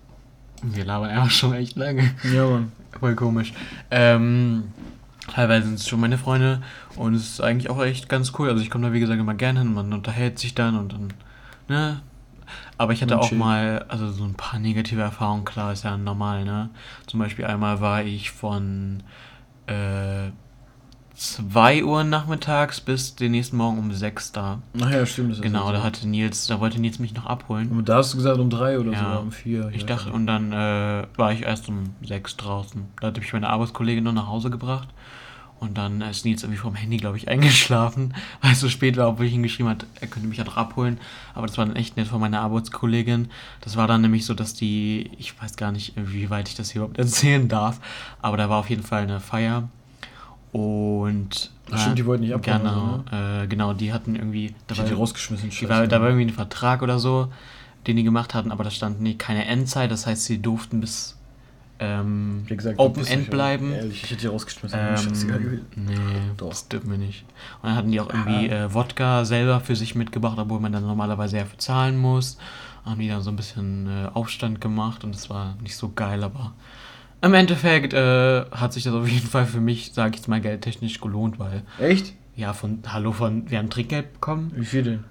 wir 0.63 0.83
labern 0.83 1.11
einfach 1.11 1.29
schon 1.29 1.53
echt 1.53 1.75
lange, 1.75 2.09
Ja, 2.33 2.49
Mann. 2.49 2.71
voll 2.99 3.13
komisch. 3.13 3.53
Ähm, 3.91 4.63
teilweise 5.31 5.67
sind 5.67 5.75
es 5.75 5.87
schon 5.87 5.99
meine 5.99 6.17
Freunde 6.17 6.63
und 6.95 7.13
es 7.13 7.29
ist 7.33 7.41
eigentlich 7.41 7.69
auch 7.69 7.79
echt 7.83 8.09
ganz 8.09 8.33
cool, 8.39 8.49
also 8.49 8.63
ich 8.63 8.71
komme 8.71 8.87
da 8.87 8.93
wie 8.93 8.99
gesagt 8.99 9.19
immer 9.19 9.35
gerne 9.35 9.59
hin, 9.59 9.75
man 9.75 9.93
unterhält 9.93 10.39
sich 10.39 10.55
dann 10.55 10.75
und 10.75 10.91
dann, 10.91 11.13
ne, 11.67 12.01
aber 12.77 12.93
ich 12.93 13.01
hatte 13.01 13.19
auch 13.19 13.31
mal, 13.31 13.85
also 13.87 14.11
so 14.11 14.23
ein 14.23 14.35
paar 14.35 14.59
negative 14.59 15.01
Erfahrungen, 15.01 15.45
klar, 15.45 15.73
ist 15.73 15.83
ja 15.83 15.97
normal, 15.97 16.45
ne? 16.45 16.69
Zum 17.07 17.19
Beispiel 17.19 17.45
einmal 17.45 17.81
war 17.81 18.03
ich 18.03 18.31
von 18.31 19.03
äh, 19.67 20.31
2 21.19 21.83
Uhr 21.83 22.05
nachmittags 22.05 22.79
bis 22.79 23.13
den 23.15 23.31
nächsten 23.31 23.57
Morgen 23.57 23.77
um 23.77 23.91
6 23.91 24.31
da. 24.31 24.61
Ach 24.81 24.89
ja, 24.89 25.05
stimmt. 25.05 25.31
Das 25.31 25.39
ist 25.39 25.43
Genau, 25.43 25.69
da 25.73 25.83
hatte 25.83 26.07
Nils, 26.07 26.47
da 26.47 26.61
wollte 26.61 26.79
Nils 26.79 26.97
mich 26.99 27.13
noch 27.13 27.25
abholen. 27.25 27.69
Und 27.71 27.89
da 27.89 27.97
hast 27.97 28.13
du 28.13 28.17
gesagt 28.17 28.39
um 28.39 28.49
drei 28.49 28.79
oder 28.79 28.93
Ja. 28.93 29.15
so, 29.15 29.19
um 29.19 29.31
vier. 29.33 29.69
Ich 29.73 29.81
ja. 29.81 29.87
dachte, 29.87 30.11
und 30.13 30.27
dann 30.27 30.53
äh, 30.53 31.05
war 31.17 31.33
ich 31.33 31.41
erst 31.41 31.67
um 31.67 31.93
6 32.01 32.37
draußen. 32.37 32.85
Da 33.01 33.07
hatte 33.07 33.19
mich 33.19 33.33
meine 33.33 33.49
Arbeitskollegin 33.49 34.03
noch 34.05 34.13
nach 34.13 34.27
Hause 34.27 34.49
gebracht. 34.49 34.87
Und 35.59 35.77
dann 35.77 36.01
ist 36.01 36.23
Nils 36.23 36.43
irgendwie 36.43 36.59
vom 36.59 36.75
Handy, 36.75 36.97
glaube 36.97 37.17
ich, 37.17 37.27
eingeschlafen, 37.27 38.13
weil 38.41 38.53
es 38.53 38.61
so 38.61 38.69
spät 38.69 38.95
war, 38.95 39.09
obwohl 39.09 39.25
ich 39.25 39.33
ihm 39.33 39.43
geschrieben 39.43 39.69
hat, 39.69 39.85
er 39.99 40.07
könnte 40.07 40.27
mich 40.27 40.37
ja 40.37 40.45
noch 40.45 40.55
abholen. 40.55 40.99
Aber 41.33 41.47
das 41.47 41.57
war 41.57 41.65
dann 41.65 41.75
echt 41.75 41.97
nett 41.97 42.07
von 42.07 42.21
meiner 42.21 42.41
Arbeitskollegin. 42.41 43.29
Das 43.61 43.75
war 43.75 43.87
dann 43.87 44.01
nämlich 44.01 44.25
so, 44.25 44.33
dass 44.33 44.53
die, 44.53 45.11
ich 45.17 45.39
weiß 45.41 45.57
gar 45.57 45.71
nicht, 45.71 45.93
wie 45.95 46.29
weit 46.29 46.47
ich 46.47 46.55
das 46.55 46.71
hier 46.71 46.81
überhaupt 46.81 46.97
erzählen 46.99 47.47
darf, 47.47 47.79
aber 48.21 48.37
da 48.37 48.49
war 48.49 48.57
auf 48.57 48.69
jeden 48.69 48.83
Fall 48.83 49.03
eine 49.03 49.19
Feier. 49.19 49.67
Und. 50.51 51.51
Ach, 51.71 51.79
stimmt, 51.79 51.99
die 51.99 52.05
wollten 52.05 52.23
nicht 52.23 52.33
abhauen, 52.33 52.61
Genau, 52.61 53.03
oder 53.07 53.43
äh, 53.43 53.47
genau, 53.47 53.73
die 53.73 53.93
hatten 53.93 54.15
irgendwie. 54.15 54.55
Da 54.67 54.75
hätte 54.75 54.87
die 54.87 54.93
rausgeschmissen. 54.95 55.49
die 55.51 55.69
war, 55.69 55.85
da 55.85 56.01
war 56.01 56.07
irgendwie 56.07 56.25
ein 56.25 56.33
Vertrag 56.33 56.81
oder 56.81 56.97
so, 56.97 57.31
den 57.85 57.97
die 57.97 58.03
gemacht 58.03 58.33
hatten, 58.33 58.51
aber 58.51 58.63
da 58.63 58.71
stand 58.71 59.01
nie 59.01 59.15
keine 59.15 59.45
Endzeit, 59.45 59.91
das 59.91 60.07
heißt, 60.07 60.25
sie 60.25 60.41
durften 60.41 60.81
bis 60.81 61.18
ähm, 61.79 62.43
Wie 62.45 62.55
gesagt, 62.55 62.77
Open 62.79 63.05
End 63.07 63.29
bleiben. 63.29 63.73
Ehrlich, 63.73 64.03
ich 64.03 64.11
hätte 64.11 64.21
die 64.21 64.27
rausgeschmissen. 64.27 64.79
Ähm, 64.79 65.61
nee, 65.75 65.93
Doch. 66.37 66.49
das 66.49 66.67
dürfen 66.67 66.91
wir 66.91 66.97
nicht. 66.97 67.23
Und 67.61 67.69
dann 67.69 67.75
hatten 67.75 67.91
die 67.91 67.99
auch 67.99 68.09
irgendwie 68.09 68.49
äh, 68.49 68.73
Wodka 68.73 69.25
selber 69.25 69.61
für 69.61 69.75
sich 69.75 69.95
mitgebracht, 69.95 70.37
obwohl 70.37 70.59
man 70.59 70.71
dann 70.71 70.83
normalerweise 70.83 71.37
ja 71.37 71.45
für 71.45 71.57
zahlen 71.57 71.97
muss. 71.97 72.37
Haben 72.85 72.99
die 72.99 73.07
dann 73.07 73.21
so 73.21 73.29
ein 73.29 73.35
bisschen 73.35 73.87
äh, 73.87 74.09
Aufstand 74.13 74.61
gemacht 74.61 75.03
und 75.03 75.15
das 75.15 75.29
war 75.29 75.55
nicht 75.61 75.75
so 75.75 75.91
geil, 75.93 76.23
aber 76.23 76.53
im 77.21 77.33
Endeffekt 77.33 77.93
äh, 77.93 78.45
hat 78.51 78.73
sich 78.73 78.83
das 78.83 78.93
auf 78.93 79.07
jeden 79.07 79.27
Fall 79.27 79.45
für 79.45 79.59
mich, 79.59 79.91
sage 79.93 80.11
ich 80.11 80.17
jetzt 80.17 80.27
mal, 80.27 80.39
geldtechnisch 80.39 81.01
gelohnt, 81.01 81.37
weil, 81.39 81.63
Echt? 81.77 82.13
ja, 82.35 82.53
von, 82.53 82.79
hallo, 82.87 83.11
von, 83.11 83.49
wir 83.49 83.57
haben 83.57 83.69
Trinkgeld 83.69 84.13
bekommen, 84.13 84.51
Wie 84.55 84.65
viel 84.65 84.83
denn? 84.83 85.03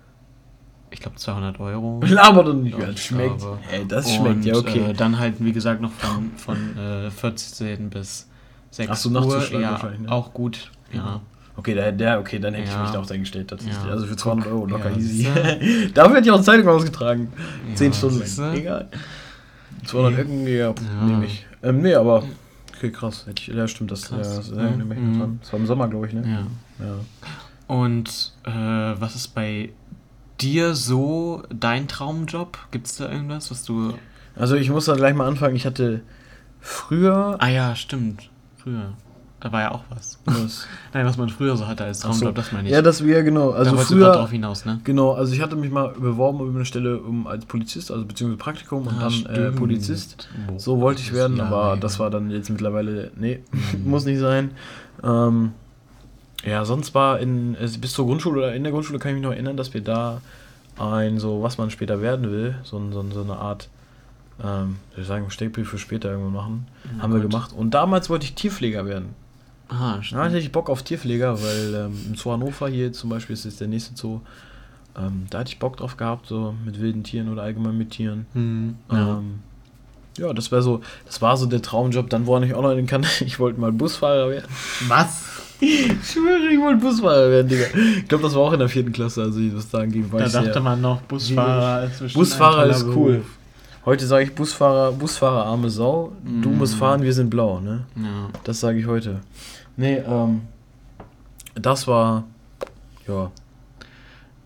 Ich 0.90 1.00
glaube 1.00 1.16
200 1.16 1.58
Euro. 1.60 2.00
Laber 2.06 2.44
doch 2.44 2.54
nicht. 2.54 2.78
Ja, 2.78 2.86
das 2.86 3.00
schmeckt. 3.00 3.38
glaube. 3.38 3.58
Ey, 3.70 3.86
das 3.86 4.06
Und, 4.06 4.12
schmeckt, 4.14 4.44
ja, 4.44 4.54
okay. 4.56 4.90
Äh, 4.90 4.92
dann 4.94 5.18
halt, 5.18 5.34
wie 5.38 5.52
gesagt, 5.52 5.80
noch 5.80 5.92
von, 5.92 6.32
von 6.36 6.76
äh, 6.78 7.10
14 7.10 7.90
bis 7.90 8.28
6 8.70 8.90
Ach 8.90 8.96
so, 8.96 9.08
Uhr. 9.10 9.14
Nachtzuschlag 9.20 9.62
Ja, 9.62 9.70
wahrscheinlich, 9.72 10.00
ne? 10.00 10.12
auch 10.12 10.32
gut. 10.32 10.70
Ja. 10.92 11.20
Okay, 11.56 11.74
da, 11.74 11.90
der, 11.90 12.20
okay, 12.20 12.38
dann 12.38 12.54
hätte 12.54 12.68
Ja. 12.70 12.76
ich 12.76 12.82
mich 12.82 12.90
da 12.92 13.00
auch 13.00 13.10
eingestellt 13.10 13.48
tatsächlich. 13.48 13.84
Ja. 13.84 13.90
Also 13.90 14.06
für 14.06 14.16
200 14.16 14.46
Euro 14.48 14.66
locker 14.66 14.90
Ja, 14.90 14.96
easy. 14.96 15.28
Dafür 15.94 16.16
hätte 16.16 16.28
ich 16.28 16.30
auch 16.30 16.40
Zeitung 16.40 16.68
ausgetragen. 16.68 17.32
Ja, 17.70 17.74
10 17.74 17.92
Stunden 17.92 18.22
lang. 18.36 18.54
Egal. 18.54 18.88
200 19.86 20.20
Öcken, 20.20 20.46
ja, 20.46 20.74
nehme 21.04 21.24
ich. 21.26 21.46
Ähm, 21.62 21.82
nee, 21.82 21.94
aber. 21.94 22.22
Okay, 22.76 22.92
krass. 22.92 23.26
Hätte 23.26 23.42
ich, 23.42 23.48
ja, 23.48 23.66
stimmt, 23.66 23.90
das, 23.90 24.08
ja, 24.10 24.18
Krass. 24.18 24.36
das, 24.36 24.50
ja, 24.50 24.62
Mhm. 24.70 25.38
Das 25.40 25.52
war 25.52 25.58
im 25.58 25.66
Sommer, 25.66 25.88
glaube 25.88 26.06
ich, 26.06 26.12
ne? 26.12 26.22
ja. 26.78 26.86
Ja. 26.86 26.94
Und 27.66 28.32
äh, 28.44 28.50
was 29.00 29.16
ist 29.16 29.28
bei 29.34 29.70
dir 30.40 30.74
so 30.74 31.42
dein 31.50 31.88
Traumjob? 31.88 32.58
Gibt 32.70 32.86
es 32.86 32.96
da 32.96 33.10
irgendwas, 33.10 33.50
was 33.50 33.64
du. 33.64 33.94
Also 34.36 34.54
ich 34.56 34.70
muss 34.70 34.84
da 34.86 34.94
gleich 34.94 35.14
mal 35.14 35.26
anfangen. 35.26 35.56
Ich 35.56 35.66
hatte 35.66 36.02
früher. 36.60 37.36
Ah 37.40 37.48
ja, 37.48 37.74
stimmt. 37.76 38.30
Früher. 38.62 38.92
Da 39.40 39.52
war 39.52 39.60
ja 39.60 39.70
auch 39.70 39.84
was. 39.90 40.18
Was? 40.24 40.66
Nein, 40.92 41.06
was 41.06 41.16
man 41.16 41.28
früher 41.28 41.56
so 41.56 41.68
hatte 41.68 41.84
als 41.84 42.04
Ach 42.04 42.12
so. 42.12 42.18
Traumjob, 42.20 42.34
das 42.34 42.50
meine 42.52 42.66
ich. 42.68 42.74
Ja, 42.74 42.82
das 42.82 43.04
wäre 43.04 43.22
genau. 43.22 43.52
da 43.52 43.58
Also 43.58 43.70
du 43.70 43.76
gerade 43.76 43.86
früher. 43.94 44.12
drauf 44.12 44.30
hinaus, 44.32 44.64
ne? 44.64 44.80
Genau, 44.82 45.12
also 45.12 45.32
ich 45.32 45.40
hatte 45.40 45.54
mich 45.54 45.70
mal 45.70 45.90
beworben 45.92 46.40
über 46.40 46.56
eine 46.56 46.64
Stelle 46.64 46.98
um, 46.98 47.28
als 47.28 47.44
Polizist, 47.44 47.92
also 47.92 48.04
beziehungsweise 48.04 48.38
Praktikum 48.38 48.86
und 48.88 48.94
Ah, 49.00 49.08
dann 49.26 49.26
äh. 49.26 49.50
Polizist. 49.52 50.28
Boah, 50.48 50.58
So 50.58 50.80
wollte 50.80 51.02
ich 51.02 51.12
werden, 51.14 51.40
aber 51.40 51.76
das 51.76 52.00
war 52.00 52.10
dann 52.10 52.30
jetzt 52.32 52.50
mittlerweile, 52.50 53.12
nee, 53.16 53.40
Mhm. 53.52 53.84
muss 53.90 54.04
nicht 54.06 54.18
sein. 54.18 54.50
Ähm, 55.04 55.52
ja, 56.44 56.64
sonst 56.64 56.94
war 56.94 57.18
in, 57.20 57.56
also 57.60 57.78
bis 57.78 57.92
zur 57.92 58.06
Grundschule 58.06 58.38
oder 58.38 58.54
in 58.54 58.62
der 58.62 58.72
Grundschule 58.72 58.98
kann 58.98 59.10
ich 59.10 59.14
mich 59.16 59.24
noch 59.24 59.32
erinnern, 59.32 59.56
dass 59.56 59.74
wir 59.74 59.80
da 59.82 60.20
ein, 60.78 61.18
so 61.18 61.42
was 61.42 61.58
man 61.58 61.70
später 61.70 62.00
werden 62.00 62.30
will, 62.30 62.54
so, 62.62 62.80
so, 62.92 63.04
so 63.10 63.22
eine 63.22 63.36
Art, 63.36 63.68
ähm, 64.42 64.76
soll 64.92 65.02
ich 65.02 65.06
sagen, 65.08 65.30
Steckbrief 65.30 65.68
für 65.68 65.78
später 65.78 66.10
irgendwo 66.10 66.30
machen. 66.30 66.66
Ja, 66.96 67.02
haben 67.02 67.12
wir 67.12 67.20
gut. 67.20 67.30
gemacht. 67.32 67.52
Und 67.52 67.72
damals 67.74 68.08
wollte 68.08 68.24
ich 68.24 68.34
Tierpfleger 68.34 68.86
werden. 68.86 69.08
Ah, 69.68 69.96
Da 69.96 70.02
stimmt. 70.02 70.20
hatte 70.22 70.38
ich 70.38 70.52
Bock 70.52 70.70
auf 70.70 70.82
Tierpfleger, 70.82 71.42
weil 71.42 71.74
ähm, 71.74 71.98
im 72.06 72.14
Zoo 72.14 72.32
Hannover 72.32 72.68
hier 72.68 72.92
zum 72.92 73.10
Beispiel 73.10 73.34
ist 73.34 73.44
jetzt 73.44 73.60
der 73.60 73.68
nächste 73.68 73.94
Zoo. 73.96 74.20
Ähm, 74.96 75.26
da 75.30 75.40
hatte 75.40 75.50
ich 75.50 75.58
Bock 75.58 75.76
drauf 75.76 75.96
gehabt, 75.96 76.26
so 76.26 76.54
mit 76.64 76.80
wilden 76.80 77.02
Tieren 77.02 77.28
oder 77.28 77.42
allgemein 77.42 77.76
mit 77.76 77.90
Tieren. 77.90 78.26
Hm, 78.32 78.76
Ja, 78.90 78.96
ja. 78.96 79.18
ähm, 79.18 79.40
ja 80.18 80.32
das 80.32 80.50
war 80.52 80.62
so, 80.62 80.80
das 81.06 81.20
war 81.22 81.36
so 81.36 81.46
der 81.46 81.62
Traumjob. 81.62 82.10
Dann 82.10 82.26
woran 82.26 82.42
ich 82.42 82.54
auch 82.54 82.62
noch 82.62 82.70
in 82.70 82.76
den 82.78 82.86
kann, 82.86 83.04
ich 83.20 83.38
wollte 83.40 83.60
mal 83.60 83.72
Busfahrer 83.72 84.30
werden. 84.30 84.46
Was? 84.88 85.24
Ich 85.60 85.88
schwöre, 86.12 86.52
ich 86.52 86.60
wollte 86.60 86.78
Busfahrer 86.80 87.30
werden, 87.30 87.48
Digga. 87.48 87.64
Ich 87.96 88.06
glaube, 88.06 88.22
das 88.22 88.32
war 88.36 88.42
auch 88.42 88.52
in 88.52 88.60
der 88.60 88.68
vierten 88.68 88.92
Klasse, 88.92 89.22
also 89.22 89.40
ich 89.40 89.52
was 89.56 89.68
sagen 89.68 89.90
ging, 89.90 90.08
Da 90.08 90.24
ich 90.24 90.30
dachte 90.32 90.52
sehr- 90.52 90.62
man 90.62 90.80
noch, 90.80 91.00
Busfahrer 91.02 91.82
ist 92.00 92.14
Busfahrer 92.14 92.66
ist 92.66 92.84
cool. 92.86 93.14
Beruf. 93.14 93.26
Heute 93.84 94.06
sage 94.06 94.22
ich 94.26 94.34
Busfahrer, 94.36 94.92
Busfahrer 94.92 95.46
arme 95.46 95.68
Sau. 95.68 96.12
Du 96.42 96.50
Mm. 96.50 96.58
musst 96.58 96.76
fahren, 96.76 97.02
wir 97.02 97.12
sind 97.12 97.28
blau, 97.28 97.58
ne? 97.58 97.86
Ja. 97.96 98.28
Das 98.44 98.60
sage 98.60 98.78
ich 98.78 98.86
heute. 98.86 99.18
Nee, 99.76 99.96
ähm, 99.96 100.42
das 101.56 101.88
war, 101.88 102.22
ja, 103.08 103.32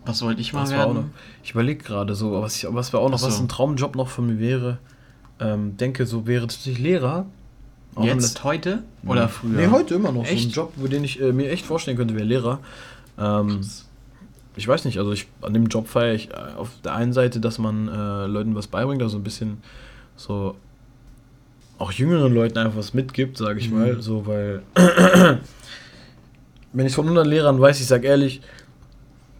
Was 0.06 0.22
wollte 0.22 0.40
ich 0.40 0.54
mal 0.54 0.62
das 0.62 0.72
war 0.72 0.84
auch 0.86 0.88
noch. 0.88 0.94
werden? 0.94 1.12
Ich 1.44 1.50
überlege 1.50 1.84
gerade 1.84 2.14
so, 2.14 2.40
was, 2.40 2.56
ich, 2.56 2.66
was 2.70 2.90
wäre 2.94 3.02
auch 3.02 3.10
noch, 3.10 3.18
so. 3.18 3.26
was 3.26 3.38
ein 3.38 3.48
Traumjob 3.48 3.96
noch 3.96 4.08
von 4.08 4.26
mir 4.28 4.38
wäre. 4.38 4.78
Ähm, 5.42 5.76
denke, 5.76 6.06
so 6.06 6.26
wäre 6.26 6.46
tatsächlich 6.46 6.78
Lehrer. 6.78 7.26
Auch 7.94 8.04
Jetzt, 8.04 8.42
heute? 8.44 8.82
Oder 9.06 9.28
früher? 9.28 9.50
Nee, 9.52 9.68
heute 9.70 9.94
immer 9.96 10.12
noch. 10.12 10.24
So 10.24 10.32
Echt? 10.32 10.48
ein 10.48 10.50
Job, 10.52 10.72
wo 10.76 10.86
den 10.86 11.04
ich 11.04 11.20
äh, 11.20 11.32
mir 11.32 11.50
echt 11.50 11.66
vorstellen 11.66 11.96
könnte, 11.96 12.14
wäre 12.14 12.24
Lehrer. 12.24 12.60
Ähm, 13.18 13.60
ich 14.56 14.66
weiß 14.66 14.84
nicht, 14.86 14.98
also 14.98 15.12
ich 15.12 15.26
an 15.42 15.52
dem 15.54 15.66
Job 15.66 15.88
feiere 15.88 16.14
ich 16.14 16.30
äh, 16.30 16.34
auf 16.56 16.70
der 16.84 16.94
einen 16.94 17.12
Seite, 17.12 17.40
dass 17.40 17.58
man 17.58 17.88
äh, 17.88 18.26
Leuten 18.26 18.54
was 18.54 18.66
beibringt, 18.66 19.02
also 19.02 19.18
ein 19.18 19.22
bisschen 19.24 19.62
so 20.16 20.56
auch 21.78 21.90
jüngeren 21.92 22.32
Leuten 22.32 22.58
einfach 22.58 22.76
was 22.78 22.94
mitgibt, 22.94 23.36
sage 23.36 23.58
ich 23.60 23.70
Mhm. 23.70 23.78
mal, 23.78 24.00
so 24.02 24.26
weil 24.26 24.62
wenn 26.72 26.86
ich 26.86 26.94
von 26.94 27.04
100 27.04 27.26
Lehrern 27.26 27.60
weiß, 27.60 27.80
ich 27.80 27.86
sage 27.86 28.06
ehrlich, 28.06 28.40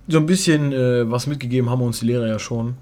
so 0.09 0.19
ein 0.19 0.27
bisschen 0.27 0.73
äh, 0.73 1.11
was 1.11 1.27
mitgegeben 1.27 1.71
haben 1.71 1.81
uns 1.83 2.01
die 2.01 2.07
Lehrer 2.07 2.27
ja 2.27 2.39
schon. 2.39 2.75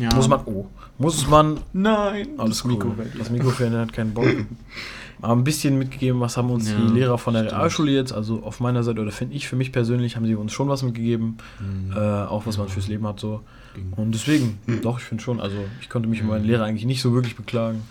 Ja. 0.00 0.14
Muss 0.14 0.28
man, 0.28 0.40
oh, 0.46 0.66
muss 1.02 1.28
man 1.28 1.58
Nein. 1.72 2.28
alles 2.38 2.58
das 2.58 2.64
Mikro 2.64 2.88
cool. 2.88 2.98
weg. 2.98 3.12
Das 3.18 3.30
Mikrofon 3.30 3.72
hat 3.72 3.92
keinen 3.92 4.14
Bock. 4.14 4.24
Aber 5.20 5.34
ein 5.36 5.44
bisschen 5.44 5.78
mitgegeben, 5.78 6.18
was 6.20 6.36
haben 6.36 6.50
uns 6.50 6.68
Ja, 6.68 6.76
die 6.78 6.94
Lehrer 6.94 7.16
von 7.16 7.34
der 7.34 7.42
stimmt. 7.44 7.56
Realschule 7.58 7.92
jetzt, 7.92 8.12
also 8.12 8.42
auf 8.42 8.58
meiner 8.58 8.82
Seite, 8.82 9.00
oder 9.00 9.12
finde 9.12 9.36
ich 9.36 9.46
für 9.46 9.54
mich 9.54 9.70
persönlich, 9.70 10.16
haben 10.16 10.26
sie 10.26 10.34
uns 10.34 10.52
schon 10.52 10.68
was 10.68 10.82
mitgegeben, 10.82 11.36
Mhm. 11.60 11.92
äh, 11.96 11.98
auch 11.98 12.44
was 12.46 12.58
man 12.58 12.68
fürs 12.68 12.88
Leben 12.88 13.06
hat 13.06 13.20
so. 13.20 13.40
Ging. 13.74 13.92
Und 13.96 14.12
deswegen, 14.12 14.58
doch, 14.82 14.98
ich 14.98 15.04
finde 15.04 15.22
schon, 15.22 15.40
also 15.40 15.56
ich 15.80 15.88
konnte 15.88 16.08
mich 16.08 16.20
über 16.20 16.30
meinen 16.32 16.44
Lehrer 16.44 16.64
eigentlich 16.64 16.86
nicht 16.86 17.00
so 17.02 17.12
wirklich 17.14 17.36
beklagen. 17.36 17.82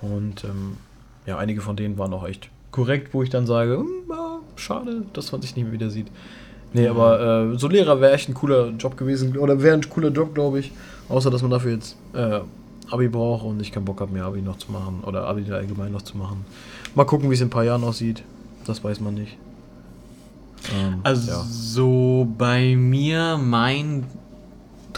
Und 0.00 0.44
ähm, 0.44 0.76
ja, 1.26 1.38
einige 1.38 1.60
von 1.60 1.74
denen 1.76 1.98
waren 1.98 2.12
auch 2.14 2.26
echt 2.26 2.48
korrekt, 2.70 3.12
wo 3.14 3.22
ich 3.24 3.30
dann 3.30 3.46
sage, 3.46 3.78
hm, 3.78 3.86
schade, 4.54 5.02
dass 5.12 5.32
man 5.32 5.42
sich 5.42 5.56
nicht 5.56 5.64
mehr 5.64 5.72
wieder 5.72 5.90
sieht. 5.90 6.06
Nee, 6.72 6.84
Ja. 6.84 6.92
aber 6.92 7.50
äh, 7.52 7.58
so 7.58 7.66
Lehrer 7.66 8.00
wäre 8.00 8.12
echt 8.12 8.28
ein 8.28 8.34
cooler 8.34 8.68
Job 8.78 8.96
gewesen, 8.96 9.36
oder 9.36 9.60
wäre 9.60 9.74
ein 9.74 9.90
cooler 9.90 10.10
Job, 10.10 10.34
glaube 10.34 10.60
ich. 10.60 10.70
Außer, 11.10 11.30
dass 11.30 11.42
man 11.42 11.50
dafür 11.50 11.72
jetzt 11.72 11.96
äh, 12.14 12.40
Abi 12.90 13.08
braucht 13.08 13.44
und 13.44 13.60
ich 13.60 13.72
keinen 13.72 13.84
Bock 13.84 14.00
habe, 14.00 14.12
mehr 14.12 14.24
Abi 14.24 14.40
noch 14.42 14.56
zu 14.58 14.72
machen 14.72 15.02
oder 15.04 15.26
Abi 15.26 15.50
allgemein 15.52 15.92
noch 15.92 16.02
zu 16.02 16.16
machen. 16.16 16.44
Mal 16.94 17.04
gucken, 17.04 17.28
wie 17.30 17.34
es 17.34 17.40
in 17.40 17.48
ein 17.48 17.50
paar 17.50 17.64
Jahren 17.64 17.84
aussieht. 17.84 18.22
Das 18.64 18.82
weiß 18.82 19.00
man 19.00 19.14
nicht. 19.14 19.36
Ähm, 20.74 21.00
Also 21.02 21.30
ja. 21.30 21.44
so 21.48 22.28
bei 22.38 22.76
mir, 22.76 23.38
mein 23.42 24.04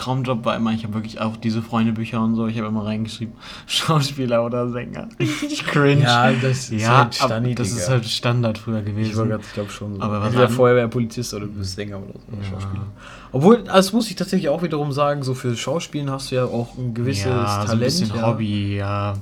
Traumjob 0.03 0.45
war 0.45 0.57
immer, 0.57 0.73
ich 0.73 0.83
habe 0.83 0.95
wirklich 0.95 1.21
auch 1.21 1.37
diese 1.37 1.63
Freundebücher 1.63 2.21
und 2.21 2.35
so, 2.35 2.47
ich 2.49 2.59
habe 2.59 2.67
immer 2.69 2.85
reingeschrieben, 2.85 3.35
Schauspieler 3.67 4.45
oder 4.45 4.69
Sänger. 4.69 5.09
Richtig 5.21 5.65
cringe. 5.65 6.03
Ja, 6.03 6.33
das 6.33 6.71
ist 6.71 6.73
ja, 6.73 6.99
halt 6.99 7.15
Stani, 7.15 7.49
aber 7.53 7.55
das 7.55 7.71
ist 7.71 7.89
halt 7.89 8.05
Standard 8.05 8.59
früher 8.59 8.81
Ich 8.81 8.87
gewesen. 8.87 9.29
grad, 9.29 9.41
ich 9.43 9.53
glaube 9.53 9.71
schon 9.71 9.95
so. 9.97 10.03
Aber 10.03 10.21
was 10.21 10.29
Entweder 10.29 10.49
Feuerwehr, 10.49 10.89
Polizist 10.89 11.33
oder 11.35 11.47
du 11.47 11.53
bist 11.53 11.77
Sänger 11.77 11.99
oder 11.99 12.15
so. 12.15 12.33
Oder 12.37 12.43
Ja. 12.43 12.51
Schauspieler. 12.51 12.87
Obwohl, 13.31 13.63
das 13.65 13.93
muss 13.93 14.11
ich 14.11 14.17
tatsächlich 14.17 14.49
auch 14.49 14.63
wiederum 14.63 14.91
sagen, 14.93 15.23
so 15.23 15.35
für 15.35 15.57
Schauspielen 15.57 16.11
hast 16.11 16.31
du 16.33 16.35
ja 16.35 16.45
auch 16.47 16.77
ein 16.77 16.95
gewisses 16.95 17.25
ja, 17.27 17.31
so 17.55 17.61
ein 17.61 17.67
Talent. 17.67 17.85
bisschen 17.85 18.09
ja. 18.17 18.27
Hobby, 18.27 18.77
ja. 18.77 19.15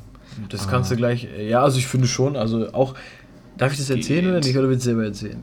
Das 0.49 0.67
kannst 0.67 0.91
du 0.91 0.97
gleich, 0.97 1.29
ja, 1.39 1.63
also 1.63 1.79
ich 1.79 1.87
finde 1.87 2.07
schon, 2.07 2.37
also 2.37 2.73
auch, 2.73 2.95
darf 3.59 3.73
ich 3.73 3.79
das 3.79 3.91
erzählen 3.91 4.23
Geht. 4.25 4.31
oder 4.31 4.41
nicht, 4.41 4.57
oder 4.57 4.69
willst 4.69 4.87
du 4.87 4.91
selber 4.91 5.05
erzählen? 5.05 5.43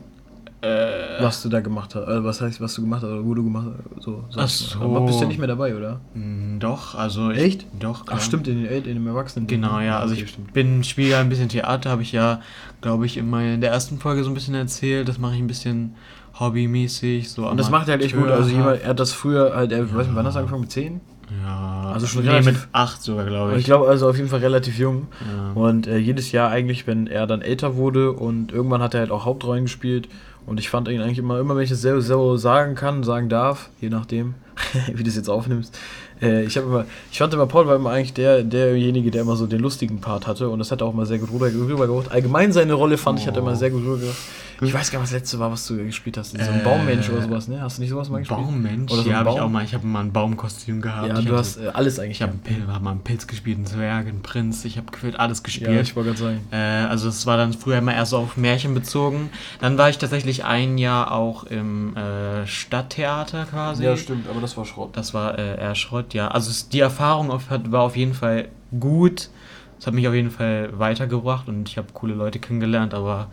Äh, 0.60 1.22
Was 1.22 1.40
du 1.42 1.48
da 1.48 1.60
gemacht 1.60 1.94
hast, 1.94 2.08
äh, 2.08 2.24
was 2.24 2.40
heißt, 2.40 2.60
was 2.60 2.74
du 2.74 2.82
gemacht 2.82 3.02
hast, 3.02 3.10
oder 3.10 3.24
wo 3.24 3.32
du 3.32 3.44
gemacht 3.44 3.66
hast, 3.94 4.02
so. 4.02 4.24
Ach 4.36 4.48
so. 4.48 4.80
Aber 4.80 5.02
bist 5.02 5.20
du 5.20 5.26
nicht 5.26 5.38
mehr 5.38 5.46
dabei, 5.46 5.76
oder? 5.76 6.00
mh, 6.14 6.58
doch, 6.58 6.96
also 6.96 7.30
ich, 7.30 7.38
Echt? 7.40 7.66
Doch, 7.78 8.04
Ach 8.08 8.20
stimmt, 8.20 8.48
in, 8.48 8.64
den 8.64 8.72
in 8.84 8.94
dem 8.94 9.06
Erwachsenen. 9.06 9.46
Genau, 9.46 9.78
ja. 9.78 10.00
Also 10.00 10.14
okay, 10.14 10.24
ich 10.24 10.30
stimmt. 10.30 10.52
bin 10.52 10.82
spiele 10.82 11.10
ja 11.10 11.20
ein 11.20 11.28
bisschen 11.28 11.48
Theater, 11.48 11.90
habe 11.90 12.02
ich 12.02 12.10
ja, 12.10 12.40
glaube 12.80 13.06
ich, 13.06 13.16
in, 13.18 13.30
meiner, 13.30 13.54
in 13.54 13.60
der 13.60 13.70
ersten 13.70 13.98
Folge 13.98 14.24
so 14.24 14.30
ein 14.30 14.34
bisschen 14.34 14.54
erzählt. 14.56 15.08
Das 15.08 15.18
mache 15.18 15.34
ich 15.34 15.40
ein 15.40 15.46
bisschen 15.46 15.94
hobbymäßig. 16.40 17.30
So 17.30 17.48
Und 17.48 17.56
das 17.58 17.70
macht 17.70 17.88
er 17.88 17.92
halt 17.92 18.02
echt 18.04 18.16
gut, 18.16 18.28
also 18.28 18.50
jemand, 18.50 18.82
er 18.82 18.88
hat 18.90 19.00
das 19.00 19.12
früher 19.12 19.54
halt, 19.54 19.70
er, 19.72 19.82
weiß 19.94 20.06
nicht, 20.06 20.16
wann 20.16 20.26
hast 20.26 20.34
du 20.34 20.38
angefangen, 20.40 20.62
mit 20.62 20.72
10? 20.72 21.00
Ja, 21.44 21.90
Also 21.92 22.06
schon 22.06 22.22
nee, 22.22 22.30
relativ- 22.30 22.52
mit 22.62 22.68
8 22.72 23.02
sogar, 23.02 23.26
glaube 23.26 23.52
ich. 23.52 23.58
ich 23.58 23.64
glaube 23.66 23.86
also 23.88 24.08
auf 24.08 24.16
jeden 24.16 24.28
Fall 24.30 24.40
relativ 24.40 24.78
jung. 24.78 25.08
ja. 25.20 25.52
Und 25.60 25.86
äh, 25.86 25.98
jedes 25.98 26.32
Jahr 26.32 26.50
eigentlich, 26.50 26.86
wenn 26.86 27.06
er 27.06 27.26
dann 27.26 27.42
älter 27.42 27.76
wurde 27.76 28.12
und 28.12 28.50
irgendwann 28.50 28.80
hat 28.82 28.94
er 28.94 29.00
halt 29.00 29.10
auch 29.10 29.24
Hauptrollen 29.26 29.64
gespielt. 29.64 30.08
Und 30.48 30.58
ich 30.58 30.70
fand 30.70 30.88
ihn 30.88 31.02
eigentlich 31.02 31.18
immer, 31.18 31.38
immer 31.38 31.56
wenn 31.56 31.64
ich 31.64 31.70
es 31.70 31.82
selber, 31.82 32.00
selber 32.00 32.38
sagen 32.38 32.74
kann, 32.74 33.04
sagen 33.04 33.28
darf, 33.28 33.68
je 33.82 33.90
nachdem, 33.90 34.34
wie 34.92 35.02
du 35.02 35.10
es 35.10 35.16
jetzt 35.16 35.28
aufnimmst. 35.28 35.78
Äh, 36.22 36.44
ich, 36.44 36.56
immer, 36.56 36.84
ich 37.10 37.18
fand 37.18 37.32
immer, 37.34 37.46
Paul 37.46 37.66
war 37.66 37.76
immer 37.76 37.90
eigentlich 37.90 38.14
der, 38.14 38.42
derjenige, 38.42 39.10
der 39.10 39.22
immer 39.22 39.36
so 39.36 39.46
den 39.46 39.60
lustigen 39.60 40.00
Part 40.00 40.26
hatte. 40.26 40.48
Und 40.48 40.58
das 40.58 40.70
hat 40.70 40.80
er 40.80 40.86
auch 40.86 40.94
mal 40.94 41.06
sehr 41.06 41.18
gut 41.18 41.30
rüber, 41.32 41.46
rübergebracht. 41.46 42.10
Allgemein 42.10 42.52
seine 42.52 42.72
Rolle 42.74 42.98
fand 42.98 43.20
ich, 43.20 43.26
hat 43.26 43.36
er 43.36 43.42
immer 43.42 43.56
sehr 43.56 43.70
gut 43.70 43.82
rübergebracht. 43.84 44.16
Ich 44.60 44.74
weiß 44.74 44.90
gar 44.90 44.98
nicht, 44.98 45.04
was 45.04 45.10
das 45.12 45.20
letzte 45.20 45.38
war, 45.38 45.52
was 45.52 45.64
du 45.68 45.76
gespielt 45.76 46.16
hast. 46.16 46.32
So 46.32 46.38
ein 46.38 46.60
Äh, 46.62 46.64
Baummensch 46.64 47.08
oder 47.10 47.22
sowas, 47.22 47.46
ne? 47.46 47.60
Hast 47.62 47.78
du 47.78 47.82
nicht 47.82 47.90
sowas 47.90 48.08
mal 48.10 48.18
gespielt? 48.18 48.40
Baummensch? 48.40 48.90
Oder 48.92 49.02
so 49.02 49.10
ja, 49.10 49.18
habe 49.18 49.30
ich 49.30 49.38
auch 49.40 49.48
mal. 49.48 49.62
Ich 49.62 49.72
habe 49.72 49.86
mal 49.86 50.00
ein 50.00 50.12
Baumkostüm 50.12 50.80
gehabt. 50.80 51.06
Ja, 51.10 51.16
ich 51.20 51.26
du 51.26 51.36
hast 51.36 51.54
so- 51.54 51.60
äh, 51.60 51.68
alles 51.68 52.00
eigentlich. 52.00 52.20
Ich 52.20 52.22
habe 52.22 52.32
hab 52.72 52.82
mal 52.82 52.90
einen 52.90 53.02
Pilz 53.02 53.28
gespielt, 53.28 53.58
einen 53.58 53.66
Zwerg, 53.66 54.08
einen 54.08 54.22
Prinz. 54.22 54.64
Ich 54.64 54.76
habe 54.76 54.90
gefühlt 54.90 55.20
alles 55.20 55.44
gespielt. 55.44 55.70
ja, 55.70 55.80
ich 55.80 55.94
wollte 55.94 56.08
gerade 56.08 56.20
sagen. 56.20 56.40
Äh, 56.50 56.56
also 56.88 57.08
es 57.08 57.24
war 57.24 57.36
dann 57.36 57.52
früher 57.52 57.78
immer 57.78 57.94
erst 57.94 58.10
so 58.10 58.16
auf 58.18 58.36
Märchen 58.36 58.74
bezogen. 58.74 59.30
Dann 59.60 59.78
war 59.78 59.90
ich 59.90 59.98
tatsächlich 59.98 60.44
ein 60.44 60.76
Jahr 60.76 61.12
auch 61.12 61.44
im 61.44 61.96
äh, 61.96 62.44
Stadttheater 62.48 63.44
quasi. 63.44 63.84
Ja, 63.84 63.96
stimmt, 63.96 64.28
aber 64.28 64.40
das 64.40 64.56
war 64.56 64.64
Schrott. 64.64 64.90
Das 64.96 65.14
war 65.14 65.38
äh, 65.38 65.56
eher 65.60 65.76
Schrott, 65.76 66.07
ja. 66.14 66.28
Also 66.28 66.66
die 66.72 66.80
Erfahrung 66.80 67.30
auf, 67.30 67.44
war 67.50 67.82
auf 67.82 67.96
jeden 67.96 68.14
Fall 68.14 68.48
gut. 68.78 69.30
Es 69.78 69.86
hat 69.86 69.94
mich 69.94 70.08
auf 70.08 70.14
jeden 70.14 70.30
Fall 70.30 70.70
weitergebracht 70.78 71.48
und 71.48 71.68
ich 71.68 71.78
habe 71.78 71.88
coole 71.92 72.14
Leute 72.14 72.38
kennengelernt, 72.38 72.94
aber 72.94 73.28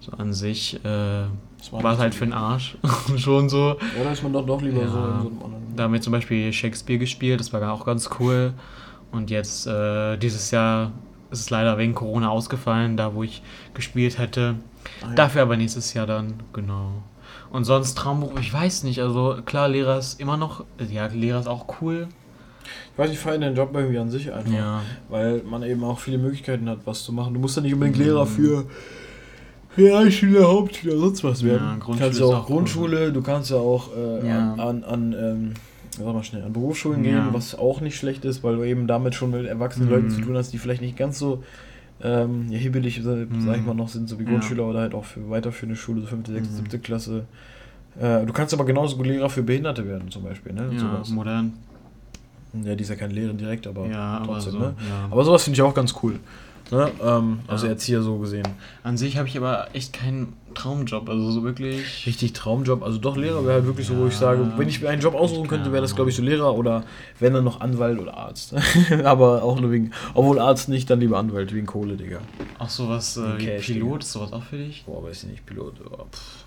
so 0.00 0.12
an 0.12 0.32
sich 0.34 0.78
äh, 0.84 1.24
war 1.70 1.94
es 1.94 1.98
halt 1.98 2.14
für 2.14 2.26
den 2.26 2.34
Arsch. 2.34 2.76
Schon 3.16 3.48
so. 3.48 3.76
Ja, 3.96 4.04
da 4.04 4.12
ist 4.12 4.22
man 4.22 4.32
doch, 4.32 4.44
doch 4.44 4.60
lieber 4.60 4.82
Ja. 4.82 4.88
so 4.88 4.98
in 4.98 5.02
so 5.04 5.08
einem 5.28 5.42
anderen. 5.42 5.76
Da 5.76 5.84
haben 5.84 5.92
wir 5.92 6.00
zum 6.00 6.12
Beispiel 6.12 6.52
Shakespeare 6.52 6.98
gespielt, 6.98 7.40
das 7.40 7.52
war 7.52 7.72
auch 7.72 7.84
ganz 7.86 8.10
cool. 8.20 8.52
Und 9.12 9.30
jetzt 9.30 9.66
äh, 9.66 10.16
dieses 10.18 10.50
Jahr 10.50 10.92
ist 11.30 11.40
es 11.40 11.50
leider 11.50 11.78
wegen 11.78 11.94
Corona 11.94 12.28
ausgefallen, 12.28 12.96
da 12.96 13.14
wo 13.14 13.22
ich 13.22 13.42
gespielt 13.74 14.18
hätte. 14.18 14.56
Ah, 15.02 15.08
ja. 15.08 15.14
Dafür 15.14 15.42
aber 15.42 15.56
nächstes 15.56 15.94
Jahr 15.94 16.06
dann, 16.06 16.34
genau. 16.52 17.02
Und 17.50 17.64
sonst 17.64 17.96
Traumberuf, 17.96 18.38
ich 18.40 18.52
weiß 18.52 18.82
nicht, 18.84 19.00
also 19.00 19.36
klar, 19.44 19.68
Lehrer 19.68 19.98
ist 19.98 20.20
immer 20.20 20.36
noch, 20.36 20.64
ja, 20.90 21.06
Lehrer 21.06 21.40
ist 21.40 21.46
auch 21.48 21.66
cool. 21.80 22.08
Ich 22.92 22.98
weiß, 22.98 23.10
ich 23.10 23.18
feiere 23.18 23.38
den 23.38 23.54
Job 23.54 23.70
irgendwie 23.74 23.98
an 23.98 24.10
sich 24.10 24.32
einfach. 24.32 24.52
Ja. 24.52 24.82
Weil 25.08 25.42
man 25.48 25.62
eben 25.62 25.84
auch 25.84 25.98
viele 25.98 26.18
Möglichkeiten 26.18 26.68
hat, 26.68 26.78
was 26.84 27.04
zu 27.04 27.12
machen. 27.12 27.34
Du 27.34 27.40
musst 27.40 27.56
ja 27.56 27.62
nicht 27.62 27.74
unbedingt 27.74 27.98
Mhm. 27.98 28.04
Lehrer 28.04 28.26
für 28.26 28.64
Realschule, 29.76 30.44
Hauptschule, 30.48 30.96
sonst 30.98 31.22
was 31.22 31.44
werden. 31.44 31.62
Ja, 31.66 31.74
du 31.74 31.80
Grundschule 31.80 32.06
kannst 32.08 32.20
ja 32.20 32.26
auch, 32.26 32.32
auch 32.34 32.48
cool. 32.50 32.56
Grundschule, 32.56 33.12
du 33.12 33.22
kannst 33.22 33.50
ja 33.50 33.56
auch 33.58 33.90
äh, 33.96 34.26
Ja. 34.28 34.52
an, 34.54 34.60
an, 34.60 34.84
an 34.84 35.12
ähm, 35.12 35.54
sag 35.90 36.06
mal 36.14 36.24
schnell, 36.24 36.42
an 36.44 36.52
Berufsschulen 36.52 37.02
gehen, 37.02 37.28
was 37.32 37.54
auch 37.54 37.80
nicht 37.80 37.96
schlecht 37.96 38.24
ist, 38.24 38.42
weil 38.42 38.56
du 38.56 38.64
eben 38.64 38.86
damit 38.86 39.14
schon 39.14 39.30
mit 39.30 39.46
erwachsenen 39.46 39.88
Mhm. 39.88 39.94
Leuten 39.94 40.10
zu 40.10 40.20
tun 40.22 40.36
hast, 40.36 40.52
die 40.52 40.58
vielleicht 40.58 40.80
nicht 40.82 40.96
ganz 40.96 41.18
so 41.18 41.42
ähm, 42.02 42.46
ja, 42.50 42.58
hibbelig, 42.58 42.98
äh, 42.98 43.02
sag 43.38 43.58
ich 43.58 43.64
mal, 43.64 43.74
noch 43.74 43.88
sind, 43.88 44.08
so 44.08 44.18
wie 44.18 44.24
Ja. 44.24 44.30
Grundschüler 44.30 44.64
oder 44.66 44.80
halt 44.80 44.94
auch 44.94 45.04
für 45.04 45.28
weiterführende 45.30 45.76
Schule, 45.76 46.00
so 46.02 46.06
5., 46.06 46.26
6., 46.28 46.48
Mhm. 46.50 46.54
7. 46.56 46.82
Klasse. 46.82 47.24
Äh, 48.00 48.26
du 48.26 48.32
kannst 48.32 48.52
aber 48.52 48.64
genauso 48.66 48.96
gut 48.96 49.06
Lehrer 49.06 49.30
für 49.30 49.42
Behinderte 49.42 49.86
werden, 49.86 50.10
zum 50.10 50.22
Beispiel, 50.22 50.52
ne? 50.52 50.70
Ja, 50.72 50.78
Sowas. 50.78 51.08
modern. 51.08 51.52
Ja, 52.64 52.74
die 52.74 52.82
ist 52.82 52.88
ja 52.90 52.96
keine 52.96 53.12
Lehrerin 53.14 53.38
direkt, 53.38 53.66
aber 53.66 53.86
Ja, 53.86 54.18
aber 54.18 54.34
trotzdem, 54.34 54.52
so. 54.52 54.58
ne? 54.58 54.74
Ja. 54.88 55.08
Aber 55.10 55.24
sowas 55.24 55.42
finde 55.44 55.56
ich 55.56 55.62
auch 55.62 55.74
ganz 55.74 55.94
cool. 56.02 56.18
Ne? 56.70 56.90
Ähm, 57.02 57.40
also 57.46 57.66
Ja. 57.66 57.72
Erzieher 57.72 58.02
so 58.02 58.18
gesehen. 58.18 58.46
An 58.82 58.96
sich 58.96 59.16
habe 59.18 59.28
ich 59.28 59.36
aber 59.36 59.68
echt 59.72 59.92
keinen 59.92 60.32
Traumjob, 60.54 61.08
also 61.08 61.30
so 61.30 61.44
wirklich. 61.44 62.06
Richtig 62.06 62.32
Traumjob. 62.32 62.82
Also 62.82 62.98
doch 62.98 63.16
Lehrer 63.16 63.44
wäre 63.44 63.54
halt 63.54 63.66
wirklich 63.66 63.86
so, 63.86 63.96
wo 63.96 64.02
Ja. 64.02 64.08
ich 64.08 64.16
sage, 64.16 64.52
wenn 64.56 64.68
ich 64.68 64.80
mir 64.80 64.88
einen 64.88 65.00
Job 65.02 65.14
aussuchen 65.14 65.46
könnte, 65.48 65.70
wäre 65.70 65.82
das 65.82 65.94
glaube 65.94 66.10
ich 66.10 66.16
so 66.16 66.22
Lehrer 66.22 66.54
oder 66.56 66.84
wenn 67.20 67.34
dann 67.34 67.44
noch 67.44 67.60
Anwalt 67.60 68.00
oder 68.00 68.16
Arzt. 68.16 68.54
aber 69.04 69.42
auch 69.42 69.60
nur 69.60 69.70
wegen, 69.70 69.92
obwohl 70.14 70.38
Arzt 70.40 70.68
nicht, 70.68 70.90
dann 70.90 70.98
lieber 71.00 71.18
Anwalt, 71.18 71.54
wegen 71.54 71.66
Kohle, 71.66 71.96
Digga. 71.96 72.18
Auch 72.58 72.70
sowas 72.70 73.16
äh, 73.16 73.38
wie 73.38 73.44
Cash, 73.44 73.66
Pilot, 73.66 74.02
ist 74.02 74.12
sowas 74.12 74.32
auch 74.32 74.42
für 74.42 74.56
dich? 74.56 74.84
Boah, 74.86 75.04
weiß 75.04 75.24
ich 75.24 75.30
nicht, 75.30 75.46
Pilot. 75.46 75.74
Oh, 75.90 76.04
pff. 76.10 76.44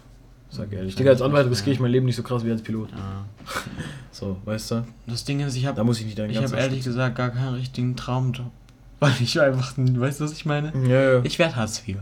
Sag 0.52 0.74
ehrlich. 0.74 0.96
Digga, 0.96 1.12
als 1.12 1.22
Anwalt 1.22 1.48
riskiere 1.50 1.76
ich 1.76 1.80
mein 1.80 1.92
Leben 1.92 2.08
nicht 2.08 2.16
so 2.16 2.24
krass 2.24 2.44
wie 2.44 2.50
als 2.52 2.62
Pilot. 2.62 2.90
Ja. 2.92 3.26
So, 4.12 4.36
weißt 4.44 4.72
du? 4.72 4.84
Das 5.08 5.24
Ding 5.24 5.40
ist, 5.40 5.56
ich 5.56 5.66
habe 5.66 5.78
Da 5.78 5.84
muss 5.86 6.00
ich 6.00 6.06
nicht 6.06 6.18
deinen 6.20 6.32
ich 6.32 6.38
habe 6.38 6.58
ehrlich 6.58 6.84
gesagt 6.84 7.16
gar 7.16 7.30
keinen 7.30 7.54
richtigen 7.54 7.96
Traumjob. 7.96 8.52
Weil 9.02 9.14
ich 9.22 9.40
einfach, 9.40 9.74
weißt 9.78 10.20
du, 10.20 10.26
was 10.26 10.34
ich 10.34 10.46
meine? 10.46 10.74
Ja, 10.88 11.14
ja. 11.14 11.22
Ich 11.24 11.40
werde 11.40 11.56
Hartz 11.56 11.82
IV. 11.88 11.98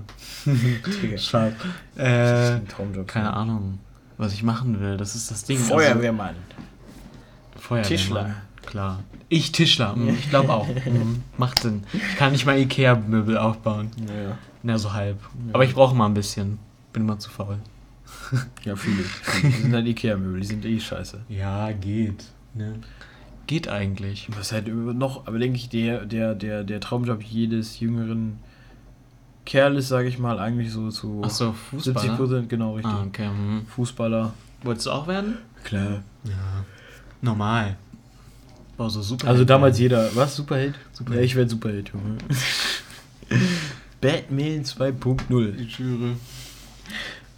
Schade. 1.18 1.56
Äh, 1.96 2.60
keine 3.06 3.34
Ahnung, 3.34 3.78
was 4.18 4.34
ich 4.34 4.42
machen 4.42 4.80
will. 4.80 4.98
Das 4.98 5.14
ist 5.16 5.30
das 5.30 5.44
Ding. 5.44 5.60
Feuerwehrmann. 5.60 6.30
Also, 6.30 7.62
Feuerwehrmann. 7.68 7.88
Tischler. 7.98 8.36
Klar. 8.66 9.04
Ich 9.30 9.52
Tischler. 9.52 9.96
Ich 10.20 10.30
glaube 10.30 10.52
auch. 10.52 10.68
Mm, 10.88 11.22
Macht 11.38 11.60
Sinn. 11.62 11.84
Ich 11.94 12.16
kann 12.18 12.32
nicht 12.32 12.46
mal 12.46 12.58
Ikea-Möbel 12.58 13.38
aufbauen. 13.38 13.92
Ja, 14.08 14.30
ja. 14.30 14.38
Na, 14.64 14.78
so 14.78 14.94
halb. 14.94 15.20
Aber 15.54 15.66
ich 15.66 15.74
brauche 15.74 15.94
mal 15.96 16.06
ein 16.06 16.14
bisschen. 16.14 16.60
Bin 16.94 17.04
immer 17.04 17.20
zu 17.20 17.30
faul. 17.30 17.58
Ja, 18.64 18.76
viele. 18.76 19.04
Die 19.44 19.50
sind 19.62 19.74
halt 19.74 19.86
Ikea-Möbel, 19.86 20.40
die 20.42 20.48
sind 20.48 20.66
eh 20.66 20.80
scheiße. 20.80 21.22
Ja, 21.30 21.72
geht. 21.72 22.26
Ne? 22.54 22.80
Geht 23.48 23.70
eigentlich. 23.70 24.28
Was 24.38 24.52
halt 24.52 24.68
noch, 24.68 25.26
aber 25.26 25.40
denke 25.40 25.58
ich, 25.58 25.70
der, 25.70 26.06
der, 26.06 26.36
der, 26.36 26.64
der 26.64 26.80
Traumjob 26.82 27.24
jedes 27.24 27.80
jüngeren 27.80 28.40
Kerles, 29.46 29.88
sage 29.88 30.10
ich 30.10 30.20
mal, 30.20 30.40
eigentlich 30.40 30.72
so 30.72 30.90
zu 30.90 31.22
Achso, 31.24 31.56
70 31.72 31.94
Fußballer? 31.94 32.18
Prozent, 32.18 32.50
genau 32.50 32.76
richtig. 32.76 32.94
Ah, 32.94 33.06
okay. 33.08 33.28
hm. 33.28 33.66
Fußballer. 33.68 34.34
Wolltest 34.64 34.88
du 34.88 34.92
auch 34.92 35.08
werden? 35.08 35.38
Klar. 35.64 36.04
Ja. 36.26 36.66
Normal. 37.22 37.78
Boah, 38.76 38.90
so 38.90 39.02
super. 39.02 39.28
Also 39.28 39.46
damals 39.46 39.80
jeder. 39.80 40.14
Was? 40.16 40.36
Superheld? 40.36 40.76
Superheld. 40.92 41.22
Ja, 41.22 41.26
ich 41.26 41.36
werde 41.36 41.50
Superheld, 41.50 41.92
Junge. 41.94 42.18
Batman 44.02 44.64
2.0. 44.64 45.60
Ich 45.60 45.76
schwöre. 45.76 46.18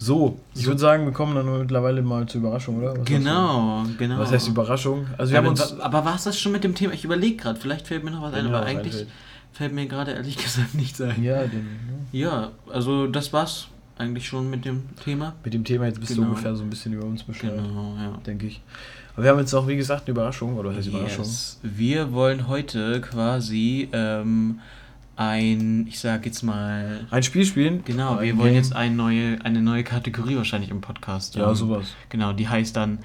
So, 0.02 0.40
ich 0.56 0.66
würde 0.66 0.80
sagen, 0.80 1.04
wir 1.06 1.12
kommen 1.12 1.36
dann 1.36 1.60
mittlerweile 1.60 2.02
mal 2.02 2.26
zur 2.26 2.40
Überraschung, 2.40 2.78
oder? 2.78 2.98
Was 2.98 3.04
Genau, 3.06 3.84
genau. 3.98 4.16
du? 4.16 4.22
Was 4.22 4.32
heißt 4.32 4.48
Überraschung? 4.48 5.06
Also 5.18 5.32
wir 5.34 5.42
Ja, 5.42 5.46
haben 5.46 5.54
aber, 5.54 5.62
uns... 5.72 5.80
aber 5.82 6.06
war 6.06 6.16
es 6.16 6.24
das 6.24 6.40
schon 6.40 6.54
mit 6.54 6.64
dem 6.64 6.74
Thema? 6.74 6.94
Ich 6.94 7.04
überlege 7.04 7.36
gerade, 7.36 7.60
vielleicht 7.60 7.86
fällt 7.86 8.06
mir 8.06 8.12
noch 8.12 8.22
was 8.22 8.34
ein, 8.34 8.46
mir 8.50 8.56
aber 8.56 8.66
eigentlich 8.66 8.94
einfällt. 8.94 9.10
fällt 9.52 9.74
mir 9.74 9.88
gerade 9.88 10.12
ehrlich 10.14 10.38
gesagt 10.44 10.74
nichts 10.74 11.02
ein. 11.02 11.22
Ja, 11.22 11.42
den, 11.46 11.68
Ja, 12.14 12.52
also 12.72 13.08
das 13.08 13.34
war's 13.34 13.68
eigentlich 13.98 14.26
schon 14.26 14.50
mit 14.50 14.64
dem 14.64 14.84
Thema. 15.04 15.34
mit 15.44 15.54
dem 15.54 15.66
Thema 15.66 15.86
jetzt 15.88 16.00
bist 16.00 16.12
du 16.12 16.16
Genau. 16.22 16.30
ungefähr 16.30 16.56
so 16.56 16.64
ein 16.64 16.70
bisschen 16.70 16.94
über 16.94 17.04
uns 17.04 17.22
Bescheid, 17.24 17.52
Genau, 17.54 17.96
ja. 17.98 18.18
denke 18.26 18.48
ich. 18.48 18.62
Aber 19.16 19.24
wir 19.26 19.32
haben 19.32 19.40
jetzt 19.40 19.54
auch, 19.54 19.68
wie 19.68 19.76
gesagt, 19.76 20.04
eine 20.08 20.12
Überraschung, 20.12 20.56
oder 20.56 20.70
was 20.70 20.78
heißt 20.78 20.88
Überraschung? 20.88 21.26
Yes. 21.26 21.60
Wir 21.62 22.14
wollen 22.14 22.48
heute 22.48 23.02
quasi 23.02 23.90
ähm, 23.92 24.60
ein, 25.20 25.86
ich 25.88 26.00
sag 26.00 26.26
jetzt 26.26 26.44
mal, 26.44 27.02
Ein 27.12 27.24
Spiel 27.24 27.44
spielen? 27.46 27.82
genau, 27.84 28.22
wir 28.22 28.38
wollen 28.38 28.54
jetzt 28.54 28.74
eine 28.74 28.96
neue, 28.96 29.38
eine 29.44 29.62
neue 29.62 29.84
Kategorie 29.84 30.38
wahrscheinlich 30.38 30.72
im 30.72 30.80
Podcast. 30.80 31.36
Ja, 31.36 31.54
sowas. 31.54 31.88
Genau, 32.08 32.32
die 32.32 32.48
heißt 32.48 32.74
dann 32.78 33.00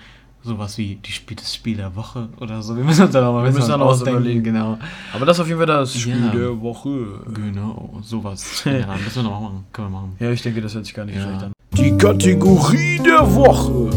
sowas 0.45 0.79
wie 0.79 0.97
die 1.05 1.11
Spiel, 1.11 1.37
das 1.37 1.53
Spiel 1.53 1.77
der 1.77 1.97
Woche 1.97 2.29
oder 2.41 2.63
so. 2.63 2.77
Wir 2.77 2.85
müssen 2.89 3.03
uns 3.07 3.13
da 3.13 3.21
noch 3.21 3.33
mal 3.33 3.45
Wir 3.45 3.53
müssen 3.53 3.69
da 3.69 3.77
noch 3.77 3.87
was 3.89 3.95
ausdenken, 3.99 4.21
überlegen. 4.21 4.45
Genau. 4.45 4.79
Aber 5.13 5.27
das 5.27 5.39
ist 5.39 5.41
auf 5.41 5.49
jeden 5.49 5.59
Fall 5.59 5.67
das 5.67 5.99
Spiel 5.99 6.21
Ja. 6.25 6.31
der 6.31 6.61
Woche. 6.61 7.21
Genau, 7.35 7.99
sowas. 8.03 8.63
ja, 8.65 8.95
müssen 9.03 9.17
wir 9.17 9.23
noch 9.25 9.41
machen. 9.41 9.65
Können 9.73 9.89
wir 9.89 10.01
machen. 10.01 10.17
Ja, 10.21 10.31
ich 10.31 10.41
denke, 10.43 10.61
das 10.61 10.73
hört 10.75 10.85
sich 10.85 10.95
gar 10.95 11.07
nicht 11.07 11.17
Ja. 11.17 11.23
schlecht 11.23 11.43
an. 11.43 11.53
Die 11.77 11.97
Kategorie 11.99 13.01
der 13.05 13.35
Woche. 13.35 13.91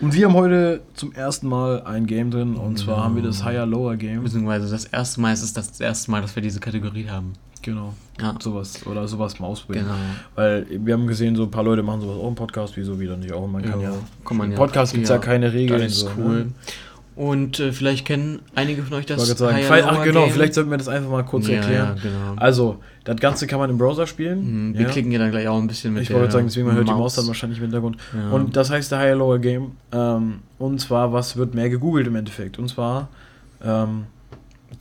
Und 0.00 0.12
wir 0.12 0.26
haben 0.26 0.34
heute 0.34 0.82
zum 0.94 1.12
ersten 1.12 1.48
Mal 1.48 1.82
ein 1.82 2.06
Game 2.06 2.30
drin, 2.30 2.56
und 2.56 2.78
zwar 2.78 3.02
haben 3.02 3.16
wir 3.16 3.22
das 3.22 3.44
Higher-Lower 3.44 3.96
Game. 3.96 4.22
Beziehungsweise 4.22 4.70
das 4.70 4.84
erste 4.84 5.20
Mal 5.20 5.32
ist 5.32 5.42
es 5.42 5.52
das 5.52 5.80
erste 5.80 6.10
Mal, 6.10 6.20
dass 6.20 6.36
wir 6.36 6.42
diese 6.42 6.60
Kategorie 6.60 7.08
haben. 7.08 7.32
Genau. 7.62 7.94
Ja. 8.20 8.34
Sowas, 8.38 8.86
oder 8.86 9.08
sowas 9.08 9.40
mal 9.40 9.48
ausprobieren. 9.48 9.86
Genau. 9.86 9.98
Weil 10.34 10.66
wir 10.70 10.94
haben 10.94 11.06
gesehen, 11.06 11.34
so 11.34 11.44
ein 11.44 11.50
paar 11.50 11.64
Leute 11.64 11.82
machen 11.82 12.02
sowas 12.02 12.16
auch 12.16 12.28
im 12.28 12.34
Podcast, 12.34 12.76
wieso 12.76 13.00
wieder 13.00 13.16
nicht 13.16 13.32
auch? 13.32 13.46
Man 13.46 13.62
kann 13.62 13.80
ja. 13.80 13.92
kann 14.24 14.36
man 14.36 14.46
Im 14.46 14.52
ja. 14.52 14.58
Podcast 14.58 14.92
gibt 14.92 15.04
es 15.04 15.10
ja, 15.10 15.18
keine 15.18 15.52
Regeln. 15.52 15.80
Das 15.80 15.92
ist 15.92 16.00
so, 16.00 16.10
cool. 16.16 16.44
Ne? 16.44 16.52
Und 17.16 17.60
äh, 17.60 17.72
vielleicht 17.72 18.06
kennen 18.06 18.40
einige 18.54 18.82
von 18.82 18.92
euch 18.92 19.00
Ich 19.00 19.06
das. 19.06 19.26
gerade 19.26 19.38
sagen, 19.38 19.58
vielleicht, 19.64 19.88
ach 19.88 20.04
genau, 20.04 20.24
Game. 20.24 20.32
vielleicht 20.32 20.52
sollten 20.52 20.70
wir 20.70 20.76
das 20.76 20.86
einfach 20.86 21.10
mal 21.10 21.22
kurz 21.24 21.48
ja, 21.48 21.56
erklären. 21.56 21.96
Ja, 21.96 22.02
genau. 22.02 22.34
Also, 22.36 22.76
das 23.04 23.16
Ganze 23.16 23.46
kann 23.46 23.58
man 23.58 23.70
im 23.70 23.78
Browser 23.78 24.06
spielen. 24.06 24.68
Mhm, 24.68 24.74
wir 24.74 24.82
ja. 24.82 24.88
klicken 24.90 25.10
ja 25.10 25.18
dann 25.18 25.30
gleich 25.30 25.48
auch 25.48 25.56
ein 25.56 25.66
bisschen 25.66 25.94
mit 25.94 26.02
Ich 26.02 26.12
wollte 26.12 26.32
sagen, 26.32 26.46
deswegen 26.46 26.66
man 26.66 26.76
hört 26.76 26.88
die 26.88 26.92
Maus 26.92 27.14
dann 27.14 27.26
wahrscheinlich 27.26 27.58
im 27.58 27.64
Hintergrund. 27.64 27.96
Und 28.30 28.54
das 28.54 28.70
heißt 28.70 28.92
der 28.92 28.98
Higher 28.98 29.16
Lower 29.16 29.38
Game. 29.38 29.72
Ähm, 29.92 30.40
und 30.58 30.78
zwar, 30.78 31.14
was 31.14 31.38
wird 31.38 31.54
mehr 31.54 31.70
gegoogelt 31.70 32.06
im 32.06 32.16
Endeffekt? 32.16 32.58
Und 32.58 32.68
zwar, 32.68 33.08
ähm, 33.64 34.04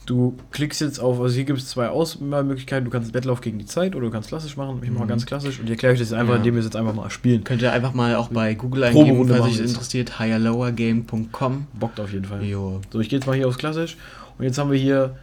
du 0.05 0.35
klickst 0.51 0.81
jetzt 0.81 0.99
auf, 0.99 1.19
also 1.19 1.33
hier 1.35 1.45
gibt 1.45 1.59
es 1.59 1.67
zwei 1.69 1.89
Auswahlmöglichkeiten. 1.89 2.85
Du 2.85 2.91
kannst 2.91 3.13
Wettlauf 3.13 3.41
gegen 3.41 3.57
die 3.59 3.65
Zeit 3.65 3.95
oder 3.95 4.05
du 4.05 4.11
kannst 4.11 4.29
klassisch 4.29 4.55
machen. 4.57 4.79
Ich 4.83 4.89
mache 4.89 4.99
mal 4.99 5.05
Mhm. 5.05 5.09
ganz 5.09 5.25
klassisch 5.25 5.59
und 5.59 5.65
ich 5.65 5.71
erkläre 5.71 5.93
euch 5.93 5.99
das 5.99 6.09
jetzt 6.11 6.17
einfach, 6.19 6.33
Ja. 6.33 6.37
indem 6.37 6.53
wir 6.55 6.59
es 6.59 6.65
jetzt 6.65 6.75
einfach 6.75 6.93
mal 6.93 7.09
spielen. 7.09 7.43
Könnt 7.43 7.61
ihr 7.61 7.71
einfach 7.71 7.93
mal 7.93 8.15
auch 8.15 8.29
bei 8.29 8.53
Google 8.53 8.83
eingeben, 8.83 9.27
falls 9.27 9.41
euch 9.41 9.59
interessiert. 9.59 10.19
higherlowergame.com. 10.19 11.67
Bockt 11.73 11.99
auf 11.99 12.11
jeden 12.13 12.25
Fall. 12.25 12.43
Jo. 12.43 12.81
So, 12.91 12.99
ich 12.99 13.09
gehe 13.09 13.19
jetzt 13.19 13.25
mal 13.25 13.35
hier 13.35 13.47
aufs 13.47 13.57
klassisch. 13.57 13.97
Und 14.37 14.45
jetzt 14.45 14.57
haben 14.57 14.71
wir 14.71 14.77
hier 14.79 15.15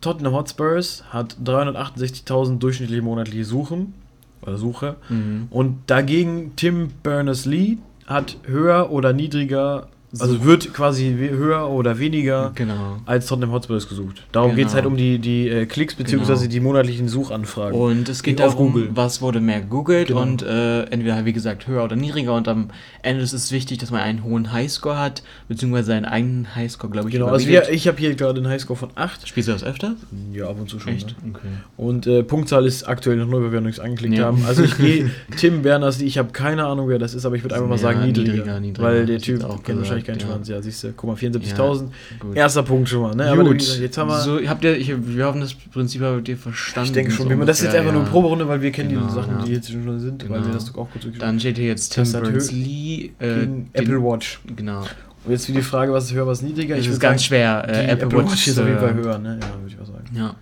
Tottenham 0.00 0.34
Hotspurs 0.34 1.04
hat 1.10 1.36
368.000 1.44 2.58
durchschnittliche 2.62 3.02
monatliche 3.02 3.44
Suchen. 3.44 3.94
Oder 4.42 4.58
Suche. 4.58 4.96
Mhm. 5.08 5.46
Und 5.50 5.78
dagegen 5.86 6.52
Tim 6.56 6.90
Berners-Lee 7.02 7.78
hat 8.06 8.36
höher 8.44 8.90
oder 8.92 9.12
niedriger, 9.12 9.88
also 10.20 10.44
wird 10.44 10.72
quasi 10.74 11.14
höher 11.18 11.68
oder 11.68 11.98
weniger 11.98 12.52
Genau. 12.54 12.98
als 13.06 13.26
Tottenham 13.26 13.52
Hotspurs 13.52 13.88
gesucht. 13.88 14.22
Darum 14.32 14.50
Genau. 14.50 14.56
geht 14.58 14.68
es 14.68 14.74
halt 14.74 14.86
um 14.86 14.96
die, 14.96 15.18
die 15.18 15.48
äh, 15.48 15.66
Klicks 15.66 15.94
bzw. 15.94 16.16
Genau. 16.34 16.46
die 16.46 16.60
monatlichen 16.60 17.08
Suchanfragen. 17.08 17.78
Und 17.78 18.08
es 18.08 18.22
geht 18.22 18.40
darum, 18.40 18.72
Google. 18.72 18.88
was 18.94 19.20
wurde 19.22 19.40
mehr 19.40 19.60
gegoogelt 19.60 20.08
Genau. 20.08 20.22
und 20.22 20.42
äh, 20.42 20.82
entweder, 20.84 21.24
wie 21.24 21.32
gesagt, 21.32 21.66
höher 21.66 21.84
oder 21.84 21.96
niedriger. 21.96 22.34
Und 22.34 22.48
am 22.48 22.68
Ende 23.02 23.22
ist 23.22 23.32
es 23.32 23.52
wichtig, 23.52 23.78
dass 23.78 23.90
man 23.90 24.00
einen 24.00 24.24
hohen 24.24 24.52
Highscore 24.52 24.98
hat, 24.98 25.22
beziehungsweise 25.48 25.86
seinen 25.88 26.04
eigenen 26.04 26.54
Highscore, 26.54 26.90
glaube 26.92 27.08
ich. 27.08 27.12
genau, 27.14 27.26
also 27.26 27.46
wir, 27.46 27.70
ich 27.70 27.86
habe 27.88 27.98
hier 27.98 28.14
gerade 28.14 28.38
einen 28.40 28.48
Highscore 28.48 28.78
von 28.78 28.90
8. 28.94 29.28
Spielst 29.28 29.48
du 29.48 29.52
das 29.52 29.64
öfter? 29.64 29.94
Ja, 30.32 30.48
ab 30.48 30.56
und 30.58 30.68
zu 30.70 30.78
schon. 30.80 30.94
Ne? 30.94 31.00
Okay. 31.34 31.46
Und 31.76 32.06
äh, 32.06 32.22
Punktzahl 32.22 32.64
ist 32.66 32.84
aktuell 32.88 33.16
noch 33.18 33.26
null, 33.28 33.44
weil 33.44 33.52
wir 33.52 33.60
noch 33.60 33.66
nichts 33.66 33.80
angeklickt 33.80 34.16
Ja. 34.18 34.24
haben. 34.26 34.44
Also 34.46 34.62
ich 34.62 34.76
gehe 34.78 35.10
Tim 35.36 35.62
Berners-Lee, 35.62 36.06
ich 36.06 36.18
habe 36.18 36.30
keine 36.32 36.64
Ahnung, 36.64 36.88
wer 36.88 36.98
das 36.98 37.14
ist, 37.14 37.26
aber 37.26 37.36
ich 37.36 37.42
würde 37.44 37.54
einfach 37.54 37.68
mal 37.68 37.74
Ja, 37.76 37.82
sagen 37.82 38.04
niedriger. 38.06 38.32
niedriger, 38.32 38.60
niedriger, 38.60 38.88
weil 38.88 39.06
der 39.06 39.18
Typ 39.18 39.44
auch 39.44 39.60
wahrscheinlich 39.66 40.05
keinen 40.06 40.20
ja. 40.20 40.26
Schwanz. 40.26 40.48
Ja, 40.48 40.62
siehst 40.62 40.82
du, 40.84 40.92
guck 40.96 41.10
mal, 41.10 41.16
74.000. 41.16 41.88
Gut. 42.20 42.36
Erster 42.36 42.62
Punkt 42.62 42.88
schon 42.88 43.02
mal. 43.02 43.14
Ne? 43.14 43.30
Aber 43.30 43.44
Gut. 43.44 43.58
gesagt, 43.58 43.80
jetzt 43.80 43.98
haben 43.98 44.08
wir... 44.08 44.20
so, 44.20 44.40
habt 44.46 44.64
ihr, 44.64 44.76
ich, 44.76 44.92
wir 44.96 45.26
hoffen, 45.26 45.40
das 45.40 45.54
Prinzip 45.54 46.02
habt 46.02 46.28
ihr 46.28 46.36
verstanden. 46.36 46.86
Ich 46.88 46.92
denke 46.92 47.10
schon, 47.10 47.28
so 47.28 47.38
wir- 47.38 47.44
das 47.44 47.58
ist 47.58 47.64
jetzt 47.64 47.74
einfach 47.74 47.92
nur 47.92 48.00
eine 48.02 48.08
ja. 48.08 48.12
Proberunde, 48.12 48.48
weil 48.48 48.62
wir 48.62 48.70
kennen 48.70 48.88
Genau, 48.90 49.06
die 49.06 49.12
Sachen, 49.12 49.38
ja. 49.38 49.44
die 49.44 49.52
jetzt 49.52 49.70
schon 49.70 50.00
sind, 50.00 50.28
weil 50.28 50.38
Genau. 50.38 50.46
wir 50.48 50.54
das 50.54 50.74
auch 50.74 50.88
kurz 50.90 51.06
Dann 51.18 51.38
steht 51.40 51.56
hier 51.58 51.66
jetzt 51.66 51.92
Tim 51.92 52.10
Berners-Lee 52.10 53.10
äh, 53.18 53.46
Apple 53.72 54.02
Watch. 54.02 54.40
Genau. 54.54 54.80
Und 55.24 55.32
jetzt 55.32 55.48
wie 55.48 55.52
die 55.52 55.62
Frage, 55.62 55.92
was 55.92 56.04
ist 56.04 56.14
höher, 56.14 56.26
was 56.26 56.40
niedriger? 56.42 56.76
Das 56.76 56.84
Ich 56.84 56.90
ist 56.92 57.00
ganz 57.00 57.22
sagen, 57.22 57.26
schwer. 57.26 57.64
Äh, 57.68 57.86
Apple, 57.90 58.12
Watch 58.24 58.46
ist 58.46 58.58
auf 58.58 58.66
jeden 58.66 58.78
Fall 58.78 58.94
höher, 58.94 59.18
ne? 59.18 59.38
Ja, 59.40 59.48
würde 59.60 59.66
ich 59.74 59.80
auch 59.80 59.86
sagen. 59.86 60.04
Ja. 60.14 60.34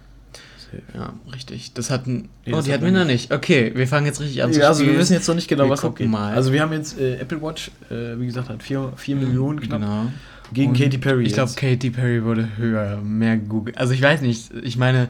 Ja, 0.95 1.13
richtig. 1.33 1.73
Das 1.75 1.91
hatten. 1.91 2.29
Nee, 2.47 2.53
oh, 2.53 2.57
das 2.57 2.65
die 2.67 2.73
hat 2.73 2.81
hatten 2.83 2.93
wir 2.93 3.01
noch 3.01 3.07
nicht. 3.07 3.33
Okay, 3.33 3.73
wir 3.75 3.87
fangen 3.89 4.07
jetzt 4.07 4.21
richtig 4.21 4.43
an 4.43 4.53
Ja, 4.53 4.69
also 4.69 4.81
wir 4.81 4.87
spielen. 4.89 4.99
wissen 5.01 5.13
jetzt 5.15 5.29
noch 5.29 5.35
nicht 5.35 5.49
genau, 5.49 5.65
Wir 5.65 5.71
was 5.71 5.85
abgeht. 5.85 6.09
mal. 6.09 6.35
Also 6.35 6.53
wir 6.53 6.61
haben 6.63 6.73
jetzt 6.73 6.99
äh, 6.99 7.17
Apple 7.17 7.41
Watch, 7.43 7.71
äh, 7.91 8.19
wie 8.19 8.27
gesagt, 8.27 8.49
hat 8.49 8.63
4 8.63 8.93
Millionen 9.17 9.61
knapp 9.61 9.81
Genau. 9.81 10.07
gegen 10.53 10.71
Und 10.73 10.79
Katy 10.79 10.99
Perry. 10.99 11.25
Ich 11.25 11.33
glaube. 11.35 11.53
Katy 11.57 11.91
Perry 11.91 12.23
wurde 12.25 12.49
höher, 12.57 12.99
mehr 13.03 13.37
gegoogelt. 13.37 13.77
Also 13.79 13.93
ich 13.95 14.03
weiß 14.03 14.21
nicht, 14.21 14.51
ich 14.63 14.77
meine, 14.77 15.09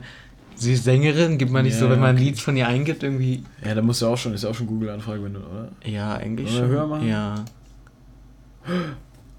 sie 0.56 0.72
ist 0.74 0.84
Sängerin, 0.84 1.36
gibt 1.38 1.50
man 1.50 1.64
nicht 1.64 1.74
Ja, 1.74 1.80
so, 1.80 1.90
wenn 1.90 2.00
man 2.00 2.16
ein. 2.16 2.22
Lied 2.22 2.38
von 2.40 2.56
ihr 2.56 2.68
eingibt, 2.68 3.02
irgendwie. 3.02 3.42
Ja, 3.64 3.74
da 3.74 3.82
musst 3.82 4.00
du 4.02 4.06
auch 4.06 4.16
schon, 4.18 4.34
ist 4.34 4.44
ja 4.44 4.50
auch 4.50 4.54
schon 4.54 4.66
Google-Anfrage, 4.68 5.22
wenn 5.24 5.34
du, 5.34 5.40
oder? 5.40 5.68
Ja, 5.84 6.14
eigentlich 6.16 6.52
wir 6.52 6.58
schon. 6.60 6.68
höher 6.68 6.86
machen? 6.86 7.08
Ja. 7.08 7.44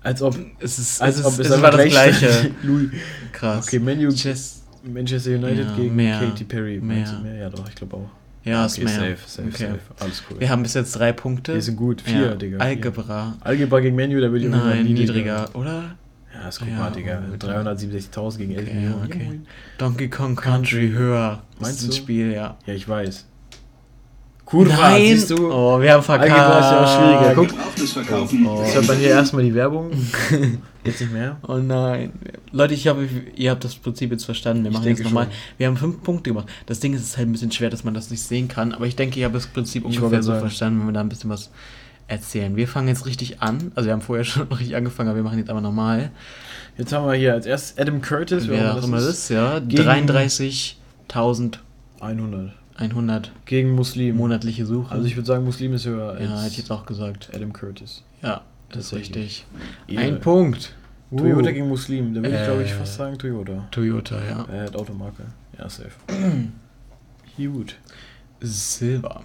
Als 0.03 0.21
ob, 0.21 0.38
Es 0.59 0.78
ist, 0.78 1.01
als 1.01 1.17
es, 1.17 1.26
ob 1.26 1.39
es 1.39 1.49
es 1.49 1.61
war 1.61 1.71
das 1.71 1.86
gleich- 1.89 2.19
gleiche. 2.19 2.51
Louis. 2.63 2.89
Krass. 3.32 3.65
Okay, 3.67 3.80
Menu 3.80 4.11
Chess. 4.13 4.61
Manchester 4.93 5.31
United 5.31 5.65
Ja, 5.67 5.75
gegen 5.75 5.95
mehr, 5.95 6.19
Katy 6.19 6.43
Perry. 6.43 6.79
Mehr. 6.79 7.19
mehr? 7.23 7.36
Ja, 7.36 7.49
doch, 7.49 7.67
ich 7.67 7.75
glaube 7.75 7.95
auch. 7.97 8.09
Ja, 8.43 8.63
okay, 8.63 8.67
ist 8.67 8.77
mehr. 8.83 8.88
safe, 8.93 9.17
safe, 9.25 9.47
Okay. 9.47 9.63
safe. 9.67 9.79
Alles 9.99 10.23
cool. 10.29 10.39
Wir 10.39 10.49
haben 10.49 10.61
bis 10.63 10.75
jetzt 10.75 10.91
drei 10.99 11.11
Punkte. 11.13 11.55
Die 11.55 11.61
sind 11.61 11.75
gut. 11.77 12.01
Vier, 12.01 12.21
ja. 12.21 12.36
Digga. 12.36 12.57
Algebra. 12.59 13.33
Algebra 13.41 13.79
gegen 13.79 13.95
Menu, 13.95 14.19
da 14.21 14.31
würde 14.31 14.45
ich 14.45 14.51
Nein, 14.51 14.83
niedriger, 14.86 15.49
oder? 15.53 15.95
Ja, 16.33 16.49
ist 16.49 16.59
guck 16.59 16.67
Ja, 16.67 16.75
mal, 16.75 16.91
Digga. 16.91 17.23
oh, 17.27 17.31
bitte. 17.31 17.47
367.000 17.47 18.38
gegen 18.38 18.53
11 18.55 18.63
Okay, 18.67 18.73
Millionen. 18.75 19.03
okay. 19.05 19.39
Donkey 19.77 20.09
Kong 20.09 20.36
Country 20.36 20.91
höher. 20.91 21.41
Das 21.53 21.61
Meinst 21.61 21.79
ist 21.79 21.86
ein 21.86 21.89
du? 21.91 21.95
Spiel, 21.95 22.31
ja. 22.33 22.57
Ja, 22.65 22.73
ich 22.73 22.88
weiß. 22.88 23.25
Kurva, 24.45 24.75
Nein! 24.91 25.01
siehst 25.01 25.31
du? 25.31 25.51
Oh, 25.51 25.81
wir 25.81 25.93
haben 25.93 26.03
verkackt. 26.03 26.31
Algebra 26.31 26.59
ist 26.59 26.71
ja 26.71 26.83
auch 26.83 27.33
schwieriger. 27.33 27.36
Guck, 27.36 27.75
das 27.75 27.97
oh. 28.45 28.61
jetzt 28.63 28.75
hat 28.77 28.88
man 28.88 28.97
hier 28.97 29.09
erstmal 29.09 29.43
die 29.43 29.55
Werbung. 29.55 29.91
Jetzt 30.86 31.01
nicht 31.01 31.11
mehr. 31.13 31.38
Oh 31.47 31.57
nein. 31.57 32.13
Leute, 32.51 32.73
ich 32.73 32.88
habe, 32.88 33.07
ihr 33.36 33.51
habt 33.51 33.63
das 33.63 33.75
Prinzip 33.75 34.11
jetzt 34.11 34.23
verstanden. 34.25 34.63
Wir 34.63 34.71
machen 34.71 34.88
jetzt 34.88 35.03
nochmal. 35.03 35.27
Wir 35.57 35.67
haben 35.67 35.77
fünf 35.77 36.03
Punkte 36.03 36.29
gemacht. 36.29 36.47
Das 36.67 36.79
Ding 36.79 36.93
ist, 36.93 37.01
es 37.01 37.07
ist 37.09 37.17
halt 37.17 37.27
ein 37.27 37.31
bisschen 37.31 37.51
schwer, 37.51 37.69
dass 37.69 37.83
man 37.83 37.93
das 37.93 38.11
nicht 38.11 38.21
sehen 38.21 38.47
kann. 38.47 38.71
Aber 38.73 38.86
ich 38.86 38.95
denke, 38.95 39.19
ihr 39.19 39.25
habt 39.25 39.36
das 39.36 39.47
Prinzip 39.47 39.83
Ich 39.89 39.97
ungefähr 39.99 40.21
so 40.21 40.31
sagen. 40.31 40.41
verstanden, 40.41 40.79
wenn 40.81 40.88
wir 40.88 40.93
da 40.93 41.01
ein 41.01 41.09
bisschen 41.09 41.29
was 41.29 41.49
erzählen. 42.07 42.55
Wir 42.55 42.67
fangen 42.67 42.88
jetzt 42.88 43.05
richtig 43.07 43.41
an. 43.41 43.71
Also 43.73 43.88
wir 43.88 43.93
haben 43.93 44.01
vorher 44.01 44.23
schon 44.25 44.43
richtig 44.51 44.75
angefangen, 44.75 45.09
aber 45.09 45.17
wir 45.17 45.23
machen 45.23 45.39
jetzt 45.39 45.49
aber 45.49 45.61
normal. 45.61 46.11
Jetzt 46.77 46.93
haben 46.93 47.05
wir 47.07 47.13
hier 47.15 47.33
als 47.33 47.45
erstes 47.47 47.77
Adam 47.79 48.01
Curtis. 48.01 48.47
Wer 48.47 48.73
auch 48.73 48.77
auch 48.79 48.83
immer 48.83 48.97
das 48.97 49.07
ist, 49.07 49.29
ja. 49.29 49.59
Gegen- 49.59 49.81
33.000. 49.83 51.59
100. 52.01 52.51
100 52.77 53.31
Gegen 53.45 53.71
Muslim. 53.71 54.17
monatliche 54.17 54.65
Suche. 54.65 54.91
Also 54.93 55.05
ich 55.07 55.15
würde 55.15 55.25
sagen, 55.25 55.45
Muslim 55.45 55.73
ist 55.73 55.86
höher 55.86 56.11
als 56.11 56.21
ja, 56.21 56.38
hätte 56.39 56.47
ich 56.51 56.57
jetzt 56.57 56.71
auch 56.71 56.86
gesagt. 56.86 57.29
Adam 57.33 57.53
Curtis. 57.53 58.03
Ja, 58.21 58.41
das 58.76 58.86
ist 58.86 58.89
Tatsächlich. 58.91 59.45
richtig. 59.88 59.97
Ehre. 59.99 60.01
Ein 60.03 60.19
Punkt. 60.19 60.76
Toyota 61.15 61.49
Uh. 61.49 61.53
gegen 61.53 61.67
Muslim. 61.69 62.13
Da 62.13 62.21
würde 62.21 62.38
ich, 62.38 62.43
glaube 62.45 62.63
ich, 62.63 62.71
Äh. 62.71 62.76
fast 62.76 62.95
sagen 62.95 63.17
Toyota. 63.17 63.67
Toyota, 63.71 64.15
ja. 64.23 64.45
Er 64.51 64.63
hat 64.65 64.76
Automarke. 64.76 65.23
Ja, 65.57 65.69
safe. 65.69 65.91
Gut. 67.38 67.76
Silber. 68.41 69.21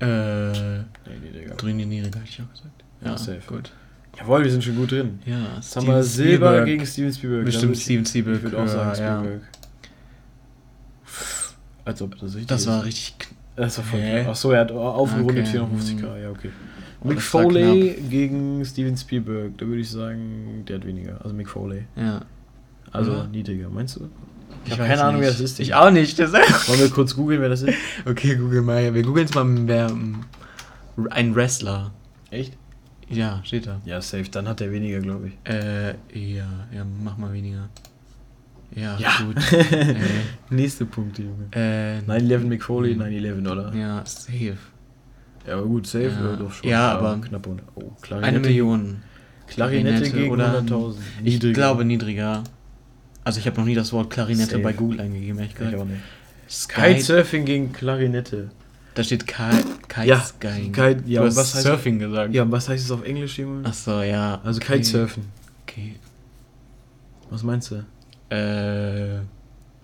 Äh, 0.00 0.06
Nee, 0.06 0.84
nee, 1.22 1.30
Digga. 1.40 1.54
drin 1.54 1.78
die 1.78 1.86
Niedrige, 1.86 2.18
hätte 2.18 2.28
ich 2.28 2.40
auch 2.42 2.50
gesagt. 2.50 2.84
Ja, 3.04 3.16
safe. 3.18 3.40
Gut. 3.46 3.72
Jawohl, 4.18 4.44
wir 4.44 4.50
sind 4.50 4.62
schon 4.62 4.76
gut 4.76 4.92
drin. 4.92 5.18
Ja, 5.26 5.56
Jetzt 5.56 5.74
haben 5.76 5.86
wir 5.88 6.02
Silber 6.02 6.64
gegen 6.64 6.86
Steven 6.86 7.12
Spielberg. 7.12 7.44
Bestimmt 7.46 7.76
Steven 7.76 8.06
Spielberg. 8.06 8.36
Ich 8.36 8.42
würde 8.44 8.58
auch 8.62 8.68
sagen 8.68 9.00
ja. 9.00 9.18
Spielberg. 9.18 9.42
Als 11.84 12.00
ob 12.00 12.12
das 12.14 12.22
richtig 12.34 12.46
Das 12.46 12.62
ist. 12.62 12.66
war 12.68 12.84
richtig. 12.84 13.14
Das 13.56 13.78
war 13.78 13.84
voll 13.84 14.00
knapp. 14.00 14.28
Achso, 14.28 14.50
er 14.50 14.60
hat 14.60 14.72
aufgerundet 14.72 15.46
Okay, 15.48 15.58
450k. 15.58 16.00
hm. 16.16 16.22
Ja, 16.22 16.30
okay. 16.30 16.50
Oh, 17.00 17.08
Mick 17.08 17.20
Foley 17.20 17.96
gegen 18.10 18.64
Steven 18.64 18.96
Spielberg. 18.96 19.58
Da 19.58 19.66
würde 19.66 19.80
ich 19.80 19.90
sagen, 19.90 20.64
der 20.66 20.76
hat 20.76 20.86
weniger. 20.86 21.20
Also 21.22 21.34
Mick 21.34 21.48
Foley. 21.48 21.84
Ja. 21.96 22.22
Also 22.90 23.12
Oder? 23.12 23.28
niedriger. 23.28 23.68
Meinst 23.68 23.96
du? 23.96 24.08
Ich 24.64 24.72
habe 24.72 24.82
weiß 24.82 24.88
keine 24.88 25.04
Ahnung, 25.04 25.20
wer 25.20 25.28
das 25.28 25.40
ist. 25.40 25.60
Ich 25.60 25.74
auch 25.74 25.90
nicht. 25.90 26.18
Das 26.18 26.32
Wollen 26.68 26.80
wir 26.80 26.90
kurz 26.90 27.14
googeln, 27.14 27.40
wer 27.40 27.48
das 27.50 27.62
ist? 27.62 27.74
okay, 28.06 28.36
google 28.36 28.62
mal. 28.62 28.94
Wir 28.94 29.02
googeln 29.02 29.26
es 29.26 29.34
mal, 29.34 29.44
wer. 29.68 29.88
ähm, 29.88 30.20
Ein 31.10 31.34
Wrestler. 31.34 31.92
Echt? 32.30 32.56
Ja, 33.10 33.40
steht 33.44 33.66
da. 33.66 33.80
Ja, 33.84 34.00
safe. 34.00 34.24
Dann 34.30 34.48
hat 34.48 34.60
er 34.62 34.72
weniger, 34.72 35.00
glaube 35.00 35.28
ich. 35.28 35.34
Äh, 35.52 35.90
ja, 36.14 36.46
ja, 36.72 36.84
mach 37.02 37.18
mal 37.18 37.32
weniger. 37.32 37.68
Ja, 38.76 38.96
Ja. 38.98 39.10
gut. 39.24 39.36
äh, 39.52 39.94
Nächste 40.50 40.84
Punkt, 40.86 41.18
Junge. 41.18 41.46
äh, 41.52 42.00
9-11 42.06 42.38
Mick 42.46 42.62
Foley, 42.64 42.94
Mhm. 42.94 43.02
9-11, 43.02 43.48
oder? 43.50 43.74
Ja, 43.74 44.02
safe. 44.04 44.56
Ja, 45.46 45.54
aber 45.54 45.66
gut, 45.66 45.86
safe. 45.86 46.06
Ja. 46.10 46.36
Doch 46.36 46.52
schon. 46.52 46.70
Ja, 46.70 46.92
aber- 46.98 47.20
Knapp 47.20 47.46
unter. 47.46 47.64
Oh, 47.74 47.80
Eine 47.82 47.90
Klarinette. 48.00 48.40
Million. 48.40 49.02
Klarinette 49.46 49.90
Klarinette 49.90 50.10
gegen 50.10 50.30
oder- 50.32 50.52
100.000. 50.60 50.96
Ich 51.22 51.38
glaube 51.40 51.84
niedriger. 51.84 52.42
Also 53.24 53.40
ich 53.40 53.46
habe 53.46 53.58
noch 53.58 53.64
nie 53.66 53.74
das 53.74 53.92
Wort 53.92 54.10
Klarinette 54.10 54.50
Safe. 54.52 54.62
bei 54.62 54.72
Google 54.72 55.00
eingegeben, 55.00 55.38
ehrlich 55.38 55.52
Ich 55.52 55.58
gesagt. 55.58 55.76
auch 55.78 55.84
nicht. 55.84 56.00
Kitesurfing 56.68 57.44
gegen 57.44 57.72
Klarinette. 57.72 58.50
da 58.94 59.02
steht 59.02 59.26
Ki 59.26 59.34
Kite 59.88 60.06
Ja. 60.06 60.24
Kite- 60.40 61.02
ja, 61.06 61.20
du 61.22 61.26
hast 61.26 61.36
was 61.36 61.54
heißt- 61.56 61.62
Surfing 61.62 61.98
gesagt. 61.98 62.32
Ja, 62.34 62.50
was 62.50 62.68
heißt 62.68 62.84
es 62.84 62.90
auf 62.90 63.04
Englisch, 63.04 63.38
Junge? 63.38 63.62
Ach 63.64 63.72
so, 63.74 64.02
ja. 64.02 64.40
Also 64.44 64.60
okay. 64.60 64.74
Kitesurfen. 64.76 65.24
Okay. 65.66 65.96
Was 67.30 67.42
meinst 67.42 67.70
du? 67.70 67.84
Äh, 68.34 69.20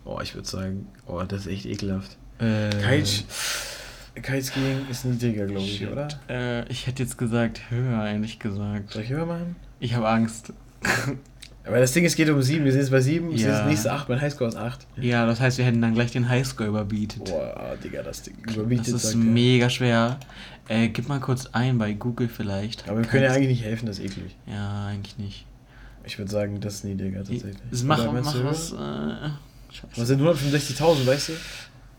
Oh, 0.04 0.18
ich 0.22 0.34
würde 0.34 0.48
sagen, 0.48 0.86
oh, 1.06 1.22
das 1.22 1.42
ist 1.46 1.52
echt 1.52 1.66
ekelhaft. 1.66 2.16
äh, 2.38 2.70
Kite, 2.70 3.24
Kiteskiing 4.14 4.86
ist 4.90 5.04
niedriger, 5.04 5.46
glaube 5.46 5.60
ich, 5.62 5.76
shit. 5.78 5.90
oder? 5.92 6.08
Äh, 6.28 6.66
ich 6.68 6.86
hätte 6.86 7.02
jetzt 7.02 7.16
gesagt 7.18 7.60
höher, 7.70 8.06
ehrlich 8.06 8.38
gesagt. 8.38 8.92
Soll 8.92 9.02
ich 9.02 9.10
höher 9.10 9.26
machen? 9.26 9.56
Ich 9.78 9.94
habe 9.94 10.08
Angst. 10.08 10.52
Aber 11.64 11.78
das 11.78 11.92
Ding, 11.92 12.04
es 12.06 12.16
geht 12.16 12.28
um 12.30 12.42
7. 12.42 12.64
Wir 12.64 12.72
sind 12.72 12.80
jetzt 12.80 12.90
bei 12.90 13.00
7. 13.00 13.28
Es 13.28 13.34
ist 13.36 13.42
Ja. 13.42 13.58
das 13.58 13.66
nächste 13.68 13.92
8. 13.92 14.08
Mein 14.08 14.20
Highscore 14.20 14.48
ist 14.48 14.56
8. 14.56 14.86
Ja, 14.96 15.26
das 15.26 15.38
heißt, 15.40 15.58
wir 15.58 15.64
hätten 15.66 15.82
dann 15.82 15.94
gleich 15.94 16.10
den 16.10 16.28
Highscore 16.28 16.70
überbietet. 16.70 17.24
Boah, 17.26 17.76
Digga, 17.84 18.02
das 18.02 18.22
Ding 18.22 18.34
das 18.46 18.56
überbietet. 18.56 18.88
ist 18.88 19.02
sagt 19.02 19.14
er. 19.14 19.18
mega 19.20 19.70
schwer. 19.70 20.18
Äh, 20.68 20.88
gib 20.88 21.08
mal 21.08 21.20
kurz 21.20 21.46
ein 21.52 21.78
bei 21.78 21.92
Google 21.92 22.28
vielleicht. 22.28 22.88
Aber 22.88 22.98
wir 23.00 23.06
können 23.06 23.24
ja 23.24 23.32
eigentlich 23.32 23.48
nicht 23.50 23.64
helfen, 23.64 23.86
das 23.86 23.98
ist 23.98 24.06
eklig. 24.06 24.34
Ja, 24.46 24.86
eigentlich 24.86 25.18
nicht. 25.18 25.46
Ich 26.04 26.18
würde 26.18 26.30
sagen, 26.30 26.60
das 26.60 26.76
ist 26.76 26.84
niedriger 26.84 27.18
tatsächlich. 27.18 27.56
Ich, 27.70 27.84
mach 27.84 27.98
Oder 28.00 28.20
mach 28.22 28.44
was. 28.44 28.72
Äh. 28.72 28.76
Was 29.96 30.08
sind 30.08 30.20
165.000, 30.20 31.06
weißt 31.06 31.28
du? 31.28 31.32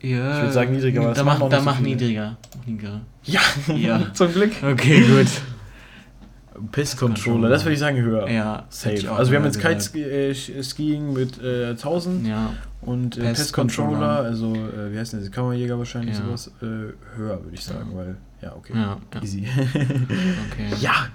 Ja. 0.08 0.38
Ich 0.38 0.44
würd 0.44 0.54
sagen 0.54 0.74
niedriger, 0.74 1.02
aber 1.10 1.24
machen 1.24 1.40
mach, 1.40 1.50
nicht 1.50 1.60
so 1.60 1.66
mach 1.66 1.80
niedriger. 1.80 2.38
Niedriger. 2.66 3.02
Ja, 3.24 3.42
Ja. 3.76 4.08
zum 4.14 4.32
Glück. 4.34 4.52
Okay, 4.64 5.02
gut. 5.02 5.28
Piss 6.72 6.96
Controller, 6.98 7.50
das 7.50 7.64
würde 7.64 7.74
ich 7.74 7.80
sagen 7.80 7.98
höher. 8.02 8.30
Ja, 8.30 8.66
Safe. 8.70 9.10
Also 9.12 9.32
wir 9.32 9.40
haben 9.40 9.46
jetzt. 9.46 9.60
Kite-Skiing 9.62 11.14
mit 11.14 11.42
äh, 11.42 11.70
1000 11.70 12.28
Ja, 12.28 12.54
und 12.82 13.18
äh, 13.18 13.22
Pest 13.22 13.36
Pest 13.36 13.54
Controller, 13.54 13.90
Controller. 13.90 14.20
also 14.24 14.56
äh, 14.56 14.92
wie 14.94 15.00
heißt 15.00 15.14
denn 15.14 15.22
das, 15.22 15.32
Kammerjäger 15.32 15.78
wahrscheinlich 15.78 16.18
Ja. 16.18 16.26
sowas, 16.26 16.48
äh, 16.62 16.66
höher 16.66 17.44
würde 17.44 17.54
ich 17.54 17.64
sagen, 17.64 17.90
weil, 17.96 18.18
ja, 18.42 18.54
okay. 18.56 18.74
ja, 18.76 18.98
ja. 19.14 19.22
Easy. 19.22 19.48
Okay. 19.74 20.68
ja! 20.82 21.08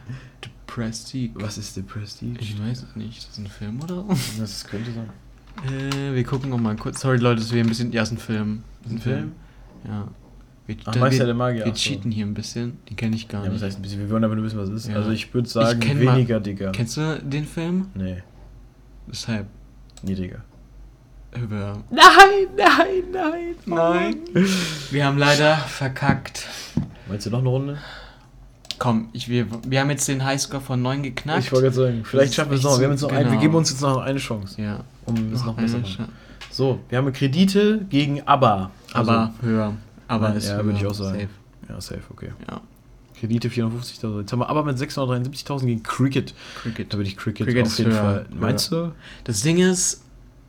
The 0.77 0.83
Prestige. 0.83 1.33
Was 1.43 1.59
ist 1.59 1.77
der 1.77 1.83
Prestige? 1.83 2.39
Ich 2.41 2.61
weiß 2.63 2.83
es 2.89 2.97
nicht. 2.97 3.19
Ist 3.19 3.31
das 3.31 3.39
ein 3.39 3.47
Film 3.47 3.81
oder? 3.83 4.05
Das 4.39 4.65
könnte 4.67 4.91
sein. 4.93 5.09
äh, 5.73 6.15
wir 6.15 6.25
gucken 6.25 6.51
noch 6.51 6.59
mal 6.59 6.77
kurz. 6.77 7.01
Sorry 7.01 7.17
Leute, 7.19 7.41
dass 7.41 7.53
wir 7.53 7.63
ein 7.63 7.69
bisschen. 7.69 7.93
Ja, 7.93 8.03
ist 8.03 8.13
ein 8.13 8.19
Film. 8.19 8.63
Ist 8.85 8.93
Ein 8.93 8.99
Film? 9.01 9.33
Ja. 9.87 10.09
Wir, 10.67 10.77
Ach, 10.85 10.93
da- 10.93 11.01
Meister 11.01 11.21
wir, 11.21 11.27
der 11.27 11.35
Magier. 11.35 11.65
wir 11.65 11.73
so. 11.73 11.79
cheaten 11.79 12.11
hier 12.11 12.27
ein 12.27 12.35
bisschen. 12.35 12.79
Die 12.89 12.95
kenne 12.95 13.17
ich 13.17 13.29
gar 13.29 13.41
Ja, 13.43 13.47
was 13.47 13.55
nicht. 13.55 13.63
heißt 13.65 13.79
ein 13.79 13.83
bisschen? 13.83 14.01
Wir 14.01 14.11
wollen 14.11 14.25
aber 14.25 14.35
nur 14.35 14.45
wissen, 14.45 14.59
was 14.59 14.69
es 14.69 14.85
ist. 14.85 14.89
Ja. 14.91 14.97
Also 14.97 15.11
ich 15.11 15.33
würde 15.33 15.49
sagen, 15.49 15.81
mal- 16.05 16.15
weniger, 16.17 16.41
Digga. 16.41 16.73
Kennst 16.73 16.97
du 16.97 17.21
den 17.23 17.45
Film? 17.47 17.87
Nee, 17.95 18.23
Deshalb. 19.09 19.47
niedriger. 20.03 20.43
Über. 21.41 21.83
Nein, 21.91 22.49
nein, 22.57 23.03
nein, 23.13 23.55
Nein. 23.67 24.17
Wir 24.91 25.05
haben 25.07 25.19
leider 25.19 25.57
verkackt. 25.57 26.47
Meinst 27.09 27.27
du 27.27 27.31
noch 27.31 27.41
eine 27.41 27.49
Runde? 27.49 27.79
Komm, 28.79 29.09
ich, 29.13 29.29
wir, 29.29 29.47
wir 29.67 29.81
haben 29.81 29.91
jetzt 29.91 30.07
den 30.09 30.25
Highscore 30.25 30.61
von 30.63 30.83
9 30.83 31.03
geknackt. 31.03 31.45
Ich 31.45 31.53
wollte 31.53 31.65
gerade 31.71 31.77
sagen, 31.77 32.05
vielleicht 32.05 32.35
schaffen 32.35 32.51
wir 32.51 32.59
es 32.59 32.65
noch. 32.65 32.79
Wir, 32.79 32.85
haben 32.87 32.93
jetzt 32.93 33.03
noch 33.03 33.11
ein, 33.11 33.25
wir 33.25 33.31
genau. 33.31 33.41
geben 33.41 33.55
uns 33.55 33.71
jetzt 33.71 33.81
noch 33.81 33.99
eine 33.99 34.19
Chance, 34.19 34.61
Ja. 34.61 34.81
um 35.07 35.33
es 35.33 35.45
noch 35.45 35.55
besser 35.55 35.77
eine 35.77 35.85
zu 35.85 36.01
machen. 36.03 36.13
So, 36.51 36.81
wir 36.89 36.99
haben 36.99 37.13
Kredite 37.13 37.87
gegen 37.89 38.23
ABBA. 38.23 38.71
Also- 38.93 39.11
Aber 39.11 39.33
höher. 39.43 39.73
Aber 40.09 40.29
Nein, 40.29 40.37
ist 40.39 40.49
ja, 40.49 40.65
würde 40.65 40.79
ich 40.79 40.87
auch 40.87 40.95
sagen. 40.95 41.19
Safe. 41.21 41.29
Ja, 41.69 41.81
safe, 41.81 42.03
okay. 42.11 42.31
Ja. 42.49 42.61
Kredite 43.19 43.49
450.000. 43.49 44.21
Jetzt 44.21 44.33
haben 44.33 44.39
wir 44.41 44.49
aber 44.49 44.63
mit 44.63 44.77
673.000 44.77 45.67
gegen 45.67 45.83
Cricket. 45.83 46.35
Cricket. 46.63 46.93
Da 46.93 46.99
würde 46.99 47.09
ich 47.09 47.17
Cricket, 47.17 47.47
Cricket 47.47 47.67
auf 47.67 47.79
jeden 47.79 47.93
höher, 47.93 48.01
Fall. 48.01 48.27
Meinst 48.39 48.71
du? 48.73 48.93
Das 49.25 49.41
Ding 49.43 49.59
ist. 49.59 50.03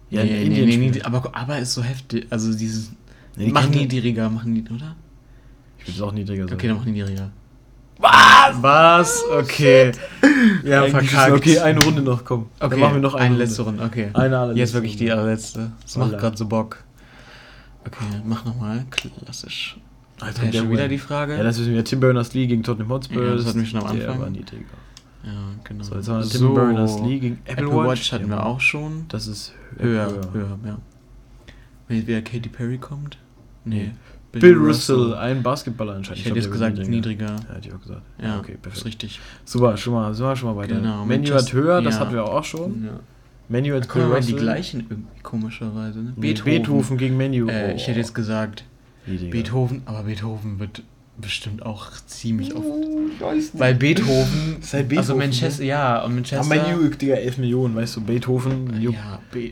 Ja, 0.09 0.23
nee, 0.23 0.43
in 0.43 0.49
nee, 0.53 0.59
Indien 0.61 0.79
nee, 0.79 0.89
spielen. 0.89 1.05
aber, 1.05 1.35
aber 1.35 1.59
ist 1.59 1.73
so 1.73 1.81
heftig. 1.83 2.27
Also 2.29 2.51
dieses. 2.55 2.91
Nee, 3.35 3.45
die 3.45 3.51
mach 3.51 3.61
kennen- 3.63 3.75
niedriger, 3.75 4.29
mach 4.29 4.43
niedriger, 4.43 4.75
oder? 4.75 4.95
Ich 5.79 5.87
würde 5.87 5.95
es 5.95 6.01
auch 6.01 6.11
niedriger 6.11 6.43
sagen. 6.43 6.55
Okay, 6.55 6.67
dann 6.67 6.77
mach 6.77 6.85
niedriger. 6.85 7.29
Was? 7.99 8.61
Was? 8.61 9.23
Okay. 9.31 9.91
Wir 10.63 10.77
haben 10.77 10.85
ist- 10.87 10.91
verkackt. 10.91 11.31
Okay, 11.33 11.59
eine 11.59 11.83
Runde 11.83 12.01
noch, 12.01 12.23
komm. 12.23 12.47
Okay, 12.59 12.69
Dann 12.71 12.79
machen 12.79 12.93
wir 12.95 13.01
noch 13.01 13.15
eine, 13.15 13.25
eine 13.25 13.37
letzte 13.37 13.63
Runde. 13.63 13.83
Okay. 13.83 14.09
Eine 14.13 14.37
allerletzte 14.37 14.59
Jetzt 14.59 14.73
wirklich 14.73 14.97
die 14.97 15.11
allerletzte. 15.11 15.71
Das 15.81 15.97
macht 15.97 16.09
Voila. 16.09 16.19
gerade 16.21 16.37
so 16.37 16.45
Bock. 16.47 16.83
Okay, 17.85 18.03
mach 18.25 18.45
nochmal. 18.45 18.85
Klassisch. 18.91 19.77
Alter, 20.19 20.45
der 20.47 20.59
schon 20.59 20.71
wieder 20.71 20.87
die 20.87 20.97
Frage? 20.97 21.37
Ja, 21.37 21.43
das 21.43 21.59
wissen 21.59 21.73
wir. 21.73 21.83
Tim 21.85 21.99
Berners-Lee 21.99 22.47
gegen 22.47 22.63
Tottenham 22.63 22.89
Hotspur. 22.89 23.23
Ja, 23.23 23.35
das 23.35 23.45
hatten 23.45 23.59
wir 23.59 23.65
schon 23.65 23.79
am 23.83 23.95
Der 23.97 24.07
Anfang. 24.07 24.21
war 24.23 24.29
niedriger. 24.29 24.63
Ja, 25.23 25.31
genau. 25.63 25.83
So, 25.83 25.95
jetzt 25.95 26.07
haben 26.09 26.23
wir 26.23 26.29
Tim 26.29 26.53
Berners-Lee 26.53 27.19
gegen 27.19 27.39
Apple, 27.45 27.65
Apple 27.65 27.87
Watch, 27.87 28.11
hatten 28.11 28.29
wir 28.29 28.45
auch 28.45 28.59
schon. 28.59 29.05
Das 29.09 29.27
ist 29.27 29.53
Höher, 29.77 30.07
höher, 30.33 30.57
ja. 30.65 30.77
Wenn 31.87 31.97
jetzt 31.97 32.07
wieder 32.07 32.21
Katy 32.21 32.49
Perry 32.49 32.77
kommt? 32.77 33.17
Nee. 33.63 33.91
Bill 34.31 34.55
Russell, 34.55 35.13
ein 35.15 35.41
Basketballer 35.41 35.93
anscheinend. 35.95 36.19
Ich 36.19 36.25
hätte 36.25 36.35
jetzt 36.37 36.51
gesagt 36.51 36.77
niedriger. 36.87 37.25
Ja, 37.49 37.55
hätte 37.55 37.69
ich 37.69 37.73
auch 37.73 37.81
gesagt. 37.81 38.01
Ja, 38.21 38.37
okay, 38.39 38.53
Ist 38.53 38.61
perfekt. 38.61 38.85
richtig. 38.85 39.19
Super, 39.45 39.77
schon 39.77 39.93
mal, 39.93 40.13
sind 40.13 40.25
wir 40.25 40.35
schon 40.35 40.49
mal 40.53 40.61
weiter. 40.61 40.75
Genau, 40.75 41.05
Menu 41.05 41.33
hat 41.33 41.51
höher, 41.53 41.81
das 41.81 41.95
ja. 41.95 42.01
hatten 42.01 42.13
wir 42.13 42.25
auch 42.25 42.43
schon. 42.43 42.85
Ja. 42.85 42.99
Menu 43.49 43.75
hat 43.75 43.91
Bill 43.91 44.03
die 44.05 44.11
Russell. 44.13 44.35
gleichen 44.35 44.79
irgendwie 44.89 45.21
komischerweise. 45.23 45.99
Ne? 45.99 46.13
Nee, 46.17 46.33
Beethoven. 46.33 46.97
gegen 46.97 47.15
Menu. 47.17 47.47
Äh, 47.47 47.69
Oh. 47.71 47.75
ich 47.75 47.87
hätte 47.87 47.99
jetzt 47.99 48.13
gesagt 48.13 48.63
Niedriger. 49.05 49.31
Beethoven, 49.31 49.81
aber 49.85 50.03
Beethoven 50.03 50.59
wird 50.59 50.83
bestimmt 51.19 51.65
auch 51.65 51.89
ziemlich 52.05 52.53
oft. 52.53 52.65
Ich 53.15 53.21
weiß 53.21 53.35
nicht. 53.53 53.59
Weil 53.59 53.73
Beethoven, 53.75 54.57
ist 54.61 54.73
halt 54.73 54.83
also 54.83 55.13
Beethoven, 55.13 55.17
Manchester, 55.17 55.63
ja, 55.63 56.03
und 56.03 56.13
Manchester. 56.15 56.55
Menu, 56.55 56.89
Digga, 56.89 57.15
11 57.15 57.37
Millionen, 57.39 57.75
weißt 57.75 57.95
du, 57.95 58.01
Beethoven. 58.01 58.79
Ja, 58.81 59.19
Be 59.31 59.51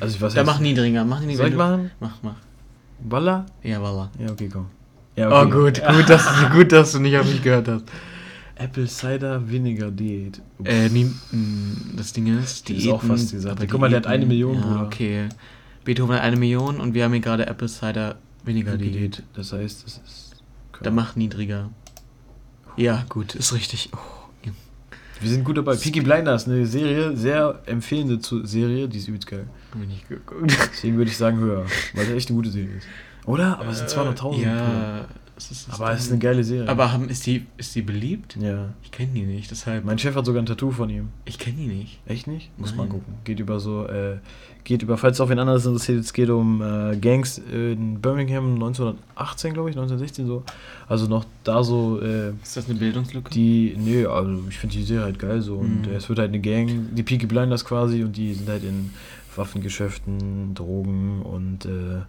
Also, 0.00 0.20
was 0.22 0.34
Da 0.34 0.40
heißt- 0.40 0.44
mach 0.46 0.58
niedriger, 0.60 1.04
mach 1.04 1.20
niedriger. 1.20 1.38
Soll 1.38 1.48
ich 1.50 1.56
machen? 1.56 1.90
Mach, 2.00 2.14
mach. 2.22 2.34
Walla? 3.00 3.46
Ja, 3.62 3.78
voilà. 3.80 4.08
Ja, 4.18 4.30
okay, 4.32 4.48
komm. 4.52 4.66
Ja, 5.16 5.28
Oh, 5.30 5.44
gut, 5.46 5.80
gut, 5.86 6.08
dass, 6.10 6.26
gut, 6.52 6.72
dass 6.72 6.92
du 6.92 6.98
nicht 7.00 7.16
auf 7.18 7.26
mich 7.26 7.42
gehört 7.42 7.68
hast. 7.68 7.84
Apple 8.56 8.86
Cider 8.86 9.48
Vinegar 9.48 9.90
Diät. 9.90 10.40
Ups. 10.58 10.68
Äh, 10.70 10.88
nie, 10.88 11.04
mh, 11.04 11.96
das 11.96 12.12
Ding 12.12 12.26
ist, 12.38 12.68
Die 12.68 12.74
die 12.74 12.86
ist 12.86 12.88
auch 12.92 13.02
fast 13.02 13.32
gesagt. 13.32 13.62
Guck 13.70 13.80
mal, 13.80 13.90
der 13.90 13.98
hat 13.98 14.06
eine 14.06 14.24
Million, 14.26 14.54
Ja, 14.54 14.60
Bruder. 14.62 14.82
okay. 14.86 15.28
Beethoven 15.84 16.16
hat 16.16 16.22
eine 16.22 16.36
Million 16.36 16.80
und 16.80 16.94
wir 16.94 17.04
haben 17.04 17.12
hier 17.12 17.20
gerade 17.20 17.46
Apple 17.46 17.68
Cider 17.68 18.16
Vinegar 18.44 18.76
Diät. 18.76 18.94
Diät. 18.94 19.22
Das 19.34 19.52
heißt, 19.52 19.84
das 19.84 20.00
ist. 20.06 20.36
Dann 20.82 20.94
mach 20.94 21.16
niedriger. 21.16 21.70
Ja, 22.76 23.04
gut, 23.08 23.34
ist 23.34 23.52
richtig. 23.54 23.90
Oh. 23.94 23.98
Wir 25.20 25.30
sind 25.30 25.44
gut 25.44 25.56
dabei. 25.56 25.76
Peaky 25.76 26.00
Blinders, 26.02 26.46
eine 26.46 26.66
Serie, 26.66 27.16
sehr 27.16 27.60
empfehlende 27.66 28.18
Serie, 28.46 28.88
die 28.88 28.98
ist 28.98 29.08
übelst 29.08 29.26
geil. 29.26 29.46
hab 29.72 29.82
ich 29.82 29.88
nicht 29.88 30.08
geguckt. 30.08 30.56
Deswegen 30.72 30.96
würde 30.96 31.10
ich 31.10 31.16
sagen 31.16 31.38
höher, 31.38 31.64
weil 31.94 32.06
das 32.06 32.14
echt 32.14 32.28
eine 32.28 32.36
gute 32.36 32.50
Serie 32.50 32.76
ist. 32.76 32.86
Oder? 33.24 33.58
Aber 33.58 33.70
es 33.70 33.78
sind 33.78 33.90
200.000. 33.90 34.14
Bruder. 34.20 34.38
Ja, 34.38 35.06
Was 35.36 35.50
ist 35.50 35.68
das 35.68 35.74
Aber 35.78 35.92
es 35.92 36.06
ist 36.06 36.10
eine 36.10 36.18
geile 36.18 36.42
Serie. 36.42 36.66
Aber 36.68 36.92
haben, 36.92 37.08
ist, 37.10 37.26
die, 37.26 37.44
ist 37.58 37.74
die 37.74 37.82
beliebt? 37.82 38.36
ja. 38.40 38.70
Ich 38.82 38.90
kenne 38.90 39.10
die 39.14 39.22
nicht, 39.22 39.50
deshalb. 39.50 39.84
Mein 39.84 39.98
Chef 39.98 40.14
hat 40.16 40.24
sogar 40.24 40.42
ein 40.42 40.46
Tattoo 40.46 40.70
von 40.70 40.88
ihm. 40.88 41.08
ich 41.26 41.38
kenne 41.38 41.56
die 41.58 41.66
nicht. 41.66 41.98
Echt 42.06 42.26
nicht? 42.26 42.50
Muss 42.58 42.70
Nein. 42.70 42.78
man 42.78 42.88
gucken. 42.88 43.14
Geht 43.24 43.38
über 43.38 43.60
so, 43.60 43.86
äh, 43.86 44.16
geht 44.64 44.82
über, 44.82 44.96
falls 44.96 45.20
auch 45.20 45.28
wen 45.28 45.38
anderes 45.38 45.66
interessiert, 45.66 46.00
es 46.00 46.12
geht 46.14 46.30
um 46.30 46.62
äh, 46.62 46.96
Gangs 46.96 47.36
in 47.36 48.00
Birmingham 48.00 48.54
1918, 48.54 49.52
glaube 49.52 49.68
ich, 49.68 49.76
1916 49.76 50.26
so. 50.26 50.42
Also 50.88 51.06
noch 51.06 51.26
da 51.44 51.62
so, 51.62 52.00
äh, 52.00 52.30
Ist 52.42 52.56
das 52.56 52.70
eine 52.70 52.78
Bildungslücke? 52.78 53.30
die, 53.30 53.76
nee, 53.78 54.06
also 54.06 54.42
ich 54.48 54.56
finde 54.58 54.74
die 54.76 54.84
Serie 54.84 55.04
halt 55.04 55.18
geil 55.18 55.42
so. 55.42 55.56
Und 55.56 55.82
Mhm. 55.86 55.92
es 55.94 56.08
wird 56.08 56.18
halt 56.18 56.30
eine 56.30 56.40
Gang, 56.40 56.94
die 56.94 57.02
Peaky 57.02 57.26
Blinders 57.26 57.64
quasi, 57.66 58.02
und 58.02 58.16
die 58.16 58.32
sind 58.32 58.48
halt 58.48 58.64
in 58.64 58.90
Waffengeschäften, 59.36 60.54
Drogen 60.54 61.20
und 61.22 61.66
äh, 61.66 62.00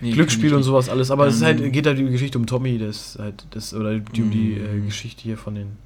Nee, 0.00 0.12
Glücksspiel 0.12 0.54
und 0.54 0.62
sowas 0.62 0.88
alles. 0.88 1.10
Aber 1.10 1.26
es 1.26 1.42
halt, 1.42 1.60
Ähm. 1.60 1.72
geht 1.72 1.86
halt 1.86 1.98
um 1.98 2.06
die 2.06 2.12
Geschichte 2.12 2.38
um 2.38 2.46
Tommy, 2.46 2.78
das 2.78 3.16
halt, 3.20 3.46
das, 3.50 3.72
oder 3.74 3.98
die, 3.98 4.22
um 4.22 4.30
die 4.30 4.54
äh, 4.54 4.74
Mhm. 4.76 4.86
Geschichte 4.86 5.22
hier 5.22 5.36
von 5.38 5.54
den. 5.54 5.76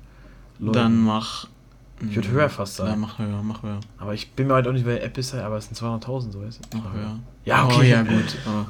Leuten. 0.59 0.73
Dann 0.75 1.01
mach. 1.05 1.47
Ich 2.09 2.17
würd 2.17 2.29
höher 2.29 2.49
fast 2.49 2.77
sagen. 2.77 2.91
Ja, 2.91 2.97
mach 2.97 3.19
höher, 3.19 3.43
mach 3.43 3.63
höher. 3.63 3.81
aber 3.99 4.15
ich 4.15 4.31
bin 4.33 4.47
mir 4.47 4.55
halt 4.55 4.67
auch 4.67 4.73
nicht, 4.73 4.87
weil 4.87 4.99
App 4.99 5.17
ist 5.19 5.33
halt, 5.35 5.43
aber 5.43 5.59
es 5.59 5.67
sind 5.67 5.77
200.000, 5.79 6.31
so 6.33 6.43
weißt 6.43 6.61
du. 6.73 6.79
Mach 6.79 6.93
höher. 6.95 7.19
Ja, 7.45 7.67
Oh, 7.67 7.75
okay. 7.75 7.91
ja, 7.91 8.03
gut. 8.03 8.37
Oh. 8.47 8.65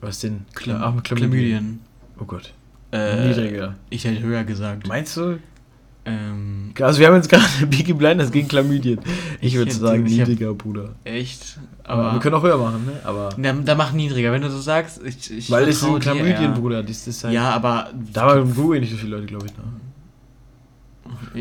Was 0.00 0.20
denn? 0.20 0.44
Chlam 0.54 1.02
Chlamydien. 1.02 1.80
Oh 2.18 2.24
Gott. 2.24 2.52
Äh, 2.92 3.28
Niedriger. 3.28 3.76
Ich 3.90 4.04
hätte 4.04 4.20
höher 4.22 4.44
gesagt. 4.44 4.88
Meinst 4.88 5.16
du? 5.16 5.38
Ähm, 6.04 6.72
Also 6.80 6.98
wir 6.98 7.06
haben 7.08 7.16
jetzt 7.16 7.28
gerade 7.28 7.44
Peaky 7.70 7.92
Blinders 7.92 8.30
gegen 8.32 8.48
Chlamydien. 8.48 9.00
Ich 9.40 9.48
Ich 9.52 9.54
würde 9.56 9.70
sagen 9.70 10.04
niedriger, 10.04 10.54
Bruder. 10.54 10.94
echt? 11.04 11.58
Aber, 11.84 12.02
Aber. 12.04 12.12
wir 12.14 12.20
können 12.20 12.36
auch 12.36 12.42
höher 12.42 12.56
machen, 12.56 12.86
ne? 12.86 12.92
Aber 13.04 13.30
da, 13.36 13.52
da 13.52 13.74
mach 13.74 13.92
niedriger, 13.92 14.32
wenn 14.32 14.42
du 14.42 14.50
so 14.50 14.60
sagst. 14.60 15.00
Ich, 15.04 15.30
ich 15.30 15.50
weil 15.50 15.68
es 15.68 15.80
sind 15.80 16.00
Chlamydien, 16.00 16.42
ja. 16.42 16.50
Bruder. 16.52 16.82
Das 16.82 17.06
ist 17.06 17.24
halt. 17.24 17.34
Ja, 17.34 17.50
aber. 17.50 17.90
Da 18.12 18.34
googeln 18.40 18.80
nicht 18.80 18.90
so 18.92 18.96
viele 18.96 19.16
Leute, 19.16 19.26
glaube 19.26 19.46
ich. 19.46 19.52
Ne? 19.56 19.64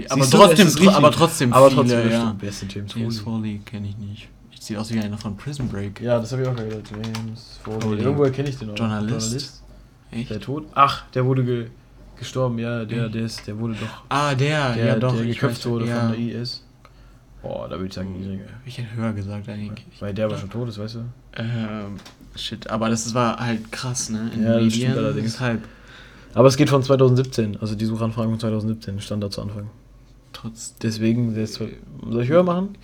aber, 0.10 0.22
Siehst 0.24 0.34
du, 0.34 0.38
trotzdem, 0.38 0.68
richtig. 0.68 0.90
aber 0.90 1.12
trotzdem. 1.12 1.54
Aber 1.54 1.70
viele, 1.70 1.82
trotzdem, 1.82 2.12
ja. 2.12 2.36
denn 2.40 2.70
James 2.70 2.96
James 2.96 3.20
Foley? 3.20 3.62
Kenne 3.66 3.88
ich 3.90 3.98
nicht. 3.98 4.30
Ich 4.52 4.62
sieht 4.62 4.78
aus 4.78 4.92
wie 4.92 5.00
einer 5.00 5.18
von 5.18 5.38
Prison 5.38 5.68
Break. 5.70 6.02
Ja, 6.02 6.20
das 6.20 6.32
habe 6.32 6.42
ich 6.42 6.48
auch 6.48 6.56
gehört. 6.56 6.90
James 6.92 7.60
Foley. 7.64 8.02
Irgendwoher 8.02 8.32
kenne 8.32 8.50
ich 8.50 8.58
den 8.58 8.72
auch. 8.72 8.78
Journalist. 8.78 9.64
Echt? 10.12 10.30
Der 10.30 10.40
tot? 10.40 10.66
Ach, 10.74 11.06
der 11.14 11.26
wurde 11.26 11.44
ge 11.44 11.68
gestorben. 12.20 12.60
Ja, 12.60 12.86
der, 12.86 13.10
der 13.10 13.24
ist, 13.24 13.48
der 13.48 13.58
wurde 13.58 13.74
doch. 13.76 14.04
Ah, 14.10 14.36
der, 14.36 14.74
Der, 14.74 14.86
ja 14.86 14.96
doch. 14.96 15.16
der 15.16 15.26
geköpft 15.26 15.66
wurde 15.66 15.88
ja. 15.88 16.00
von 16.02 16.12
der 16.12 16.20
IS. 16.42 16.64
Boah, 17.42 17.68
da 17.70 17.76
würde 17.78 17.88
ich 17.88 17.94
sagen 17.94 18.12
niedriger. 18.12 18.44
Ich 18.66 18.78
hätte 18.78 18.94
höher 18.96 19.14
gesagt 19.14 19.48
eigentlich. 19.48 19.86
Weil 20.00 20.14
der 20.14 20.26
aber 20.26 20.38
schon 20.38 20.50
tot 20.50 20.68
ist, 20.70 20.78
weißt 20.78 20.96
du? 20.96 21.00
Ähm, 21.38 21.96
shit, 22.36 22.70
aber 22.70 22.90
das 22.90 23.14
war 23.14 23.40
halt 23.40 23.72
krass, 23.72 24.10
ne? 24.10 24.30
Ja, 24.44 24.60
das 24.60 24.74
stimmt 24.74 24.98
allerdings. 24.98 25.32
Deshalb, 25.34 25.64
Aber 26.34 26.48
es 26.50 26.58
geht 26.58 26.70
von 26.70 26.84
2017, 26.84 27.58
also 27.62 27.76
die 27.76 27.86
Suchanfragen 27.86 28.32
von 28.32 28.40
2017 28.40 29.00
stand 29.00 29.24
da 29.24 29.30
zu 29.30 29.42
Anfang. 29.42 29.70
trotz. 30.34 30.76
Deswegen, 30.82 31.34
soll 31.46 31.72
ich 32.22 32.30
höher 32.30 32.44
machen? 32.44 32.76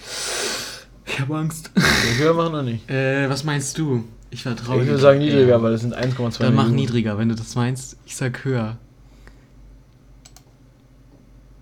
Ich 1.05 1.19
habe 1.19 1.35
Angst. 1.37 1.71
Soll 1.75 1.83
ich 2.13 2.19
höher 2.19 2.33
machen 2.33 2.53
oder 2.53 2.63
nicht? 2.63 2.89
Äh, 2.89 3.29
was 3.29 3.43
meinst 3.43 3.77
du? 3.77 4.05
Ich 4.31 4.43
vertraue 4.43 4.81
ich 4.81 4.87
würde 4.87 4.99
sagen 4.99 5.19
niedriger, 5.19 5.47
Ja. 5.49 5.61
weil 5.61 5.71
das 5.73 5.81
sind 5.81 5.95
1,2 5.95 6.39
Dann 6.39 6.55
mach 6.55 6.67
niedriger, 6.69 7.17
wenn 7.17 7.29
du 7.29 7.35
das 7.35 7.55
meinst. 7.55 7.97
Ich 8.05 8.15
sag 8.15 8.43
höher. 8.45 8.77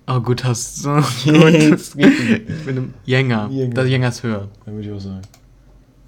Oh 0.08 0.20
gut, 0.20 0.44
hast 0.44 0.84
du. 0.84 0.90
Nicht. 1.32 1.96
ich 1.96 2.66
bin 2.66 2.78
im 2.78 2.94
Jänger. 3.06 3.50
Jänger. 3.50 3.74
Das 3.74 3.88
Jänger 3.88 4.10
ist 4.10 4.24
höher. 4.24 4.50
Dann 4.66 4.76
würde 4.76 4.90
ich 4.90 4.94
auch 4.94 5.00
sagen. 5.00 5.22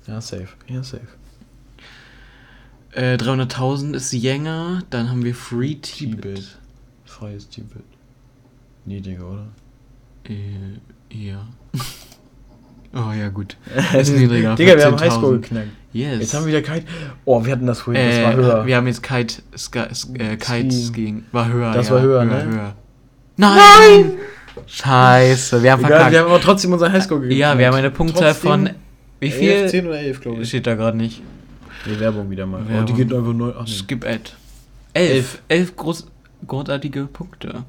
Ja, 0.07 0.19
safe. 0.21 0.49
Ja, 0.67 0.83
safe. 0.83 1.07
Äh, 2.91 3.15
300.000 3.15 3.93
ist 3.95 4.11
Jänger. 4.13 4.83
Dann 4.89 5.09
haben 5.09 5.23
wir 5.23 5.33
Free 5.35 5.75
Tibet. 5.75 6.21
Tibet. 6.21 6.57
Freies 7.05 7.49
Tibet. 7.49 7.83
Niedriger, 8.85 9.25
oder? 9.25 9.47
Äh, 10.29 10.79
ja. 11.09 11.47
oh 12.93 13.11
ja, 13.11 13.29
gut. 13.29 13.57
Ist 13.97 14.11
niedriger. 14.15 14.55
Digga, 14.55 14.77
wir 14.77 14.85
haben 14.85 14.95
14.000. 14.95 14.99
Highschool 15.01 15.39
geknackt. 15.39 15.67
Yes. 15.93 16.19
Jetzt 16.19 16.33
haben 16.33 16.45
wir 16.45 16.57
wieder 16.57 16.61
Kite. 16.61 16.85
Oh, 17.23 17.43
wir 17.45 17.51
hatten 17.53 17.65
das 17.65 17.81
vorhin, 17.81 18.05
das 18.05 18.17
äh, 18.17 18.23
war 18.23 18.33
höher. 18.35 18.65
Wir 18.65 18.75
haben 18.75 18.87
jetzt 18.87 19.01
Kite, 19.01 19.41
Ska, 19.57 19.83
Sk- 19.85 20.19
äh, 20.19 20.35
Kite 20.37 20.71
Skiing. 20.75 21.23
War 21.31 21.47
höher. 21.47 21.73
Das 21.73 21.87
ja, 21.87 21.95
war 21.95 22.01
höher, 22.01 22.25
ne? 22.25 22.43
Höher. 22.43 22.75
Nein! 23.38 24.13
Scheiße, 24.67 25.61
wir 25.61 25.71
haben 25.73 25.79
Egal, 25.81 25.91
verkackt. 25.91 26.11
wir 26.11 26.19
haben 26.21 26.27
aber 26.29 26.41
trotzdem 26.41 26.73
unser 26.73 26.91
Highschool 26.91 27.19
geknackt. 27.19 27.39
ja, 27.39 27.57
wir 27.57 27.67
haben 27.67 27.75
eine 27.75 27.91
Punktzahl 27.91 28.31
Trotzdem 28.31 28.49
von. 28.51 28.69
Wie 29.19 29.27
11, 29.31 29.36
viel? 29.38 29.69
10 29.69 29.88
oder 29.88 29.99
11, 29.99 30.21
glaube 30.21 30.41
ich. 30.41 30.49
Steht 30.49 30.67
da 30.67 30.75
gerade 30.75 30.97
nicht. 30.97 31.21
Nee, 31.86 31.99
Werbung 31.99 32.29
wieder 32.29 32.45
mal. 32.45 32.61
Oh, 32.65 32.69
Werbung. 32.69 32.86
die 32.88 32.93
geht 32.93 33.13
einfach 33.13 33.33
neu. 33.33 33.51
Ach, 33.57 33.65
nee. 33.65 33.71
Skip 33.71 34.05
Ad. 34.05 34.31
Elf. 34.93 35.39
Elf 35.49 35.75
groß, 35.75 36.07
großartige 36.47 37.05
Punkte. 37.05 37.63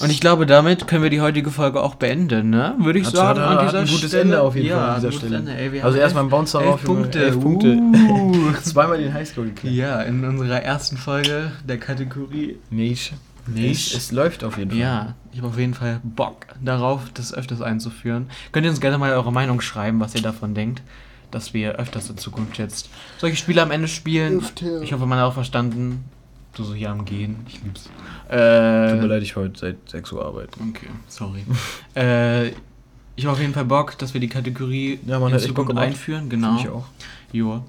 Und 0.00 0.10
ich 0.10 0.20
glaube, 0.20 0.46
damit 0.46 0.86
können 0.86 1.02
wir 1.02 1.10
die 1.10 1.20
heutige 1.20 1.50
Folge 1.50 1.82
auch 1.82 1.96
beenden, 1.96 2.50
ne? 2.50 2.74
Würde 2.78 3.00
ich 3.00 3.06
Hat- 3.06 3.16
sagen, 3.16 3.40
hat- 3.40 3.48
an 3.48 3.56
hat 3.58 3.66
dieser 3.68 3.78
ein 3.80 3.86
gutes 3.86 4.08
Stelle. 4.08 4.22
Ende 4.22 4.40
auf 4.42 4.54
jeden 4.54 4.68
ja, 4.68 4.78
Fall 4.78 4.88
an 4.90 4.94
dieser 5.00 5.12
Stelle. 5.12 5.36
Ende. 5.38 5.52
Ey, 5.56 5.80
Also 5.80 5.98
erstmal 5.98 6.24
ein 6.24 6.30
Bounce 6.30 6.58
elf 6.58 6.64
darauf. 6.66 6.82
Junge. 6.84 7.00
Punkte. 7.00 7.18
Elf 7.24 7.40
Punkte. 7.40 7.68
Uh. 7.76 8.52
Zweimal 8.62 8.98
den 8.98 9.12
Highschool 9.12 9.46
geknackt. 9.46 9.74
ja, 9.74 10.02
in 10.02 10.24
unserer 10.24 10.62
ersten 10.62 10.96
Folge 10.96 11.50
der 11.68 11.78
Kategorie 11.78 12.56
Nicht. 12.70 13.14
Nicht. 13.54 13.92
Es, 13.92 13.96
es 14.04 14.12
läuft 14.12 14.44
auf 14.44 14.58
jeden 14.58 14.70
Fall. 14.70 14.78
Ja, 14.80 15.14
ich 15.32 15.38
habe 15.38 15.48
auf 15.48 15.58
jeden 15.58 15.74
Fall 15.74 16.00
Bock 16.02 16.46
darauf, 16.62 17.02
das 17.14 17.32
öfters 17.34 17.60
einzuführen. 17.62 18.28
Könnt 18.52 18.64
ihr 18.64 18.70
uns 18.70 18.80
gerne 18.80 18.98
mal 18.98 19.12
eure 19.12 19.32
Meinung 19.32 19.60
schreiben, 19.60 20.00
was 20.00 20.14
ihr 20.14 20.22
davon 20.22 20.54
denkt, 20.54 20.82
dass 21.30 21.54
wir 21.54 21.72
öfters 21.76 22.08
in 22.10 22.16
Zukunft 22.18 22.58
jetzt 22.58 22.88
solche 23.18 23.36
Spiele 23.36 23.62
am 23.62 23.70
Ende 23.70 23.88
spielen. 23.88 24.42
Ich 24.82 24.92
hoffe, 24.92 25.06
man 25.06 25.18
hat 25.18 25.26
auch 25.26 25.34
verstanden. 25.34 26.04
Du 26.54 26.64
so 26.64 26.74
hier 26.74 26.90
am 26.90 27.04
Gehen, 27.04 27.36
ich 27.46 27.62
lieb's. 27.62 27.84
Tut 27.84 27.92
mir 28.32 28.36
Äh, 28.36 29.06
leid, 29.06 29.22
ich 29.22 29.36
heute 29.36 29.58
seit 29.58 29.76
6 29.88 30.10
Uhr 30.12 30.24
arbeiten. 30.24 30.70
okay, 30.74 30.88
sorry. 31.06 31.44
äh, 31.94 32.48
ich 33.14 33.24
habe 33.24 33.32
auf 33.32 33.40
jeden 33.40 33.52
Fall 33.52 33.64
Bock, 33.64 33.96
dass 33.98 34.14
wir 34.14 34.20
die 34.20 34.28
Kategorie 34.28 34.98
Ja, 35.06 35.18
man 35.20 35.32
in 35.32 35.38
Zukunft 35.38 35.76
einführen. 35.76 36.28
Genau. 36.28 36.58
Ich 36.58 36.68
auch. 36.68 36.86
Joa. 37.32 37.62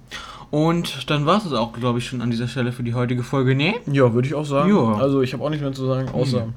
Und 0.52 1.10
dann 1.10 1.26
war 1.26 1.38
es 1.38 1.52
auch, 1.54 1.74
glaube 1.74 2.00
ich, 2.00 2.08
schon 2.08 2.22
an 2.22 2.32
dieser 2.32 2.48
Stelle 2.48 2.72
für 2.72 2.84
die 2.84 2.94
heutige 2.94 3.22
Folge. 3.24 3.54
Nee? 3.56 3.76
Ja, 3.92 4.14
würde 4.14 4.28
ich 4.28 4.34
auch 4.34 4.46
sagen. 4.46 4.70
Ja. 4.70 4.96
Also 4.96 5.22
ich 5.22 5.34
habe 5.34 5.44
auch 5.44 5.50
nicht 5.50 5.62
mehr 5.62 5.74
zu 5.74 5.86
sagen, 5.86 6.10
außer, 6.10 6.48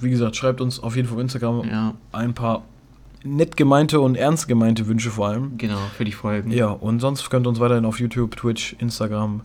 wie 0.00 0.10
gesagt, 0.10 0.36
schreibt 0.36 0.60
uns 0.60 0.80
auf 0.80 0.94
jeden 0.96 1.08
Fall 1.08 1.16
auf 1.16 1.22
Instagram 1.22 1.68
Ja, 1.68 1.94
ein 2.12 2.32
paar 2.34 2.62
nett 3.24 3.56
gemeinte 3.56 4.00
und 4.00 4.16
ernst 4.16 4.48
gemeinte 4.48 4.86
Wünsche 4.86 5.10
vor 5.10 5.28
allem. 5.28 5.56
genau, 5.58 5.78
für 5.96 6.04
die 6.04 6.12
Folgen. 6.12 6.50
Ja, 6.52 6.68
und 6.68 7.00
sonst 7.00 7.28
könnt 7.30 7.46
ihr 7.46 7.50
uns 7.50 7.60
weiterhin 7.60 7.84
auf 7.84 7.98
YouTube, 8.00 8.36
Twitch, 8.36 8.74
Instagram, 8.78 9.42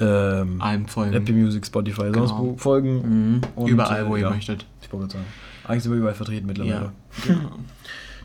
ähm, 0.00 0.60
Allem 0.60 0.86
Folgen. 0.86 1.14
Apple 1.14 1.34
Music, 1.34 1.64
Spotify, 1.66 2.10
sonst 2.12 2.30
Genau. 2.30 2.38
wo 2.40 2.56
folgen. 2.56 3.34
Mhm. 3.36 3.40
Und, 3.54 3.68
Überall, 3.70 4.04
äh, 4.04 4.08
wo 4.08 4.16
ihr 4.16 4.22
ja. 4.22 4.30
möchtet. 4.30 4.66
Ich 4.82 4.92
wollte 4.92 5.12
sagen. 5.12 5.24
Eigentlich 5.66 5.82
sind 5.82 5.92
wir 5.92 5.98
überall 5.98 6.14
vertreten 6.14 6.46
mittlerweile. 6.46 6.92
Ja. 7.28 7.34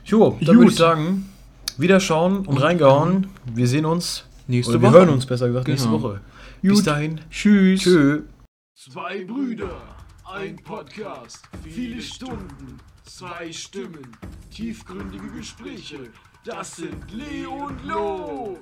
Jo, 0.05 0.37
dann 0.41 0.57
würde 0.57 0.69
ich 0.71 0.75
sagen, 0.77 1.29
wieder 1.77 2.01
schauen 2.01 2.45
und 2.45 2.57
reingehauen. 2.57 3.27
Wir 3.53 3.67
sehen 3.67 3.85
uns, 3.85 4.25
Nächste 4.47 4.73
oder 4.73 4.81
wir 4.81 4.89
Woche. 4.89 4.97
hören 4.99 5.09
uns 5.09 5.25
besser 5.25 5.47
gesagt 5.47 5.67
nächste 5.67 5.87
Genau. 5.89 6.01
Woche. 6.01 6.21
Bis 6.61 6.75
Gut. 6.77 6.87
dahin. 6.87 7.21
Tschüss. 7.29 7.81
Tschö. 7.81 8.21
Zwei 8.75 9.23
Brüder, 9.23 9.81
ein 10.25 10.55
Podcast, 10.57 11.43
viele 11.63 12.01
Stunden, 12.01 12.79
zwei 13.05 13.51
Stimmen, 13.53 14.17
tiefgründige 14.51 15.29
Gespräche. 15.31 15.99
Das 16.43 16.75
sind 16.77 17.11
Leo 17.11 17.67
und 17.67 17.85
Lo. 17.85 18.57